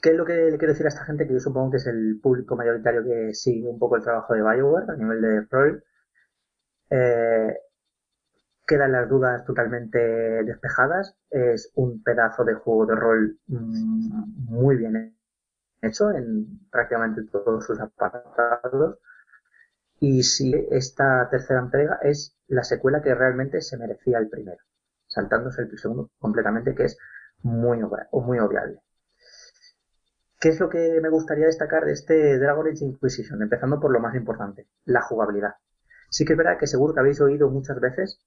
[0.00, 1.26] ¿Qué es lo que le quiero decir a esta gente?
[1.26, 4.42] Que yo supongo que es el público mayoritario que sigue un poco el trabajo de
[4.42, 5.84] Bioware a nivel de rol.
[6.90, 7.56] Eh,
[8.66, 11.16] quedan las dudas totalmente despejadas.
[11.30, 15.17] Es un pedazo de juego de rol mm, muy bien
[15.82, 18.98] hecho en prácticamente todos sus apartados.
[20.00, 24.62] Y si esta tercera entrega es la secuela que realmente se merecía el primero,
[25.06, 26.98] saltándose el segundo completamente, que es
[27.42, 27.80] muy,
[28.12, 28.80] muy obviable.
[30.40, 33.42] ¿Qué es lo que me gustaría destacar de este Dragon Age Inquisition?
[33.42, 35.54] Empezando por lo más importante, la jugabilidad.
[36.10, 38.20] Sí que es verdad que seguro que habéis oído muchas veces,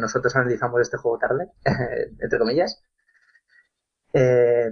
[0.00, 1.50] nosotros analizamos este juego tarde,
[2.18, 2.82] entre comillas,
[4.12, 4.70] eh,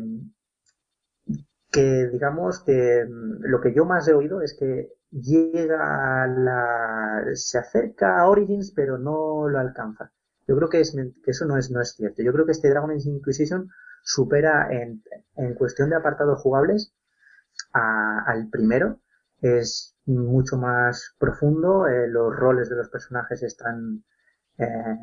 [1.76, 7.24] que digamos que mm, lo que yo más he oído es que llega a la,
[7.34, 10.10] se acerca a Origins pero no lo alcanza.
[10.48, 12.22] Yo creo que, es, que eso no es, no es cierto.
[12.22, 13.68] Yo creo que este Dragon Age Inquisition
[14.02, 15.02] supera en,
[15.36, 16.94] en cuestión de apartados jugables
[17.72, 19.00] al primero.
[19.42, 24.02] Es mucho más profundo, eh, los roles de los personajes están
[24.58, 24.96] eh,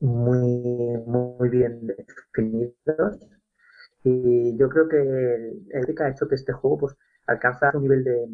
[0.00, 3.18] muy, muy bien definidos.
[4.04, 6.96] Y yo creo que el ha hecho que este juego pues
[7.26, 8.26] alcanza un nivel de,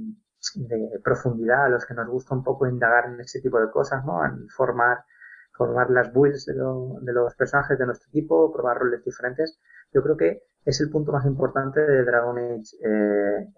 [0.56, 4.04] de profundidad a los que nos gusta un poco indagar en ese tipo de cosas,
[4.04, 4.24] ¿no?
[4.24, 5.04] En formar,
[5.52, 9.58] formar las builds de, de los personajes de nuestro equipo, probar roles diferentes
[9.92, 13.48] yo creo que es el punto más importante de Dragon Age eh,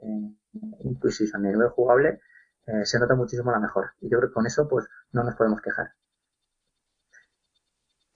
[0.85, 1.45] Inquisition.
[1.45, 2.21] A nivel jugable
[2.67, 3.93] eh, se nota muchísimo la mejor.
[4.01, 5.93] Y yo creo que con eso pues no nos podemos quejar.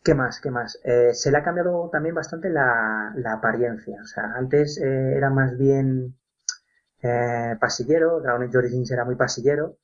[0.05, 0.39] ¿Qué más?
[0.41, 0.79] ¿Qué más?
[0.85, 3.99] Eh, se le ha cambiado también bastante la, apariencia.
[4.03, 6.19] O sea, antes eh, era más bien
[7.03, 9.79] eh, pasillero, Dragon Age Origins era muy pasillero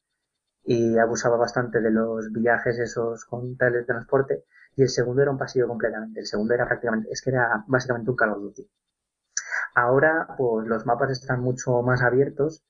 [0.64, 4.44] y abusaba bastante de los viajes esos con teletransporte
[4.76, 6.20] y el segundo era un pasillo completamente.
[6.20, 8.70] El segundo era prácticamente, es que era básicamente un Call of Duty.
[9.74, 12.62] Ahora, pues los mapas están mucho más abiertos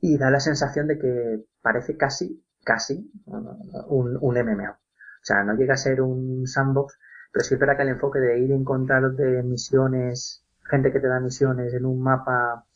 [0.00, 4.83] y da la sensación de que parece casi, casi un, un MMO.
[5.24, 6.98] O sea, no llega a ser un sandbox,
[7.32, 11.00] pero sí es verdad que el enfoque de ir a encontrar de misiones, gente que
[11.00, 12.66] te da misiones en un mapa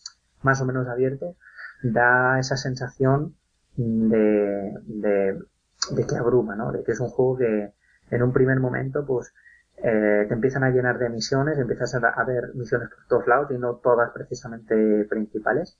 [0.41, 1.37] más o menos abierto,
[1.83, 3.37] da esa sensación
[3.77, 6.73] de, de, que abruma, ¿no?
[6.73, 7.75] De que es un juego que,
[8.11, 9.35] en un primer momento, pues
[9.77, 13.59] eh, te empiezan a llenar de misiones, empiezas a, ver misiones por todos lados y
[13.59, 15.79] no todas precisamente principales.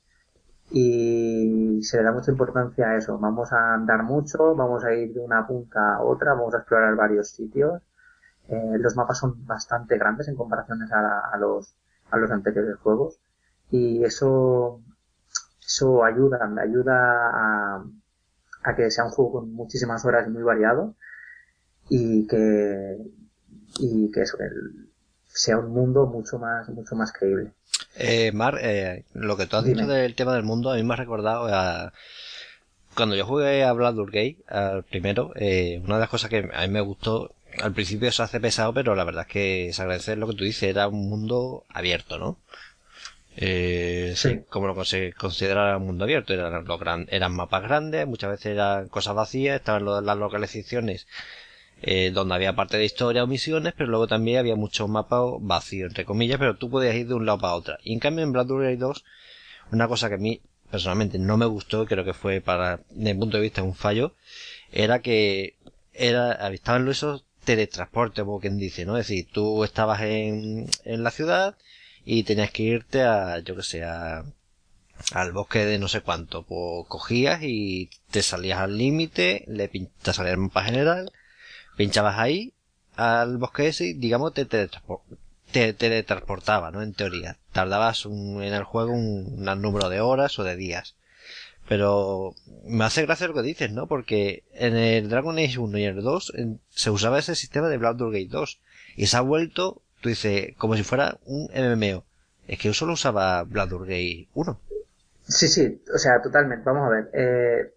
[0.71, 3.17] Y se le da mucha importancia a eso.
[3.17, 6.95] Vamos a andar mucho, vamos a ir de una punta a otra, vamos a explorar
[6.95, 7.81] varios sitios.
[8.49, 11.75] Eh, los mapas son bastante grandes en comparaciones a, los,
[12.11, 13.19] a los anteriores juegos.
[13.71, 14.81] Y eso,
[15.65, 16.95] eso ayuda, ayuda
[17.33, 17.83] a,
[18.63, 20.95] a que sea un juego con muchísimas horas y muy variado
[21.89, 22.97] y que
[23.79, 24.37] y que eso
[25.31, 27.51] sea un mundo mucho más mucho más creíble.
[27.95, 30.93] Eh, Mar eh, lo que tú has dicho del tema del mundo a mí me
[30.93, 31.93] ha recordado a
[32.95, 36.61] cuando yo jugué a Blood Gate al primero eh, una de las cosas que a
[36.61, 40.15] mí me gustó al principio se hace pesado pero la verdad es que se agradece
[40.15, 42.37] lo que tú dices era un mundo abierto no
[43.37, 44.41] eh, sí.
[44.49, 48.89] como lo se considera un mundo abierto eran, los eran mapas grandes muchas veces eran
[48.89, 51.07] cosas vacías estaban las localizaciones
[51.81, 55.89] eh, donde había parte de historia o misiones, pero luego también había muchos mapas vacíos,
[55.89, 57.77] entre comillas, pero tú podías ir de un lado para otro.
[57.83, 59.05] Y en cambio en Blood 2,
[59.71, 63.19] una cosa que a mí personalmente no me gustó, creo que fue para, desde mi
[63.19, 64.15] punto de vista, un fallo,
[64.71, 65.57] era que
[65.93, 68.97] era, estaban esos teletransportes, como quien dice, ¿no?
[68.97, 71.57] Es decir, tú estabas en, en la ciudad
[72.05, 74.23] y tenías que irte a, yo que sé, a,
[75.13, 80.13] al bosque de no sé cuánto, pues cogías y te salías al límite, le te
[80.13, 81.11] salía el mapa general,
[81.79, 82.53] pinchabas ahí
[82.97, 86.81] al bosque ese y digamos te, te teletransportaba, ¿no?
[86.81, 87.37] En teoría.
[87.53, 90.97] Tardabas en el juego un, número de horas o de días.
[91.69, 92.35] Pero
[92.65, 93.87] me hace gracia lo que dices, ¿no?
[93.87, 96.33] Porque en el Dragon Age 1 y el 2
[96.67, 98.59] se usaba ese sistema de Baldur's Gate 2.
[98.97, 102.03] Y se ha vuelto, tú dices, como si fuera un MMO.
[102.49, 104.59] Es que yo solo usaba Baldur's Gate 1.
[105.29, 106.65] Sí, sí, o sea, totalmente.
[106.65, 107.09] Vamos a ver.
[107.13, 107.73] Eh,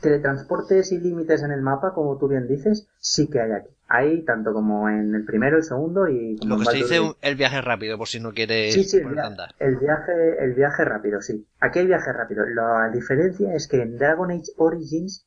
[0.00, 3.70] teletransportes y límites en el mapa, como tú bien dices, sí que hay aquí.
[3.88, 7.34] Hay tanto como en el primero, el segundo y como Lo que se dice el
[7.34, 9.06] viaje rápido, por si no quieres sí, sí, el,
[9.58, 11.46] el, viaje, el viaje rápido, sí.
[11.60, 12.44] Aquí hay viaje rápido.
[12.46, 15.26] La diferencia es que en Dragon Age Origins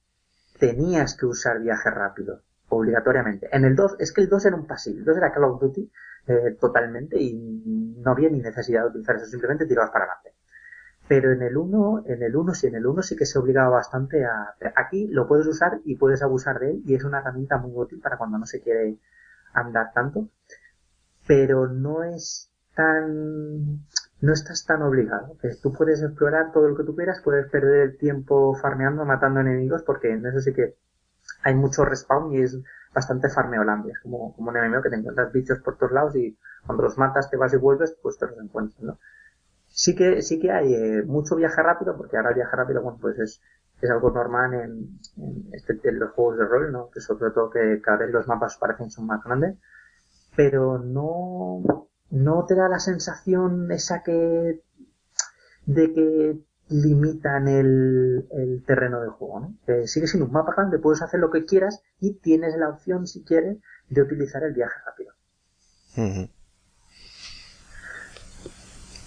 [0.60, 3.50] tenías que usar viaje rápido, obligatoriamente.
[3.52, 5.62] En el 2, es que el 2 era un pasivo, el 2 era Call of
[5.62, 5.92] Duty
[6.28, 7.34] eh, totalmente y
[7.98, 10.33] no había ni necesidad de utilizar eso, simplemente tirabas para adelante.
[11.14, 13.70] Pero en el 1, en el 1 sí, en el 1 sí que se obligaba
[13.70, 14.56] bastante a...
[14.76, 18.00] Aquí lo puedes usar y puedes abusar de él y es una herramienta muy útil
[18.02, 18.98] para cuando no se quiere
[19.54, 20.28] andar tanto.
[21.28, 23.86] Pero no es tan...
[24.22, 25.38] No estás tan obligado.
[25.62, 29.84] tú puedes explorar todo lo que tú quieras, puedes perder el tiempo farmeando, matando enemigos,
[29.84, 30.78] porque en eso sí que
[31.44, 32.58] hay mucho respawn y es
[32.92, 33.94] bastante farmeolandia.
[33.94, 36.36] Es como, como un enemigo que te encuentras bichos por todos lados y
[36.66, 38.98] cuando los matas te vas y vuelves, pues te los encuentras, ¿no?
[39.76, 43.18] Sí que, sí que hay eh, mucho viaje rápido, porque ahora viaje rápido, bueno, pues
[43.18, 43.42] es,
[43.82, 46.92] es algo normal en, en, este, en los juegos de rol, ¿no?
[46.92, 49.58] Que sobre todo que cada vez los mapas parecen son más grandes,
[50.36, 54.62] pero no, no te da la sensación esa que,
[55.66, 56.40] de que
[56.70, 59.88] limitan el, el terreno de juego, ¿no?
[59.88, 63.24] Sigue siendo un mapa grande, puedes hacer lo que quieras y tienes la opción, si
[63.24, 63.58] quieres,
[63.90, 65.14] de utilizar el viaje rápido.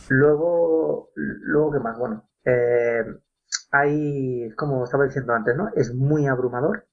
[0.08, 1.98] Luego, luego ¿qué más?
[1.98, 3.04] Bueno, eh,
[3.72, 5.70] hay, como estaba diciendo antes, ¿no?
[5.74, 6.86] Es muy abrumador.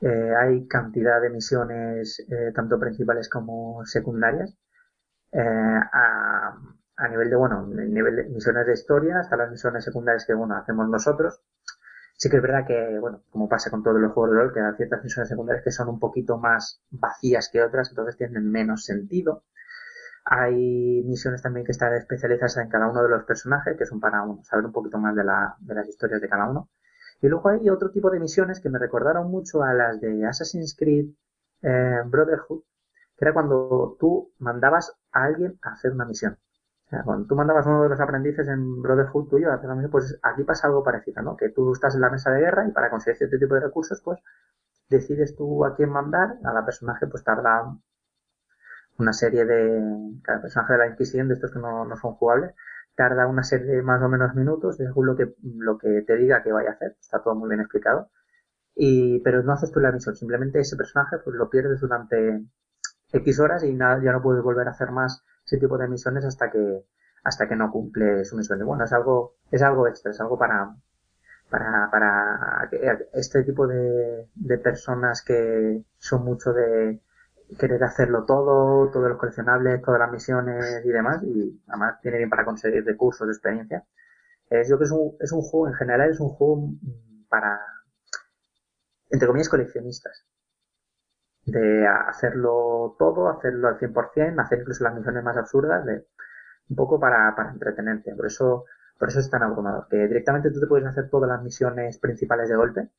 [0.00, 4.56] Eh, hay cantidad de misiones, eh, tanto principales como secundarias.
[5.32, 6.58] Eh, a,
[6.96, 10.56] a, nivel de, bueno, nivel de misiones de historia, hasta las misiones secundarias que, bueno,
[10.56, 11.40] hacemos nosotros.
[12.16, 14.60] Sí que es verdad que, bueno, como pasa con todos los juegos de rol, que
[14.60, 18.84] hay ciertas misiones secundarias que son un poquito más vacías que otras, entonces tienen menos
[18.84, 19.44] sentido.
[20.24, 24.24] Hay misiones también que están especializadas en cada uno de los personajes, que son para
[24.42, 26.68] saber un poquito más de, la, de las historias de cada uno.
[27.20, 30.76] Y luego hay otro tipo de misiones que me recordaron mucho a las de Assassin's
[30.76, 31.06] Creed
[31.62, 32.62] eh, Brotherhood,
[33.16, 36.38] que era cuando tú mandabas a alguien a hacer una misión.
[36.86, 39.66] O sea, cuando tú mandabas a uno de los aprendices en Brotherhood tuyo a hacer
[39.66, 41.36] una misión, pues aquí pasa algo parecido, ¿no?
[41.36, 44.00] Que tú estás en la mesa de guerra y para conseguir cierto tipo de recursos,
[44.02, 44.20] pues
[44.88, 47.76] decides tú a quién mandar, a la personaje pues tarda
[48.98, 52.54] una serie de, cada personaje de la Inquisición, de estos que no, no son jugables,
[52.94, 56.42] tarda una serie de más o menos minutos, según lo que, lo que te diga
[56.42, 58.10] que vaya a hacer, está todo muy bien explicado,
[58.74, 62.44] y, pero no haces tú la misión, simplemente ese personaje pues lo pierdes durante
[63.12, 66.24] X horas y nada, ya no puedes volver a hacer más ese tipo de misiones
[66.24, 66.84] hasta que,
[67.24, 68.60] hasta que no cumple su misión.
[68.60, 70.74] Y bueno, es algo, es algo extra, es algo para,
[71.50, 72.70] para, para
[73.12, 77.02] este tipo de, de personas que son mucho de,
[77.58, 82.30] querer hacerlo todo, todos los coleccionables, todas las misiones y demás, y además tiene bien
[82.30, 83.84] para conseguir recursos, experiencia.
[84.50, 86.70] Es, yo que es un, es un juego, en general es un juego
[87.28, 87.60] para,
[89.10, 90.26] entre comillas, coleccionistas.
[91.44, 96.06] De hacerlo todo, hacerlo al 100%, hacer incluso las misiones más absurdas, de,
[96.68, 98.14] un poco para, para entretenerte.
[98.14, 98.64] Por eso,
[98.98, 99.88] por eso es tan abrumador.
[99.88, 102.90] Que directamente tú te puedes hacer todas las misiones principales de golpe,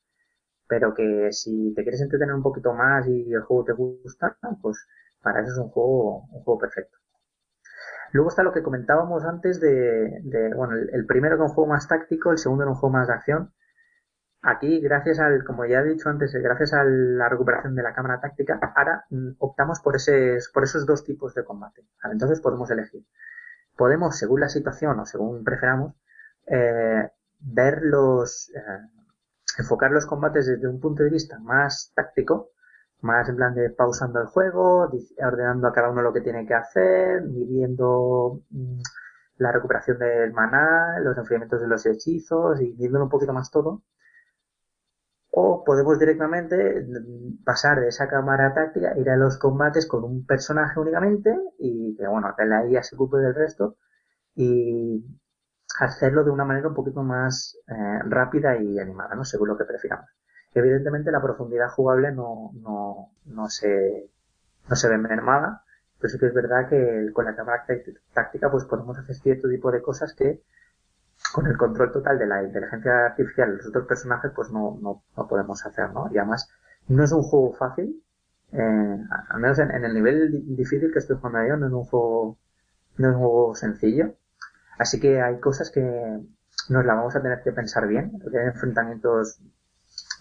[0.66, 4.86] pero que si te quieres entretener un poquito más y el juego te gusta, pues
[5.22, 6.98] para eso es un juego, un juego perfecto.
[8.12, 11.70] Luego está lo que comentábamos antes de, de bueno, el, primero que es un juego
[11.70, 13.52] más táctico, el segundo era un juego más de acción.
[14.40, 18.20] Aquí, gracias al, como ya he dicho antes, gracias a la recuperación de la cámara
[18.20, 21.82] táctica, ahora mm, optamos por, ese, por esos dos tipos de combate.
[22.04, 23.04] Entonces podemos elegir.
[23.76, 25.94] Podemos, según la situación o según preferamos,
[26.46, 27.10] eh,
[27.40, 28.60] ver los, eh,
[29.58, 32.50] enfocar los combates desde un punto de vista más táctico,
[33.00, 36.54] más en plan de pausando el juego, ordenando a cada uno lo que tiene que
[36.54, 38.80] hacer, midiendo mm,
[39.38, 43.82] la recuperación del maná, los enfriamientos de los hechizos y midiendo un poquito más todo.
[45.30, 50.24] O podemos directamente mm, pasar de esa cámara táctica, ir a los combates con un
[50.26, 53.76] personaje únicamente y que bueno, que la IA se ocupe del resto
[54.34, 55.04] y
[55.80, 59.24] hacerlo de una manera un poquito más eh, rápida y animada, ¿no?
[59.24, 60.08] Según lo que prefiramos.
[60.54, 64.10] Evidentemente la profundidad jugable no, no, no se,
[64.68, 65.64] no se ve mermada,
[65.98, 67.64] pero sí que es verdad que con la cámara
[68.12, 70.42] táctica pues podemos hacer cierto tipo de cosas que
[71.32, 75.02] con el control total de la inteligencia artificial de los otros personajes pues no, no,
[75.16, 76.08] no podemos hacer, ¿no?
[76.12, 76.48] Y además
[76.88, 78.00] no es un juego fácil,
[78.52, 78.98] Eh,
[79.30, 82.38] al menos en, el nivel difícil que estoy jugando yo, no es un juego,
[82.98, 84.14] no es un juego sencillo.
[84.78, 85.80] Así que hay cosas que
[86.68, 89.38] nos la vamos a tener que pensar bien, porque hay enfrentamientos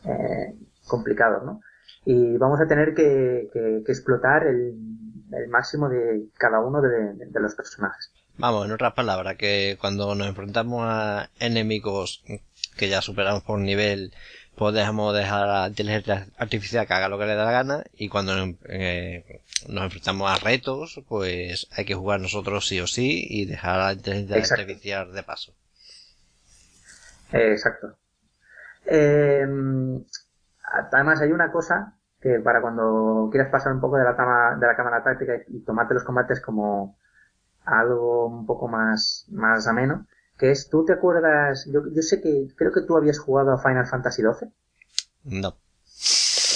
[0.05, 0.55] eh,
[0.87, 1.61] complicados, ¿no?
[2.05, 3.49] Y vamos a tener que,
[3.87, 4.75] explotar el,
[5.49, 8.11] máximo de cada uno de los personajes.
[8.37, 12.23] Vamos, en otras palabras, que cuando nos enfrentamos a enemigos
[12.77, 14.11] que ya superamos por nivel,
[14.55, 17.83] pues dejamos dejar a la inteligencia artificial que haga lo que le da la gana
[17.95, 18.33] y cuando
[18.69, 23.79] eh, nos enfrentamos a retos, pues hay que jugar nosotros sí o sí y dejar
[23.79, 25.53] a la inteligencia artificial de paso.
[27.31, 27.97] exacto.
[28.85, 29.45] Eh,
[30.91, 34.75] además hay una cosa que para cuando quieras pasar un poco de la, de la
[34.75, 36.97] cámara táctica y tomarte los combates como
[37.65, 40.07] algo un poco más, más ameno,
[40.37, 41.67] que es, ¿tú te acuerdas?
[41.71, 44.49] Yo, yo sé que, creo que tú habías jugado a Final Fantasy XII.
[45.25, 45.55] No.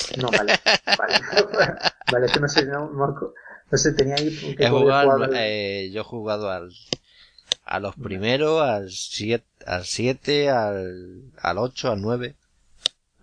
[0.21, 0.53] No, vale,
[0.97, 1.15] vale.
[2.11, 4.55] vale, que no sé, no, no sé, tenía ahí...
[4.57, 6.71] He jugado, eh, yo he jugado al,
[7.65, 12.35] a los primeros, al 7, al 7, al, al 8, al 9.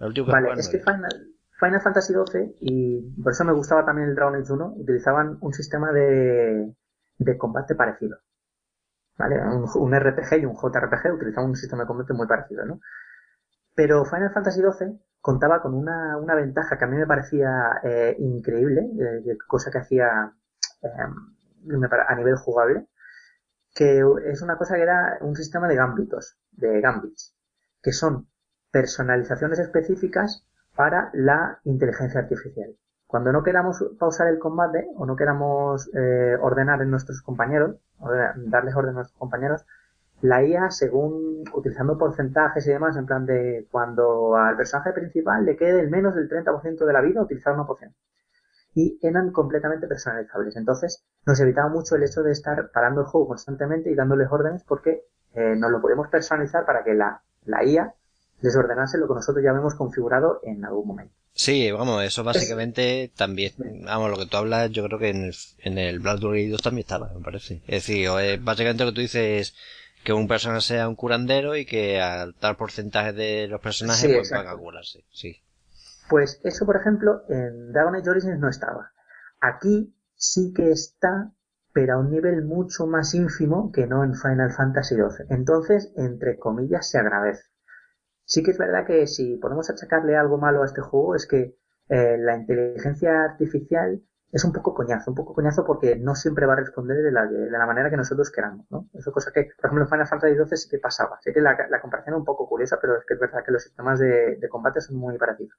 [0.01, 1.29] El último que vale, es que Final,
[1.59, 5.53] Final Fantasy XII, y por eso me gustaba también el Dragon Age 1, utilizaban un
[5.55, 6.75] sistema de,
[7.19, 8.19] de combate parecido.
[9.17, 9.37] ¿Vale?
[9.41, 12.81] Un, RPG y un JRPG utilizaban un sistema de combate muy parecido, ¿no?
[13.75, 18.15] Pero Final Fantasy XII contaba con una, una ventaja que a mí me parecía eh,
[18.19, 20.35] increíble, eh, cosa que hacía
[20.83, 20.89] eh,
[22.09, 22.89] a nivel jugable,
[23.75, 27.35] que es una cosa que era un sistema de gambitos, de gambits,
[27.83, 28.29] que son
[28.71, 30.47] personalizaciones específicas
[30.77, 32.77] para la inteligencia artificial.
[33.07, 37.77] Cuando no queramos pausar el combate o no queramos eh, ordenar en nuestros compañeros,
[38.45, 39.65] darles orden a nuestros compañeros,
[40.25, 45.55] la IA, según utilizando porcentajes y demás, en plan de cuando al personaje principal le
[45.55, 47.95] quede el menos del 30% de la vida, utilizar una poción.
[48.75, 50.57] Y eran completamente personalizables.
[50.57, 54.65] Entonces, nos evitaba mucho el hecho de estar parando el juego constantemente y dándoles órdenes
[54.65, 55.03] porque
[55.35, 57.95] eh, nos lo podemos personalizar para que la, la IA
[58.41, 61.15] les ordenase lo que nosotros ya hemos configurado en algún momento.
[61.35, 63.53] Sí, vamos, eso básicamente también,
[63.85, 66.85] vamos, lo que tú hablas, yo creo que en el, en el Black 2 también
[66.85, 67.61] estaba, me parece.
[67.67, 68.09] Es decir,
[68.41, 69.57] básicamente lo que tú dices es
[70.05, 74.33] que un personaje sea un curandero y que al tal porcentaje de los personajes pues
[74.33, 75.43] a curarse, sí.
[76.09, 78.93] Pues eso, por ejemplo, en Dragon Age Origins no estaba.
[79.41, 81.33] Aquí sí que está,
[81.73, 85.27] pero a un nivel mucho más ínfimo que no en Final Fantasy XII.
[85.31, 87.45] Entonces, entre comillas, se agradece.
[88.27, 91.57] Sí que es verdad que si podemos achacarle algo malo a este juego es que
[91.89, 94.03] eh, la inteligencia artificial
[94.35, 97.27] es un poco coñazo, un poco coñazo porque no siempre va a responder de la,
[97.27, 98.89] de la manera que nosotros queramos, ¿no?
[98.93, 101.19] Eso cosa que, por ejemplo, en Final Fantasy XII sí que pasaba.
[101.23, 103.53] Sé que la, la comparación es un poco curiosa, pero es que es verdad que
[103.53, 105.57] los sistemas de, de combate son muy parecidos.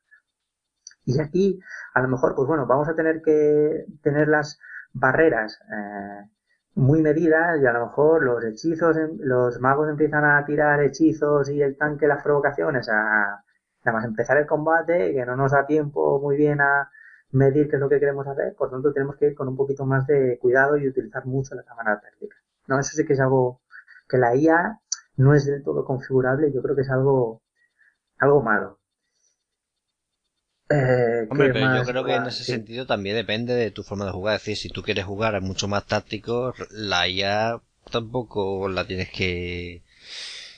[1.05, 1.59] Y aquí,
[1.93, 4.59] a lo mejor, pues bueno, vamos a tener que tener las
[4.93, 6.29] barreras eh,
[6.75, 11.49] muy medidas y a lo mejor los hechizos, em, los magos empiezan a tirar hechizos
[11.49, 13.43] y el tanque las provocaciones a
[13.85, 16.89] nada más empezar el combate que no nos da tiempo muy bien a
[17.31, 19.85] medir qué es lo que queremos hacer, por tanto tenemos que ir con un poquito
[19.85, 22.35] más de cuidado y utilizar mucho la cámara táctica.
[22.67, 23.61] No, eso sí que es algo
[24.07, 24.79] que la IA
[25.17, 27.41] no es del todo configurable, yo creo que es algo
[28.19, 28.79] algo malo.
[30.69, 34.11] Eh, Hombre, pero yo creo que en ese sentido también depende de tu forma de
[34.11, 34.35] jugar.
[34.35, 37.61] Es decir, si tú quieres jugar mucho más táctico, la IA
[37.91, 39.83] tampoco la tienes que.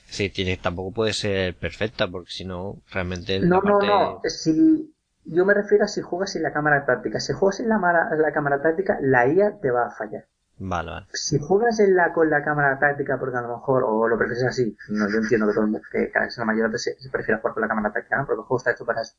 [0.09, 3.39] Sí, tienes, tampoco puede ser perfecta, porque si no, realmente.
[3.41, 4.21] No, no, no.
[4.29, 4.93] Si,
[5.27, 7.19] yo me refiero a si juegas sin la cámara táctica.
[7.19, 7.77] Si juegas sin la,
[8.17, 10.25] la cámara táctica, la IA te va a fallar.
[10.59, 11.05] Vale, vale.
[11.13, 14.43] Si juegas en la, con la cámara táctica, porque a lo mejor, o lo prefieres
[14.45, 17.53] así, no, yo entiendo que todo el mundo, que la mayoría se, se prefiere jugar
[17.53, 18.25] con la cámara táctica, ¿no?
[18.25, 19.15] porque el juego está hecho para eso.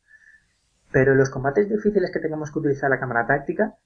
[0.91, 3.77] Pero en los combates difíciles que tengamos que utilizar la cámara táctica,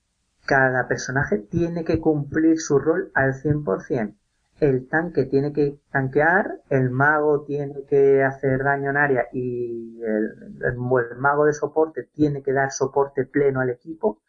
[0.47, 4.15] cada personaje tiene que cumplir su rol al 100%.
[4.63, 10.77] El tanque tiene que tanquear, el mago tiene que hacer daño en área y el,
[11.19, 14.23] mago de soporte tiene que dar soporte pleno al equipo.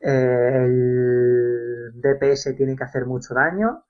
[0.00, 3.86] Eh, el DPS tiene que hacer mucho daño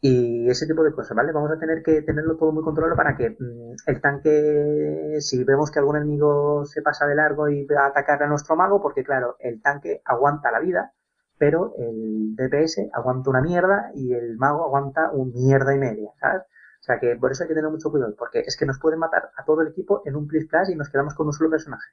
[0.00, 1.30] y ese tipo de cosas, ¿vale?
[1.30, 5.70] Vamos a tener que tenerlo todo muy controlado para que mm, el tanque, si vemos
[5.70, 9.04] que algún enemigo se pasa de largo y va a atacar a nuestro mago, porque
[9.04, 10.92] claro, el tanque aguanta la vida,
[11.38, 16.42] pero el DPS aguanta una mierda y el mago aguanta un mierda y media, ¿sabes?
[16.42, 19.00] O sea que por eso hay que tener mucho cuidado, porque es que nos pueden
[19.00, 21.50] matar a todo el equipo en un plus plus y nos quedamos con un solo
[21.50, 21.88] personaje.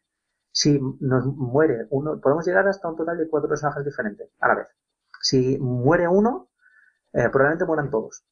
[0.51, 4.55] Si nos muere uno, podemos llegar hasta un total de cuatro personajes diferentes a la
[4.55, 4.67] vez.
[5.19, 6.49] Si muere uno,
[7.13, 8.23] eh, probablemente mueran todos.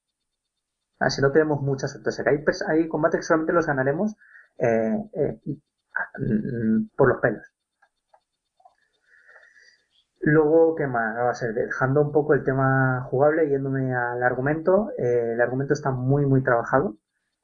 [1.09, 2.09] si no tenemos mucha suerte.
[2.09, 4.15] O sea, que hay, hay combates que solamente los ganaremos
[4.59, 5.39] eh, eh,
[6.95, 7.50] por los pelos.
[10.23, 11.17] Luego, ¿qué más?
[11.17, 14.91] Va a ser, dejando un poco el tema jugable, yéndome al argumento.
[14.97, 16.97] Eh, el argumento está muy, muy trabajado.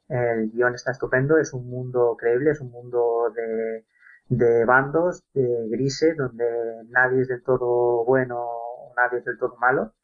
[0.08, 3.84] El guion está estupendo, es un mundo creíble, es un mundo de,
[4.28, 6.46] de bandos, de grises, donde
[6.90, 8.46] nadie es del todo bueno,
[8.96, 9.94] nadie es del todo malo.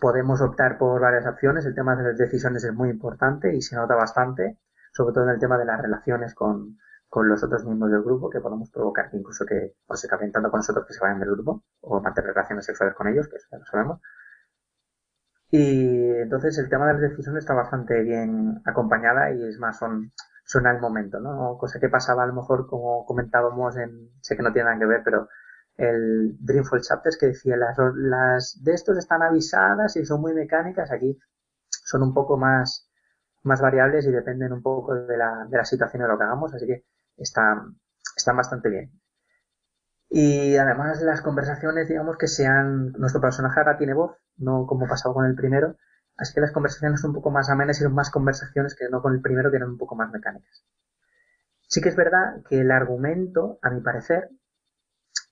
[0.00, 1.64] Podemos optar por varias opciones.
[1.66, 4.58] El tema de las decisiones es muy importante y se nota bastante,
[4.92, 6.78] sobre todo en el tema de las relaciones con,
[7.08, 10.50] con los otros miembros del grupo que podemos provocar incluso que o se acaben tanto
[10.50, 13.48] con nosotros que se vayan del grupo o mantener relaciones sexuales con ellos, que eso
[13.50, 14.00] ya lo sabemos.
[15.50, 20.12] Y entonces el tema de las decisiones está bastante bien acompañada y es más, son,
[20.44, 21.56] son al momento, ¿no?
[21.58, 24.86] Cosa que pasaba a lo mejor como comentábamos en, sé que no tiene nada que
[24.86, 25.28] ver, pero
[25.76, 30.90] el Dreamfall Chapters que decía las, las de estos están avisadas y son muy mecánicas,
[30.92, 31.18] aquí
[31.68, 32.90] son un poco más,
[33.42, 36.54] más variables y dependen un poco de la, de la situación de lo que hagamos,
[36.54, 36.84] así que
[37.18, 37.78] están,
[38.16, 38.92] están bastante bien.
[40.10, 45.14] Y además las conversaciones, digamos que sean, nuestro personaje ahora tiene voz, no como pasado
[45.14, 45.76] con el primero,
[46.16, 49.02] así que las conversaciones son un poco más amenas y son más conversaciones que no
[49.02, 50.64] con el primero que eran un poco más mecánicas.
[51.62, 54.30] Sí que es verdad que el argumento, a mi parecer,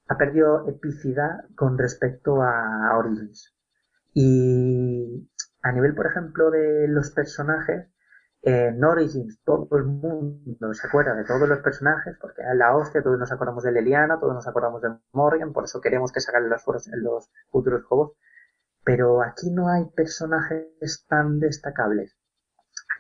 [0.09, 3.55] ha perdido epicidad con respecto a Origins.
[4.13, 5.29] Y
[5.63, 7.89] a nivel, por ejemplo, de los personajes,
[8.49, 13.03] en Origins todo el mundo se acuerda de todos los personajes, porque es la hostia,
[13.03, 16.49] todos nos acordamos de Leliana, todos nos acordamos de Morgan, por eso queremos que salgan
[16.49, 18.13] los, en los futuros juegos.
[18.85, 22.17] Pero aquí no hay personajes tan destacables.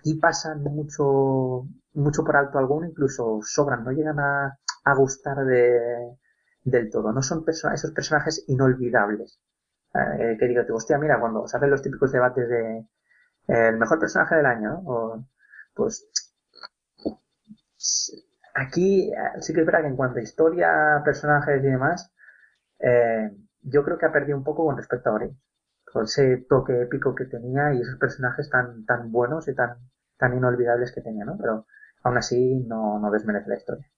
[0.01, 6.18] Aquí pasan mucho, mucho por alto alguno, incluso sobran, no llegan a, a gustar de,
[6.64, 7.12] del todo.
[7.12, 9.39] No son esos personajes inolvidables.
[9.94, 14.35] Eh, que digo, hostia, mira, cuando salen los típicos debates de eh, el mejor personaje
[14.35, 15.24] del año, o
[15.77, 16.09] pues
[18.55, 22.12] aquí sí que es verdad que en cuanto a historia, personajes y demás,
[22.81, 23.31] eh,
[23.62, 25.36] yo creo que ha perdido un poco con respecto a Ori.
[25.93, 29.78] Por ese toque épico que tenía y esos personajes tan, tan buenos y tan,
[30.19, 31.36] tan inolvidables que tenía, ¿no?
[31.39, 31.66] Pero
[32.03, 33.90] aún así no, no desmerece la historia.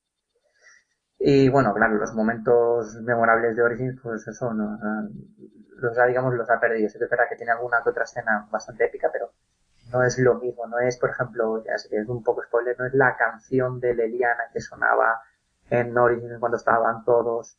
[1.18, 4.78] Y bueno, claro, los momentos memorables de Origins, pues eso, no,
[5.76, 6.88] los ha, digamos, los ha perdido.
[6.88, 9.32] Sí que es que tiene alguna otra escena bastante épica, pero
[9.92, 12.76] no es lo mismo, no es, por ejemplo, ya sé que es un poco spoiler,
[12.78, 15.20] no es la canción de Leliana que sonaba
[15.70, 17.58] en Origins cuando estaban todos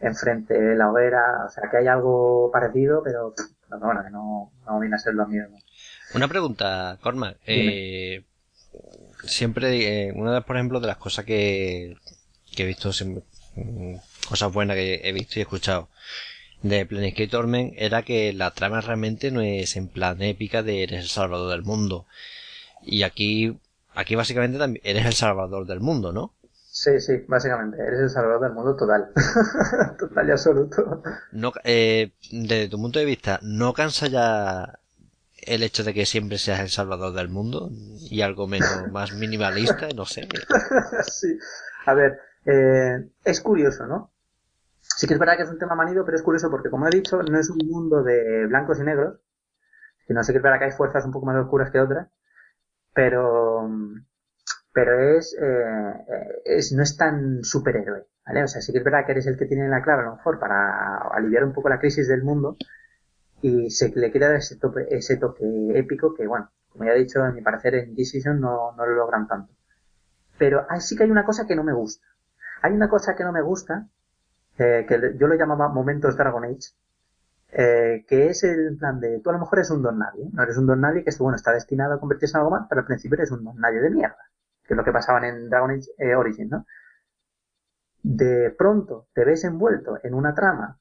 [0.00, 3.34] enfrente de la hoguera, o sea que hay algo parecido, pero
[3.70, 5.58] no, bueno, que no, no viene a ser lo mismo.
[6.14, 7.36] Una pregunta, Cormac.
[7.46, 8.24] Eh,
[9.24, 11.96] siempre, eh, una de, por ejemplo, de las cosas que,
[12.54, 12.90] que he visto,
[13.56, 13.94] mm,
[14.28, 15.88] cosas buenas que he visto y escuchado,
[16.62, 21.02] de Planescape Torment era que la trama realmente no es en plan épica de eres
[21.02, 22.06] el salvador del mundo.
[22.82, 23.58] Y aquí,
[23.94, 26.32] aquí básicamente también eres el salvador del mundo, ¿no?
[26.70, 29.10] Sí, sí, básicamente, eres el salvador del mundo total.
[29.98, 31.02] total y absoluto.
[31.32, 34.78] No, eh, desde tu punto de vista, ¿no cansa ya
[35.38, 37.70] el hecho de que siempre seas el salvador del mundo?
[38.10, 40.28] Y algo menos, más minimalista, no sé.
[41.08, 41.36] sí.
[41.86, 44.12] A ver, eh, es curioso, ¿no?
[44.98, 46.90] Sí que es verdad que es un tema manido, pero es curioso porque, como he
[46.90, 49.20] dicho, no es un mundo de blancos y negros,
[50.08, 52.08] sino sí que es verdad que hay fuerzas un poco más oscuras que otras,
[52.92, 53.70] pero,
[54.72, 58.42] pero es, eh, es no es tan superhéroe, ¿vale?
[58.42, 60.16] O sea, sí que es verdad que eres el que tiene la clave, a lo
[60.16, 62.56] mejor, para aliviar un poco la crisis del mundo,
[63.40, 65.44] y se le quiere dar ese toque, ese toque
[65.78, 68.96] épico que, bueno, como ya he dicho, en mi parecer en Decision no, no lo
[68.96, 69.54] logran tanto.
[70.40, 72.04] Pero sí que hay una cosa que no me gusta.
[72.62, 73.86] Hay una cosa que no me gusta,
[74.58, 76.72] eh, que yo lo llamaba momentos Dragon Age,
[77.52, 80.42] eh, que es el plan de, tú a lo mejor eres un don nadie, no
[80.42, 82.86] eres un don nadie que bueno, está destinado a convertirse en algo más, pero al
[82.86, 84.18] principio eres un don nadie de mierda,
[84.64, 86.66] que es lo que pasaban en Dragon Age eh, Origin, ¿no?
[88.02, 90.80] De pronto te ves envuelto en una trama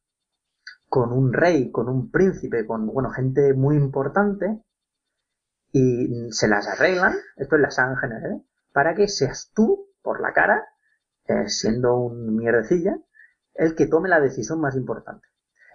[0.90, 4.60] con un rey, con un príncipe, con, bueno, gente muy importante,
[5.72, 8.42] y se las arreglan, esto es la saga general,
[8.72, 10.64] para que seas tú, por la cara,
[11.48, 12.98] siendo un mierdecilla,
[13.58, 15.28] el que tome la decisión más importante.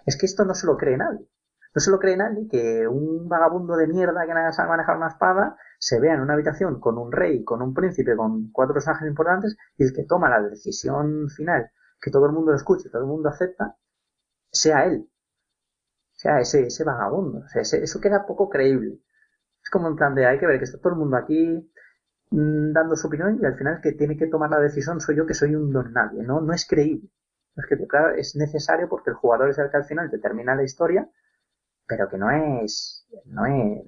[0.05, 1.27] Es que esto no se lo cree nadie.
[1.75, 5.07] No se lo cree nadie que un vagabundo de mierda que nada sabe manejar una
[5.07, 9.07] espada se vea en una habitación con un rey, con un príncipe, con cuatro personajes
[9.07, 13.01] importantes y el que toma la decisión final, que todo el mundo lo escuche, todo
[13.01, 13.75] el mundo acepta,
[14.51, 15.09] sea él.
[16.13, 17.43] Sea ese, ese vagabundo.
[17.55, 18.99] eso queda poco creíble.
[19.63, 21.69] Es como en plan de hay que ver que está todo el mundo aquí
[22.31, 25.15] mm, dando su opinión y al final el que tiene que tomar la decisión soy
[25.17, 26.21] yo que soy un don nadie.
[26.23, 27.09] No, no es creíble.
[27.55, 30.63] Es que, claro, es necesario porque el jugador es el que al final determina la
[30.63, 31.07] historia,
[31.87, 33.85] pero que no es, no es,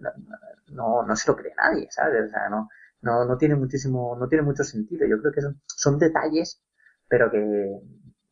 [0.68, 2.26] no, no se lo cree nadie, ¿sabes?
[2.26, 2.70] O sea, no,
[3.02, 5.08] no, no tiene muchísimo, no tiene mucho sentido.
[5.08, 6.62] Yo creo que son, son detalles,
[7.08, 7.82] pero que,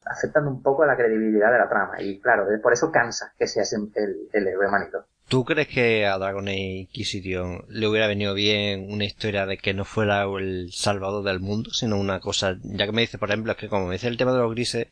[0.05, 2.01] afectan un poco a la credibilidad de la trama.
[2.01, 5.05] Y claro, por eso cansa que seas el, el héroe manito.
[5.27, 9.73] ¿Tú crees que a Dragon Age Inquisition le hubiera venido bien una historia de que
[9.73, 13.53] no fuera el salvador del mundo, sino una cosa, ya que me dice, por ejemplo,
[13.53, 14.87] es que como me dice el tema de los grises,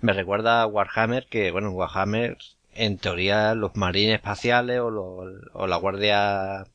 [0.00, 2.38] me recuerda a Warhammer, que bueno, en Warhammer,
[2.74, 6.66] en teoría, los marines espaciales o, la Guardia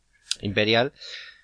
[0.42, 0.94] Imperial,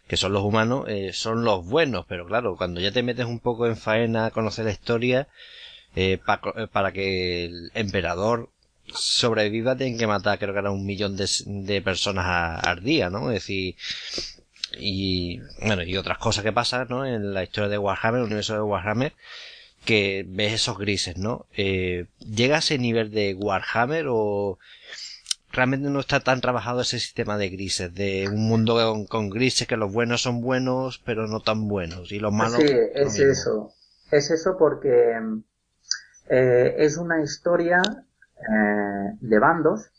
[0.07, 3.39] que son los humanos, eh, son los buenos, pero claro, cuando ya te metes un
[3.39, 5.27] poco en faena a conocer la historia,
[5.95, 6.19] eh,
[6.55, 8.49] eh para que el emperador
[8.93, 13.29] sobreviva tienen que matar creo que era un millón de, de personas al día, ¿no?
[13.31, 13.75] Es decir,
[14.77, 17.05] y bueno, y otras cosas que pasan, ¿no?
[17.05, 19.13] En la historia de Warhammer, el universo de Warhammer,
[19.85, 21.45] que ves esos grises, ¿no?
[21.55, 24.59] Eh, ¿Llega a ese nivel de Warhammer o
[25.51, 29.77] realmente no está tan trabajado ese sistema de grises, de un mundo con, grises que
[29.77, 32.59] los buenos son buenos pero no tan buenos y los malos...
[32.59, 33.71] Sí, es eso.
[34.11, 35.17] Es eso porque
[36.29, 37.81] eh, es una historia
[38.51, 39.91] eh, de bandos,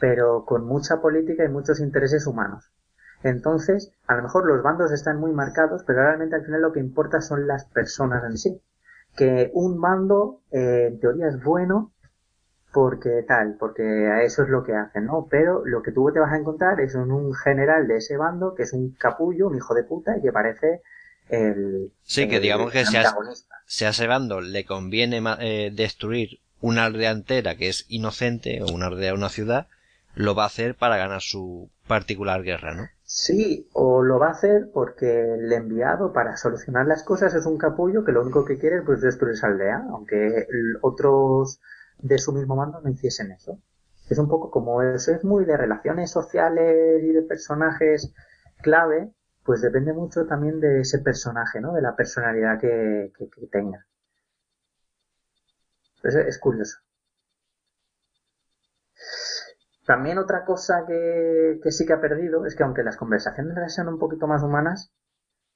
[0.00, 2.70] pero con mucha política y muchos intereses humanos.
[3.22, 6.80] Entonces, a lo mejor los bandos están muy marcados, pero realmente al final lo que
[6.80, 8.60] importa son las personas en sí.
[9.16, 11.92] Que un bando, eh, en teoría, es bueno
[12.72, 15.28] porque tal, porque eso es lo que hacen, ¿no?
[15.30, 18.62] Pero lo que tú te vas a encontrar es un, general de ese bando que
[18.62, 20.80] es un capullo, un hijo de puta y que parece
[21.28, 21.92] el.
[22.02, 22.96] Sí, que digamos que si
[23.84, 28.86] a, ese bando le conviene eh, destruir una aldea entera que es inocente o una
[28.86, 29.66] aldea, una ciudad,
[30.14, 32.84] lo va a hacer para ganar su particular guerra, ¿no?
[33.04, 37.58] Sí, o lo va a hacer porque el enviado para solucionar las cosas es un
[37.58, 40.46] capullo que lo único que quiere es pues, destruir esa aldea, aunque
[40.80, 41.60] otros
[41.98, 43.58] de su mismo mando no hiciesen eso.
[44.08, 48.12] Es un poco como eso, es muy de relaciones sociales y de personajes
[48.62, 49.10] clave,
[49.44, 51.72] pues depende mucho también de ese personaje, ¿no?
[51.72, 53.84] De la personalidad que, que tenga.
[56.02, 56.78] Es, curioso.
[59.86, 63.88] También otra cosa que, que, sí que ha perdido es que aunque las conversaciones sean
[63.88, 64.92] un poquito más humanas,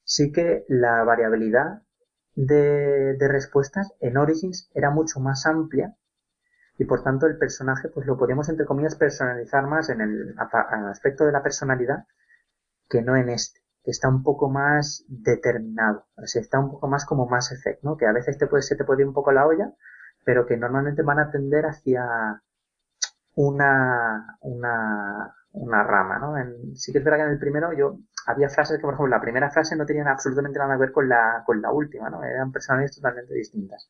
[0.04, 1.82] sí que la variabilidad
[2.34, 5.96] de, de respuestas en Origins era mucho más amplia
[6.78, 11.24] y por tanto el personaje pues lo podíamos entre comillas personalizar más en el, aspecto
[11.24, 12.06] de la personalidad
[12.88, 16.88] que no en este que está un poco más determinado o sea, está un poco
[16.88, 17.96] más como más efecto ¿no?
[17.96, 19.72] que a veces te puede, se te puede ir un poco la olla
[20.26, 22.42] pero que normalmente van a tender hacia
[23.36, 26.36] una, una, una rama, ¿no?
[26.36, 29.16] En, sí que es verdad que en el primero yo había frases que, por ejemplo,
[29.16, 32.24] la primera frase no tenían absolutamente nada que ver con la, con la última, ¿no?
[32.24, 33.88] Eran personalidades totalmente distintas.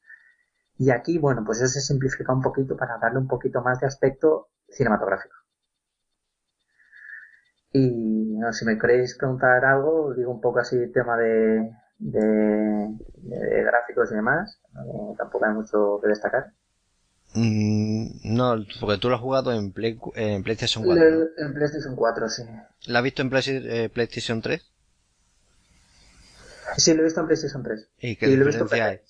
[0.77, 3.87] Y aquí, bueno, pues eso se simplifica un poquito para darle un poquito más de
[3.87, 5.37] aspecto cinematográfico.
[7.73, 12.97] Y si me queréis preguntar algo, digo un poco así tema de, de,
[13.65, 14.59] gráficos y demás.
[15.17, 16.53] tampoco hay mucho que destacar.
[17.35, 19.75] Mm, no, porque tú lo has jugado en,
[20.15, 21.05] en PlayStation 4.
[21.39, 22.43] En PlayStation 4, sí.
[22.87, 24.73] ¿La has visto en eh, PlayStation 3?
[26.79, 27.89] Sí, lo he visto en PlayStation 3.
[27.99, 29.01] ¿Y qué diferencia hay?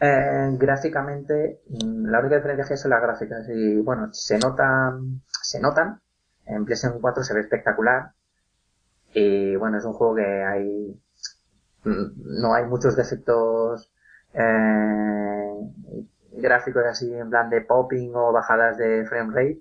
[0.00, 3.48] Eh, gráficamente, mm, la única diferencia son las gráficas.
[3.48, 6.00] Y bueno, se notan, se notan.
[6.44, 8.12] En PlayStation 4 se ve espectacular.
[9.14, 11.00] Y bueno, es un juego que hay
[11.84, 13.90] no hay muchos defectos
[14.34, 15.52] eh,
[16.32, 19.60] gráficos así en plan de popping o bajadas de frame rate.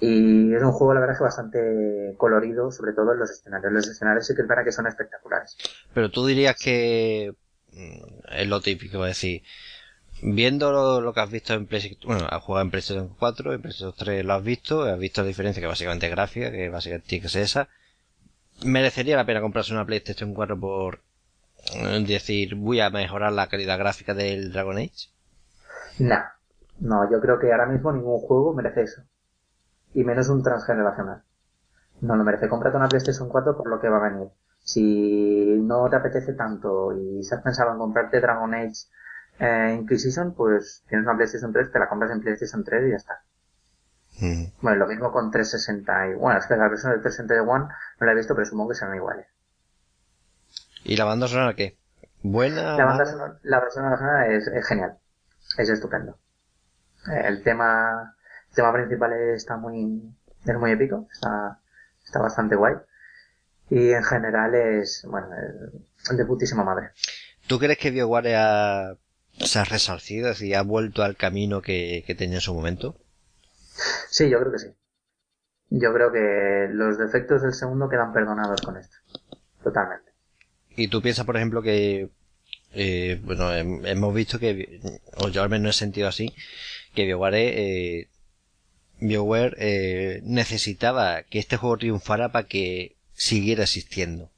[0.00, 3.70] Y es un juego, la verdad, que bastante colorido, sobre todo en los escenarios.
[3.70, 5.58] Los escenarios sí que es verdad que son espectaculares.
[5.92, 7.34] Pero tú dirías que
[7.72, 9.42] mm, es lo típico, es decir,
[10.22, 13.94] viendo lo, que has visto en PlayStation, bueno, has jugado en PlayStation 4, en PlayStation
[13.96, 17.36] 3 lo has visto, has visto la diferencia que básicamente es gráfica, que básicamente es
[17.36, 17.68] esa,
[18.64, 21.00] merecería la pena comprarse una PlayStation 4 por
[21.74, 25.08] eh, decir voy a mejorar la calidad gráfica del Dragon Age?
[25.98, 26.18] No,
[26.80, 29.02] no, yo creo que ahora mismo ningún juego merece eso.
[29.92, 31.22] Y menos un transgeneracional.
[32.00, 32.48] No lo merece.
[32.48, 34.28] Cómprate una PlayStation 4 por lo que va a venir.
[34.60, 38.86] Si no te apetece tanto y si has pensado en comprarte Dragon Age
[39.38, 42.96] eh, Inquisition, pues tienes una PlayStation 3, te la compras en PlayStation 3 y ya
[42.96, 43.24] está.
[44.60, 46.14] Bueno, lo mismo con 360 y...
[46.14, 47.68] Bueno, es que la versión del 361
[48.00, 49.26] no la he visto, pero supongo que serán iguales.
[50.84, 51.78] ¿Y la banda sonora qué?
[52.22, 52.76] ¿Buena?
[52.76, 54.98] La banda sonora, la sonora es, es, genial.
[55.56, 56.18] Es estupendo.
[57.10, 58.14] Eh, el tema,
[58.48, 60.02] el tema principal está muy,
[60.44, 61.08] es muy épico.
[61.12, 61.58] Está,
[62.04, 62.74] está bastante guay.
[63.70, 65.28] Y en general es, bueno,
[66.10, 66.90] de putísima madre.
[67.46, 68.98] ¿Tú crees que BioWare
[69.38, 72.96] se ha resarcido, y ha vuelto al camino que, que tenía en su momento?
[74.08, 74.68] Sí, yo creo que sí.
[75.70, 78.96] Yo creo que los defectos del segundo quedan perdonados con esto.
[79.62, 80.12] Totalmente.
[80.76, 82.10] ¿Y tú piensas, por ejemplo, que
[82.72, 84.80] eh, bueno, hemos visto que,
[85.16, 86.32] o yo al menos he sentido así,
[86.94, 88.08] que BioWare, eh,
[89.00, 94.30] BioWare eh, necesitaba que este juego triunfara para que siguiera existiendo.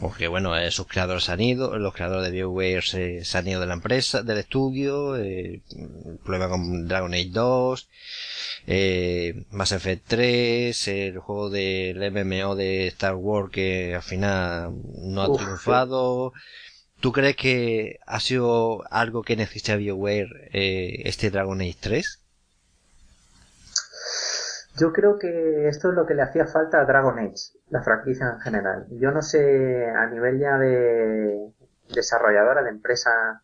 [0.00, 3.66] Porque bueno, eh, sus creadores han ido, los creadores de BioWare se, han ido de
[3.66, 5.60] la empresa, del estudio, eh,
[6.24, 7.88] problema con Dragon Age 2,
[8.66, 15.22] eh, Mass Effect 3, el juego del MMO de Star Wars que al final no
[15.22, 16.32] ha triunfado.
[17.00, 22.20] ¿Tú crees que ha sido algo que necesita BioWare eh, este Dragon Age 3?
[24.80, 28.30] Yo creo que esto es lo que le hacía falta a Dragon Age, la franquicia
[28.30, 28.86] en general.
[28.90, 31.52] Yo no sé, a nivel ya de
[31.94, 33.42] desarrolladora, de empresa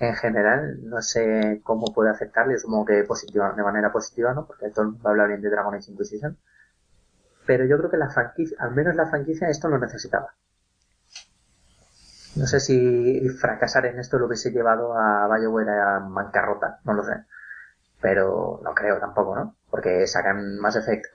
[0.00, 4.46] en general, no sé cómo puede afectarle, supongo que positiva, de manera positiva, ¿no?
[4.46, 6.36] Porque todo el mundo habla bien de Dragon Age Inquisition.
[7.46, 10.34] Pero yo creo que la franquicia, al menos la franquicia, esto lo necesitaba.
[12.36, 17.04] No sé si fracasar en esto lo hubiese llevado a BioWare a bancarrota, no lo
[17.04, 17.12] sé.
[18.04, 19.54] Pero no creo tampoco, ¿no?
[19.74, 21.06] porque sacan Mass Effect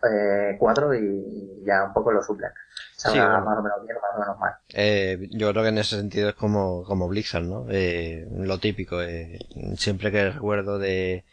[0.59, 2.51] 4 eh, y ya un poco lo suplen.
[2.97, 4.53] Sí, más o menos bien, más o menos mal.
[4.73, 7.67] Eh, yo creo que en ese sentido es como, como Blizzard, ¿no?
[7.69, 9.39] Eh, lo típico, eh,
[9.77, 11.23] siempre que recuerdo de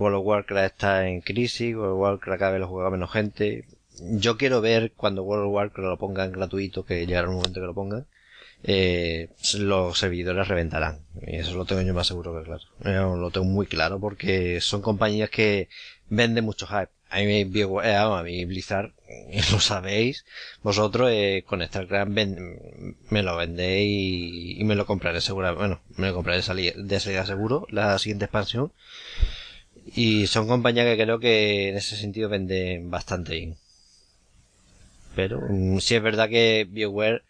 [0.00, 3.68] World of Warcraft está en crisis, World of Warcraft cada vez lo juega menos gente.
[4.00, 7.66] Yo quiero ver cuando World of Warcraft lo pongan gratuito, que llegará un momento que
[7.66, 8.04] lo pongan,
[8.66, 9.28] eh,
[9.58, 11.00] los servidores reventarán.
[11.26, 13.16] Y eso lo tengo yo más seguro que claro.
[13.16, 15.68] lo tengo muy claro porque son compañías que
[16.08, 16.88] venden mucho hype.
[17.10, 18.92] A mí, eh, a mí Blizzard,
[19.52, 20.24] lo sabéis,
[20.62, 25.54] vosotros eh, con StarCraft me lo vendéis y, me lo compraré seguro.
[25.54, 28.72] Bueno, me lo compraré de salida, de seguro, la siguiente expansión.
[29.94, 33.54] Y son compañías que creo que en ese sentido venden bastante.
[35.14, 37.22] Pero mm, sí es verdad que BioWare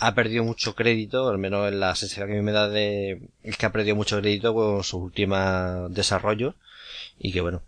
[0.00, 3.28] ha perdido mucho crédito, al menos en la sensación que a mí me da de
[3.42, 6.54] es que ha perdido mucho crédito con sus últimos desarrollos
[7.18, 7.62] y que bueno,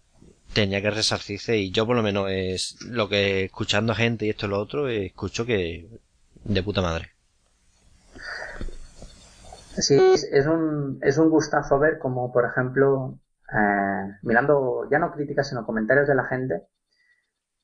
[0.53, 4.47] tenía que resarcirse y yo por lo menos es lo que escuchando gente y esto
[4.47, 5.89] y lo otro, escucho que
[6.45, 7.11] de puta madre.
[9.77, 13.19] Sí, es un, es un gustazo ver como, por ejemplo,
[13.53, 16.63] eh, mirando ya no críticas, sino comentarios de la gente,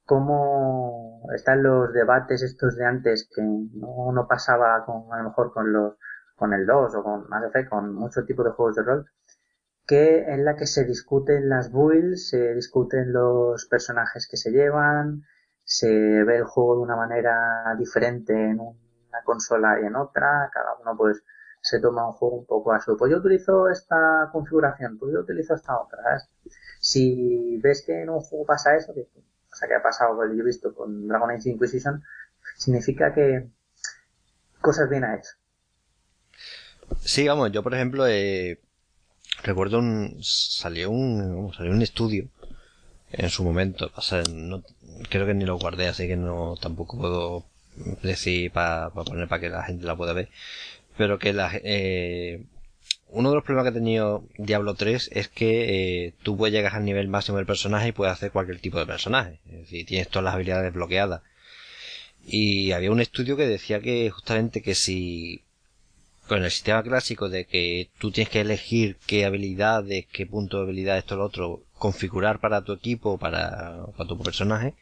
[0.04, 5.52] cómo están los debates estos de antes que no, no pasaba con, a lo mejor
[5.52, 5.94] con los,
[6.36, 9.06] con el 2 o con Mass Effect, con muchos tipos de juegos de rol,
[9.86, 15.22] que en la que se discuten las builds, se discuten los personajes que se llevan,
[15.64, 20.74] se ve el juego de una manera diferente en una consola y en otra, cada
[20.80, 21.22] uno pues
[21.60, 25.20] se toma un juego un poco a su, pues yo utilizo esta configuración, pues yo
[25.20, 26.00] utilizo esta otra,
[26.80, 28.92] Si ves que en un juego pasa eso,
[29.56, 32.02] o sea, que ha pasado, yo he visto con Dragon Age Inquisition,
[32.56, 33.48] significa que
[34.60, 35.30] cosas bien ha hecho.
[37.00, 38.60] Sí, vamos, yo por ejemplo, eh,
[39.42, 42.28] recuerdo un, salió un, salió un estudio
[43.12, 44.62] en su momento, o sea, no,
[45.08, 47.46] creo que ni lo guardé, así que no, tampoco puedo
[48.02, 50.28] decir para poner para que la gente la pueda ver,
[50.98, 52.44] pero que la, eh,
[53.16, 56.74] uno de los problemas que ha tenido Diablo 3 es que eh, tú puedes llegar
[56.74, 59.40] al nivel máximo del personaje y puedes hacer cualquier tipo de personaje.
[59.46, 61.22] Es decir, tienes todas las habilidades bloqueadas.
[62.26, 65.42] Y había un estudio que decía que justamente que si
[66.28, 70.64] con el sistema clásico de que tú tienes que elegir qué habilidades, qué punto de
[70.64, 74.74] habilidad esto o lo otro, configurar para tu equipo, para, para tu personaje,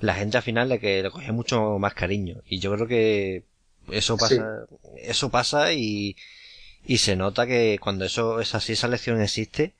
[0.00, 2.36] la gente al final le, que le coge mucho más cariño.
[2.46, 3.42] Y yo creo que
[3.90, 4.66] eso pasa,
[5.02, 6.14] eso pasa y,
[6.84, 9.74] y se nota que cuando eso es así, esa lección existe,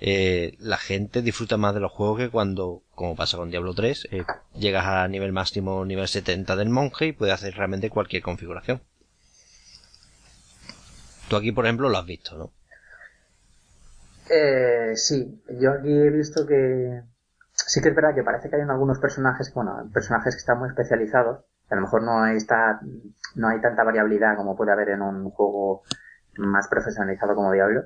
[0.00, 4.08] eh, la gente disfruta más de los juegos que cuando, como pasa con Diablo 3,
[4.10, 4.24] eh,
[4.54, 8.82] llegas a nivel máximo, nivel 70 del monje y puedes hacer realmente cualquier configuración.
[11.28, 12.52] Tú aquí, por ejemplo, lo has visto, ¿no?
[14.28, 17.02] Eh, sí, yo aquí he visto que
[17.52, 20.68] sí que es verdad que parece que hay algunos personajes, bueno, personajes que están muy
[20.68, 22.80] especializados, a lo mejor no está,
[23.36, 25.82] no hay tanta variabilidad como puede haber en un juego
[26.38, 27.84] más profesionalizado como Diablo.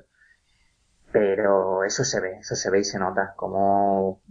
[1.11, 4.21] Pero eso se ve, eso se ve y se nota, como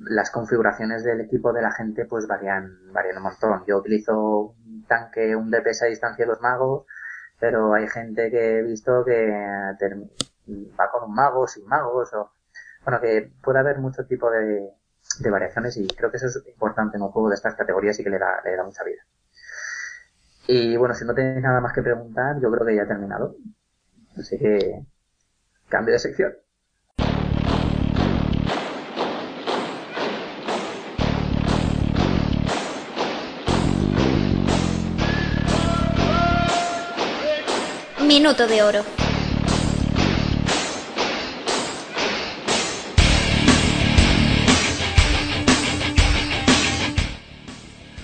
[0.00, 3.64] las configuraciones del equipo de la gente pues varían, varían un montón.
[3.66, 6.84] Yo utilizo un tanque, un DPS a distancia de dos magos,
[7.40, 9.30] pero hay gente que he visto que
[10.78, 12.32] va con un mago, sin magos, o
[12.84, 14.70] bueno, que puede haber mucho tipo de,
[15.20, 18.04] de variaciones y creo que eso es importante en un juego de estas categorías y
[18.04, 19.02] que le da, le da mucha vida.
[20.46, 23.36] Y bueno, si no tenéis nada más que preguntar, yo creo que ya he terminado.
[24.18, 24.80] Así que
[25.68, 26.34] cambio de sección.
[38.06, 38.82] Minuto de oro.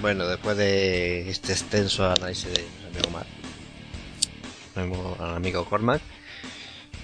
[0.01, 3.27] Bueno, después de este extenso análisis de amigo Mar,
[4.77, 6.03] al amigo Cormac,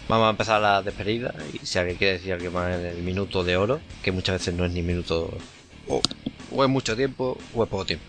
[0.09, 1.35] vamos a empezar la despedida.
[1.53, 4.55] Y si alguien quiere decir algo más en el minuto de oro, que muchas veces
[4.55, 5.37] no es ni minuto,
[5.89, 6.03] o,
[6.65, 8.05] es mucho tiempo, o es poco tiempo,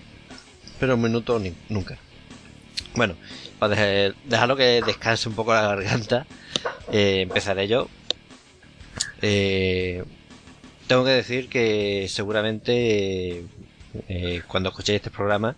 [0.79, 1.97] pero un minuto ni, nunca.
[2.95, 3.15] Bueno,
[3.59, 3.75] para
[4.25, 6.25] dejarlo que descanse un poco la garganta,
[6.91, 7.87] eh, empezaré yo.
[9.21, 10.03] Eh,
[10.87, 13.45] tengo que decir que seguramente
[14.09, 15.55] eh, cuando escuchéis este programa,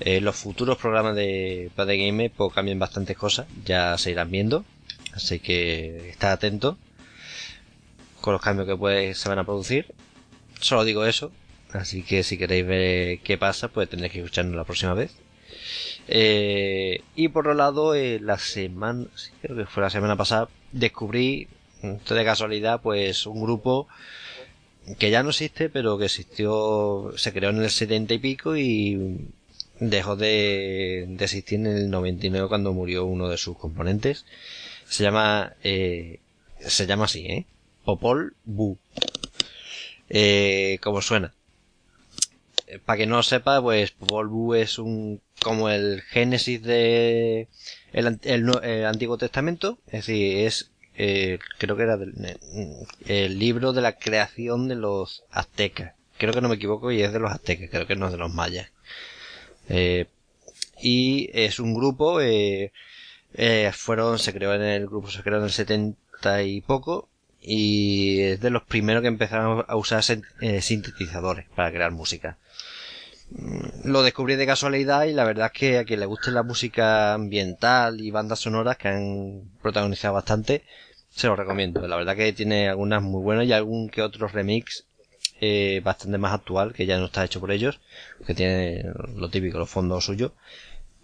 [0.00, 4.64] eh, los futuros programas de Padre Game pues, cambian bastantes cosas, ya se irán viendo,
[5.12, 6.78] así que estad atento
[8.20, 9.94] con los cambios que pues, se van a producir.
[10.60, 11.32] Solo digo eso,
[11.72, 15.14] así que si queréis ver qué pasa, pues tendréis que escucharnos la próxima vez.
[16.08, 19.06] Eh, y por otro lado, la semana,
[19.42, 21.48] creo que fue la semana pasada, descubrí,
[21.82, 23.86] de casualidad, pues un grupo
[24.98, 29.28] que ya no existe, pero que existió, se creó en el 70 y pico y
[29.80, 34.24] dejó de, de existir en el 99 cuando murió uno de sus componentes.
[34.88, 36.20] Se llama, eh,
[36.60, 37.46] se llama así, ¿eh?
[37.84, 38.76] Popol Vuh.
[40.08, 41.32] Eh, como suena.
[42.66, 47.48] Eh, Para que no sepa, pues Popol Vuh es un, como el génesis de
[47.92, 50.70] el, el, el Antiguo Testamento, es decir, es
[51.02, 52.36] eh, creo que era del, eh,
[53.06, 55.94] el libro de la creación de los aztecas.
[56.18, 58.18] Creo que no me equivoco y es de los aztecas, creo que no es de
[58.18, 58.68] los mayas.
[59.70, 60.06] Eh,
[60.82, 62.72] y es un grupo, eh,
[63.34, 67.08] eh, fueron, se creó en el grupo, se creó en el 70 y poco,
[67.40, 70.02] y es de los primeros que empezaron a usar
[70.40, 72.38] eh, sintetizadores para crear música.
[73.30, 76.42] Mm, lo descubrí de casualidad y la verdad es que a quien le guste la
[76.42, 80.64] música ambiental y bandas sonoras que han protagonizado bastante,
[81.10, 81.86] se lo recomiendo.
[81.86, 84.84] La verdad que tiene algunas muy buenas y algún que otro remix
[85.40, 87.80] eh, bastante más actual, que ya no está hecho por ellos,
[88.26, 88.84] que tiene
[89.16, 90.32] lo típico, los fondos suyos.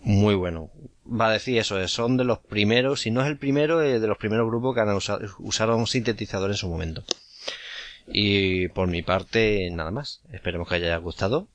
[0.03, 0.71] Muy bueno.
[1.09, 4.07] Va a decir eso, son de los primeros, si no es el primero, eh, de
[4.07, 7.03] los primeros grupos que han usado, usaron un sintetizador en su momento.
[8.07, 10.23] Y por mi parte, nada más.
[10.33, 11.49] Esperemos que haya gustado.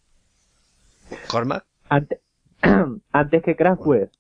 [1.28, 1.66] Cormac.
[1.90, 2.20] Antes,
[3.12, 4.12] antes que Kraftwerk.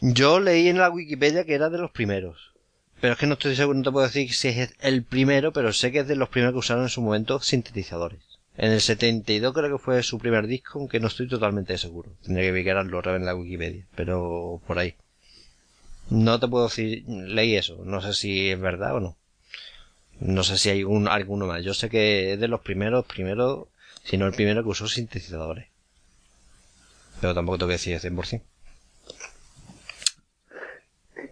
[0.00, 2.54] Yo leí en la Wikipedia que era de los primeros.
[3.00, 5.72] Pero es que no estoy seguro, no te puedo decir si es el primero, pero
[5.72, 8.20] sé que es de los primeros que usaron en su momento sintetizadores.
[8.56, 12.10] En el 72 creo que fue su primer disco, aunque no estoy totalmente seguro.
[12.24, 14.96] Tendría que mirarlo otra vez en la Wikipedia, pero por ahí.
[16.10, 19.16] No te puedo decir, leí eso, no sé si es verdad o no.
[20.18, 21.62] No sé si hay un, alguno más.
[21.62, 23.68] Yo sé que es de los primeros, primero,
[24.02, 25.68] si no el primero que usó sintetizadores.
[27.20, 28.42] Pero tampoco tengo que decir 100%.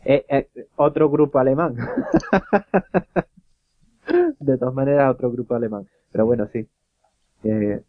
[0.05, 1.77] Eh, eh, otro grupo alemán.
[4.39, 5.89] de todas maneras, otro grupo alemán.
[6.13, 6.69] Pero bueno, sí.
[7.45, 7.83] Eh,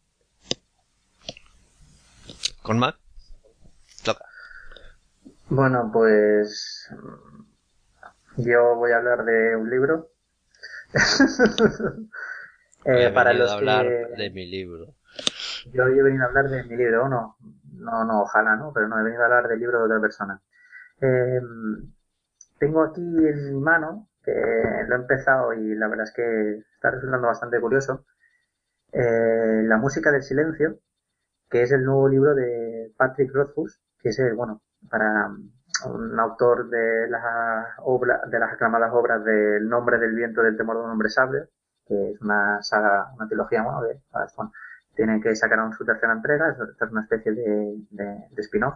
[2.61, 2.97] ¿Con Mac?
[4.03, 4.25] Toca.
[5.49, 6.89] Bueno, pues
[8.37, 10.09] yo voy a hablar de un libro.
[12.85, 14.21] eh, para los hablar que...
[14.21, 14.93] de mi libro.
[15.71, 17.37] Yo he venido a hablar de mi libro, ¿o no?
[17.73, 18.71] No, no, ojalá, ¿no?
[18.73, 20.41] Pero no, he venido a hablar del libro de otra persona.
[21.01, 21.41] Eh,
[22.59, 24.31] tengo aquí en mi mano, que
[24.87, 28.05] lo he empezado y la verdad es que está resultando bastante curioso,
[28.93, 30.79] eh, La música del silencio,
[31.49, 35.29] que es el nuevo libro de Patrick Rothfuss, que es el, bueno, para
[35.85, 37.23] un autor de las
[37.79, 41.47] obras, de las aclamadas obras del nombre del viento del temor de un hombre sabio,
[41.85, 44.01] que es una saga, una trilogía, bueno, de,
[44.35, 44.51] bueno
[44.95, 48.75] tienen que sacar su tercera entrega, esta es una especie de, de, de spin-off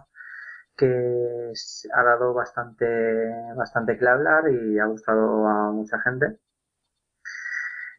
[0.76, 1.52] que
[1.94, 2.86] ha dado bastante,
[3.56, 6.38] bastante que hablar y ha gustado a mucha gente.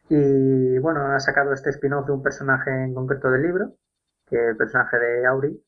[0.08, 3.76] Y bueno, ha sacado este spin-off de un personaje en concreto del libro,
[4.26, 5.64] que es el personaje de Auri.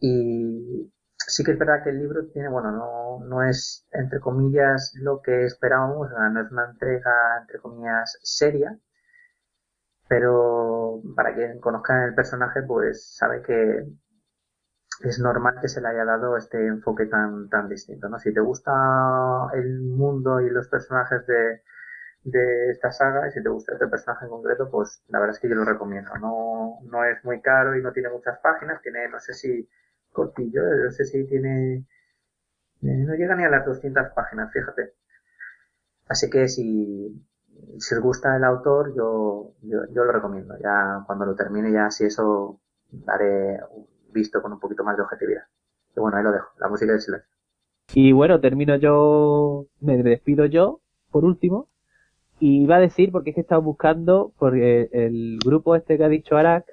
[0.00, 4.92] Y sí que es verdad que el libro tiene, bueno, no, no es, entre comillas,
[5.00, 8.78] lo que esperábamos, no es una entrega, entre comillas, seria.
[10.08, 13.86] Pero para quien conozca el personaje, pues sabe que
[15.00, 18.18] es normal que se le haya dado este enfoque tan, tan distinto, ¿no?
[18.18, 18.72] Si te gusta
[19.54, 21.62] el mundo y los personajes de,
[22.24, 25.40] de esta saga y si te gusta este personaje en concreto, pues la verdad es
[25.40, 26.10] que yo lo recomiendo.
[26.20, 29.68] No, no es muy caro y no tiene muchas páginas, tiene, no sé si,
[30.12, 31.84] cortillo, no sé si tiene, eh,
[32.82, 34.94] no llega ni a las 200 páginas, fíjate.
[36.08, 37.24] Así que si,
[37.78, 40.56] si os gusta el autor, yo, yo, yo lo recomiendo.
[40.62, 42.60] Ya cuando lo termine, ya si eso,
[42.90, 43.60] daré
[44.14, 45.42] visto con un poquito más de objetividad.
[45.94, 47.28] Y bueno, ahí lo dejo, la música del silencio.
[47.92, 50.80] Y bueno, termino yo, me despido yo,
[51.10, 51.68] por último,
[52.40, 56.04] y iba a decir, porque es que he estado buscando, porque el grupo este que
[56.04, 56.64] ha dicho Arak,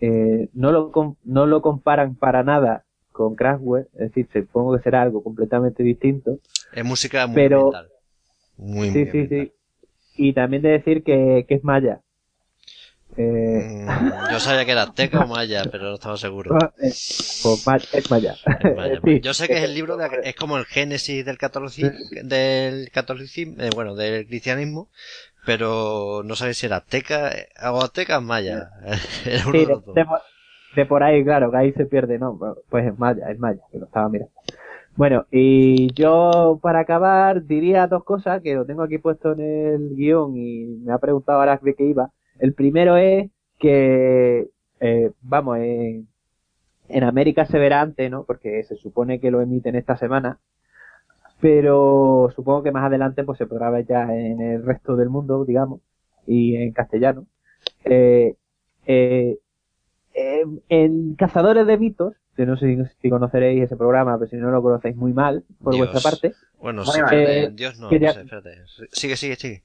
[0.00, 0.92] eh, no, lo,
[1.24, 6.38] no lo comparan para nada con Crashware, es decir, supongo que será algo completamente distinto.
[6.72, 7.72] Es música muy pero,
[8.56, 9.52] Muy, sí, sí, sí.
[10.16, 12.00] Y también de decir que, que es maya.
[13.16, 13.86] Eh...
[13.86, 16.56] Mm, yo sabía que era azteca o maya, pero no estaba seguro.
[16.60, 17.42] Ah, pues
[17.92, 18.34] es maya.
[19.22, 23.62] Yo sé que es el libro, de, es como el génesis del catolicismo, del catolicismo
[23.62, 24.88] eh, bueno, del cristianismo,
[25.44, 27.32] pero no sabía si era azteca
[27.72, 28.70] o azteca o maya.
[29.22, 29.66] sí,
[30.76, 32.38] de, por ahí, claro, que ahí se pierde, ¿no?
[32.68, 34.32] Pues es maya, es maya, que lo estaba mirando.
[34.98, 39.94] Bueno, y yo para acabar diría dos cosas que lo tengo aquí puesto en el
[39.94, 42.10] guion y me ha preguntado ahora de qué iba.
[42.38, 44.48] El primero es que,
[44.80, 46.06] eh, vamos, en
[47.04, 48.24] América se verá antes, ¿no?
[48.24, 50.38] Porque se supone que lo emiten esta semana.
[51.40, 55.44] Pero supongo que más adelante pues se podrá ver ya en el resto del mundo,
[55.44, 55.80] digamos,
[56.26, 57.26] y en castellano.
[57.84, 58.34] Eh,
[58.86, 59.38] eh,
[60.68, 64.62] en Cazadores de Mitos, que no sé si conoceréis ese programa, pero si no lo
[64.62, 66.34] conocéis muy mal, por vuestra parte.
[66.60, 68.62] Bueno, sí, eh, Dios no, no sé, espérate.
[68.92, 69.62] Sigue, sigue, sigue.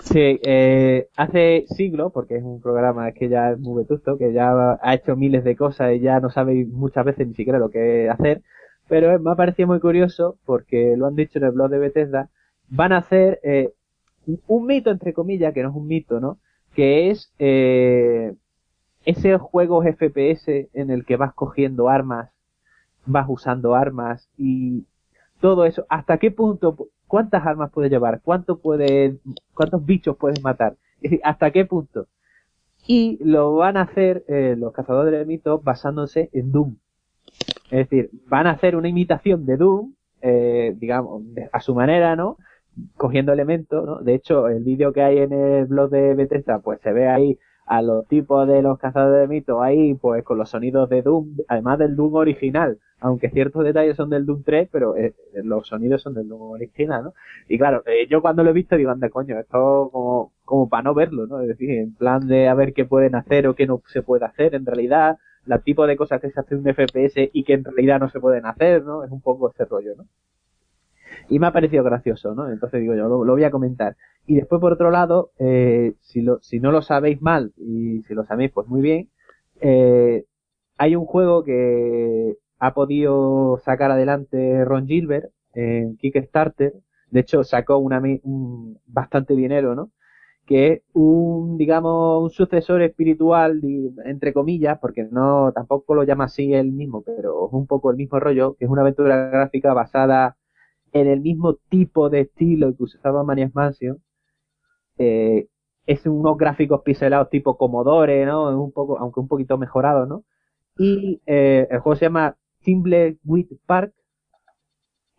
[0.00, 4.76] Sí, eh, hace siglos, porque es un programa que ya es muy vetusto, que ya
[4.82, 8.08] ha hecho miles de cosas y ya no sabe muchas veces ni siquiera lo que
[8.10, 8.42] hacer,
[8.88, 12.28] pero me ha parecido muy curioso porque lo han dicho en el blog de Bethesda,
[12.68, 13.72] van a hacer eh,
[14.46, 16.38] un mito, entre comillas, que no es un mito, ¿no?
[16.74, 18.34] Que es eh,
[19.04, 22.30] ese juego FPS en el que vas cogiendo armas,
[23.06, 24.86] vas usando armas y
[25.40, 29.18] todo eso, ¿hasta qué punto cuántas armas puedes llevar, cuánto puede,
[29.54, 30.74] cuántos bichos puedes matar,
[31.22, 32.08] hasta qué punto.
[32.88, 36.74] Y lo van a hacer eh, los cazadores de mitos basándose en Doom.
[37.70, 41.22] Es decir, van a hacer una imitación de Doom, eh, digamos,
[41.52, 42.36] a su manera, ¿no?
[42.96, 44.00] Cogiendo elementos, ¿no?
[44.00, 47.38] De hecho, el vídeo que hay en el blog de Bethesda, pues se ve ahí
[47.66, 51.36] a los tipos de los cazadores de mitos ahí, pues con los sonidos de Doom,
[51.48, 56.02] además del Doom original, aunque ciertos detalles son del Doom 3, pero eh, los sonidos
[56.02, 57.14] son del Doom original, ¿no?
[57.48, 60.82] Y claro, eh, yo cuando lo he visto digo, anda coño, esto como, como para
[60.82, 61.40] no verlo, ¿no?
[61.40, 64.24] Es decir, en plan de a ver qué pueden hacer o qué no se puede
[64.26, 67.54] hacer en realidad, la tipo de cosas que se hace en un FPS y que
[67.54, 69.04] en realidad no se pueden hacer, ¿no?
[69.04, 70.06] Es un poco ese rollo, ¿no?
[71.28, 72.50] Y me ha parecido gracioso, ¿no?
[72.50, 73.96] Entonces digo yo, lo, voy a comentar.
[74.26, 78.14] Y después, por otro lado, eh, si, lo, si no lo sabéis mal y si
[78.14, 79.10] lo sabéis, pues muy bien,
[79.60, 80.24] eh,
[80.78, 86.74] hay un juego que ha podido sacar adelante Ron Gilbert en Kickstarter.
[87.10, 89.90] De hecho, sacó una, un, bastante dinero, ¿no?
[90.46, 93.60] Que es un, digamos, un sucesor espiritual,
[94.04, 97.96] entre comillas, porque no, tampoco lo llama así él mismo, pero es un poco el
[97.96, 100.36] mismo rollo, que es una aventura gráfica basada
[100.94, 103.98] en el mismo tipo de estilo que usaba Manias Mansion.
[104.96, 105.48] Eh,
[105.86, 108.48] es unos gráficos pixelados tipo Commodore, ¿no?
[108.48, 110.24] Es un poco, aunque un poquito mejorado, ¿no?
[110.78, 112.36] Y eh, el juego se llama
[113.24, 113.92] With Park.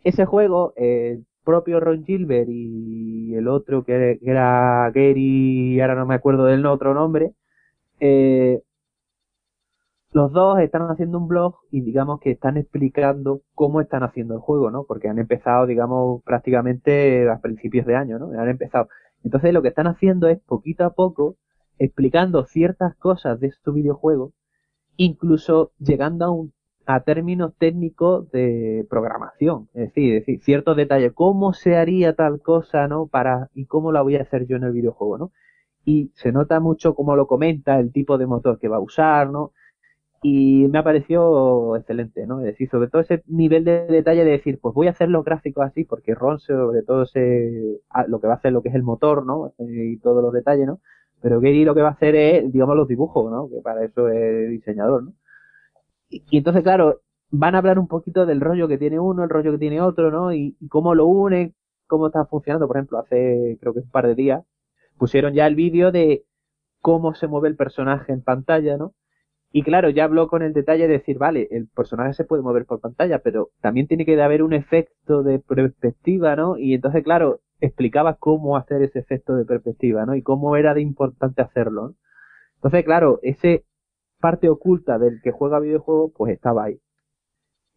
[0.02, 6.14] Ese juego, el propio Ron Gilbert y el otro que, era Gary, ahora no me
[6.14, 7.32] acuerdo del otro nombre,
[8.00, 8.62] eh,
[10.16, 14.40] los dos están haciendo un blog y digamos que están explicando cómo están haciendo el
[14.40, 14.84] juego, ¿no?
[14.84, 18.30] Porque han empezado, digamos, prácticamente a principios de año, ¿no?
[18.40, 18.88] Han empezado.
[19.24, 21.36] Entonces lo que están haciendo es poquito a poco
[21.78, 24.32] explicando ciertas cosas de este videojuego,
[24.96, 26.54] incluso llegando a un
[26.86, 32.40] a términos técnicos de programación, es decir, es decir, ciertos detalles, cómo se haría tal
[32.40, 33.06] cosa, ¿no?
[33.06, 35.32] Para, y cómo la voy a hacer yo en el videojuego, ¿no?
[35.84, 39.28] Y se nota mucho cómo lo comenta, el tipo de motor que va a usar,
[39.28, 39.52] ¿no?
[40.22, 42.40] Y me ha parecido excelente, ¿no?
[42.40, 45.24] Es decir, sobre todo ese nivel de detalle de decir, pues voy a hacer los
[45.24, 48.74] gráficos así, porque Ron sobre todo se, lo que va a hacer lo que es
[48.74, 49.54] el motor, ¿no?
[49.58, 50.80] Y todos los detalles, ¿no?
[51.20, 53.48] Pero Gary lo que va a hacer es, digamos, los dibujos, ¿no?
[53.48, 55.12] Que para eso es diseñador, ¿no?
[56.08, 59.52] Y, entonces, claro, van a hablar un poquito del rollo que tiene uno, el rollo
[59.52, 60.32] que tiene otro, ¿no?
[60.32, 61.54] Y, cómo lo une,
[61.86, 62.66] cómo está funcionando.
[62.68, 64.44] Por ejemplo, hace creo que un par de días
[64.98, 66.24] pusieron ya el vídeo de
[66.80, 68.94] cómo se mueve el personaje en pantalla, ¿no?
[69.56, 72.66] Y claro, ya habló con el detalle de decir, vale, el personaje se puede mover
[72.66, 76.58] por pantalla, pero también tiene que haber un efecto de perspectiva, ¿no?
[76.58, 80.14] Y entonces, claro, explicaba cómo hacer ese efecto de perspectiva, ¿no?
[80.14, 81.94] Y cómo era de importante hacerlo, ¿no?
[82.56, 83.64] Entonces, claro, ese
[84.20, 86.78] parte oculta del que juega videojuegos, pues estaba ahí.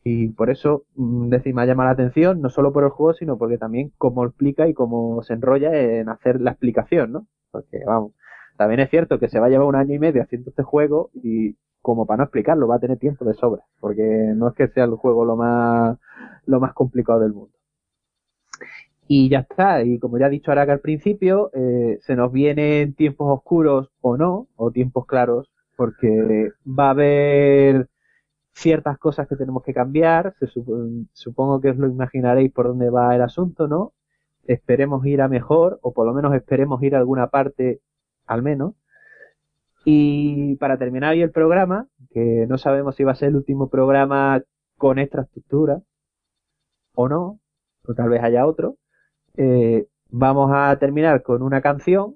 [0.04, 3.14] Y por eso, mm, decir, me ha llamado la atención, no solo por el juego,
[3.14, 7.28] sino porque también cómo explica y cómo se enrolla en hacer la explicación, ¿no?
[7.52, 8.12] Porque, vamos,
[8.60, 11.12] también es cierto que se va a llevar un año y medio haciendo este juego
[11.14, 14.04] y como para no explicarlo, va a tener tiempo de sobra, porque
[14.36, 15.98] no es que sea el juego lo más,
[16.46, 17.54] lo más complicado del mundo.
[19.08, 22.94] Y ya está, y como ya ha dicho Araka al principio, eh, se nos vienen
[22.94, 27.90] tiempos oscuros o no, o tiempos claros, porque va a haber
[28.54, 30.48] ciertas cosas que tenemos que cambiar, se
[31.14, 33.94] supongo que os lo imaginaréis por dónde va el asunto, ¿no?
[34.46, 37.82] Esperemos ir a mejor, o por lo menos esperemos ir a alguna parte,
[38.28, 38.76] al menos.
[39.86, 43.70] Y para terminar hoy el programa, que no sabemos si va a ser el último
[43.70, 44.42] programa
[44.78, 45.82] con esta estructura,
[46.96, 47.40] o no,
[47.88, 48.76] o tal vez haya otro,
[49.38, 52.16] eh, vamos a terminar con una canción.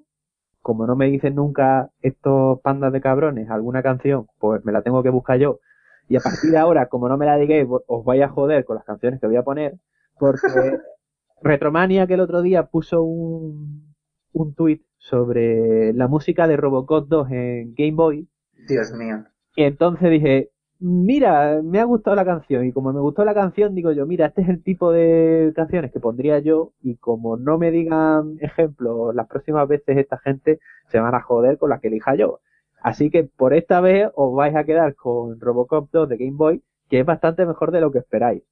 [0.60, 5.02] Como no me dicen nunca estos pandas de cabrones alguna canción, pues me la tengo
[5.02, 5.60] que buscar yo
[6.08, 8.76] y a partir de ahora, como no me la digáis, os vais a joder con
[8.76, 9.76] las canciones que voy a poner,
[10.18, 10.40] porque
[11.42, 13.93] Retromania que el otro día puso un,
[14.34, 18.28] un tweet sobre la música de Robocop 2 en Game Boy.
[18.68, 19.24] Dios mío.
[19.56, 22.66] Y entonces dije, mira, me ha gustado la canción.
[22.66, 25.92] Y como me gustó la canción, digo yo, mira, este es el tipo de canciones
[25.92, 26.72] que pondría yo.
[26.82, 30.58] Y como no me digan ejemplos las próximas veces, esta gente
[30.88, 32.40] se van a joder con las que elija yo.
[32.82, 36.62] Así que por esta vez os vais a quedar con Robocop 2 de Game Boy,
[36.90, 38.42] que es bastante mejor de lo que esperáis.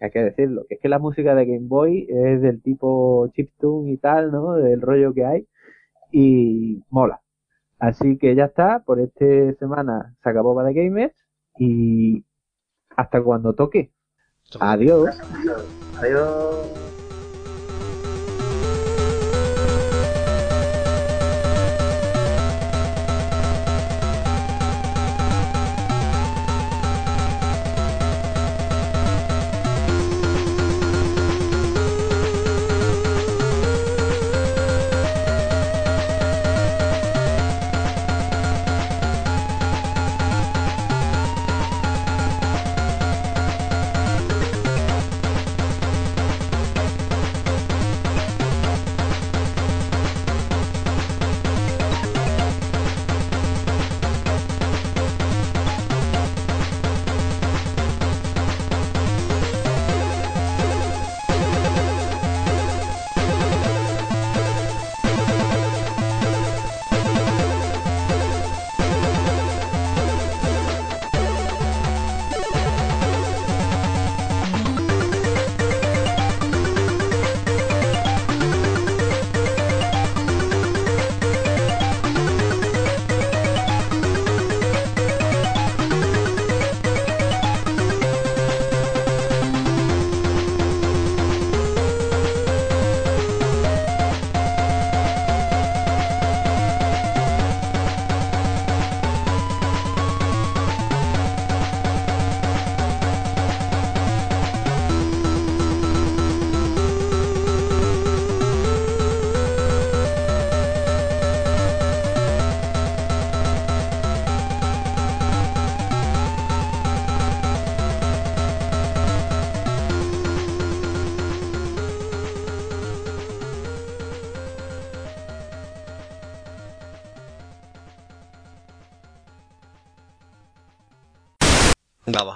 [0.00, 3.92] Hay que decirlo, que es que la música de Game Boy es del tipo chiptune
[3.92, 4.54] y tal, ¿no?
[4.54, 5.46] Del rollo que hay.
[6.10, 7.20] Y mola.
[7.78, 9.24] Así que ya está, por esta
[9.58, 11.14] semana se acabó de Gamers
[11.58, 12.24] y
[12.96, 13.90] hasta cuando toque.
[14.60, 15.18] Adiós.
[15.98, 16.89] Adiós.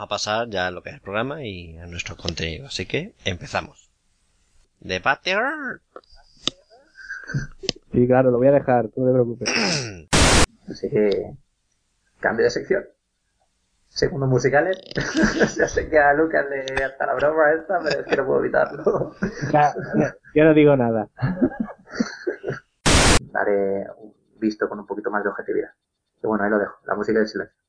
[0.09, 2.67] Pasar ya a lo que es el programa y a nuestro contenido.
[2.67, 3.91] Así que empezamos.
[4.81, 5.37] Debate.
[7.93, 9.49] Sí, claro, lo voy a dejar, no te preocupes.
[10.69, 11.35] Así que
[12.21, 12.85] cambio de sección.
[13.89, 14.81] Segundo musicales.
[15.57, 18.41] ya sé que a Lucas le hasta la broma esta, pero es que no puedo
[18.41, 19.15] evitarlo.
[20.35, 21.09] yo no digo nada.
[23.31, 23.87] Daré
[24.41, 25.71] visto con un poquito más de objetividad.
[26.23, 26.75] Y bueno, ahí lo dejo.
[26.87, 27.64] La música del silencio.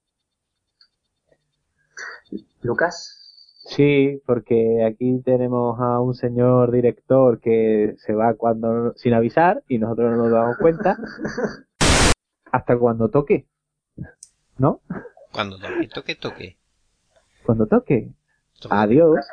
[2.65, 3.21] Lucas.
[3.67, 9.79] Sí, porque aquí tenemos a un señor director que se va cuando sin avisar y
[9.79, 10.97] nosotros no nos damos cuenta
[12.51, 13.47] hasta cuando toque,
[14.57, 14.81] ¿no?
[15.31, 16.57] Cuando toque, toque, toque.
[17.43, 18.11] Cuando toque.
[18.69, 19.25] Adiós.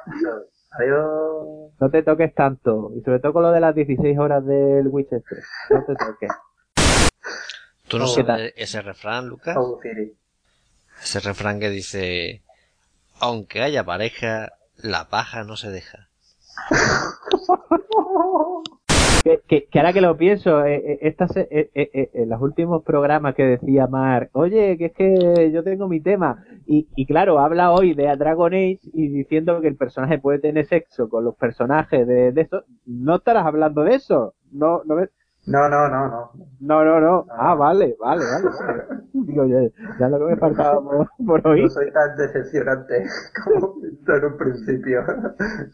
[0.78, 1.72] Adiós.
[1.78, 2.90] No te toques tanto.
[2.96, 5.38] Y sobre todo con lo de las 16 horas del Winchester.
[5.70, 6.30] No te toques.
[7.86, 9.56] ¿Tú no sabes ese refrán, Lucas?
[11.02, 12.42] Ese refrán que dice
[13.22, 16.08] aunque haya pareja, la paja no se deja.
[19.48, 21.70] que, ahora que lo pienso, eh, eh, estas, eh,
[22.14, 26.44] en los últimos programas que decía Mar, oye, que es que yo tengo mi tema,
[26.66, 30.40] y, y, claro, habla hoy de a Dragon Age y diciendo que el personaje puede
[30.40, 34.96] tener sexo con los personajes de, de eso, no estarás hablando de eso, no, no
[35.46, 36.32] No, no, no, no.
[36.60, 37.26] No, no, no.
[37.30, 38.84] Ah, vale, vale, vale.
[39.12, 39.60] Digo, ya,
[39.98, 41.70] ya lo que me faltaba por, por No oír.
[41.70, 43.04] soy tan decepcionante
[43.44, 45.04] como en un principio.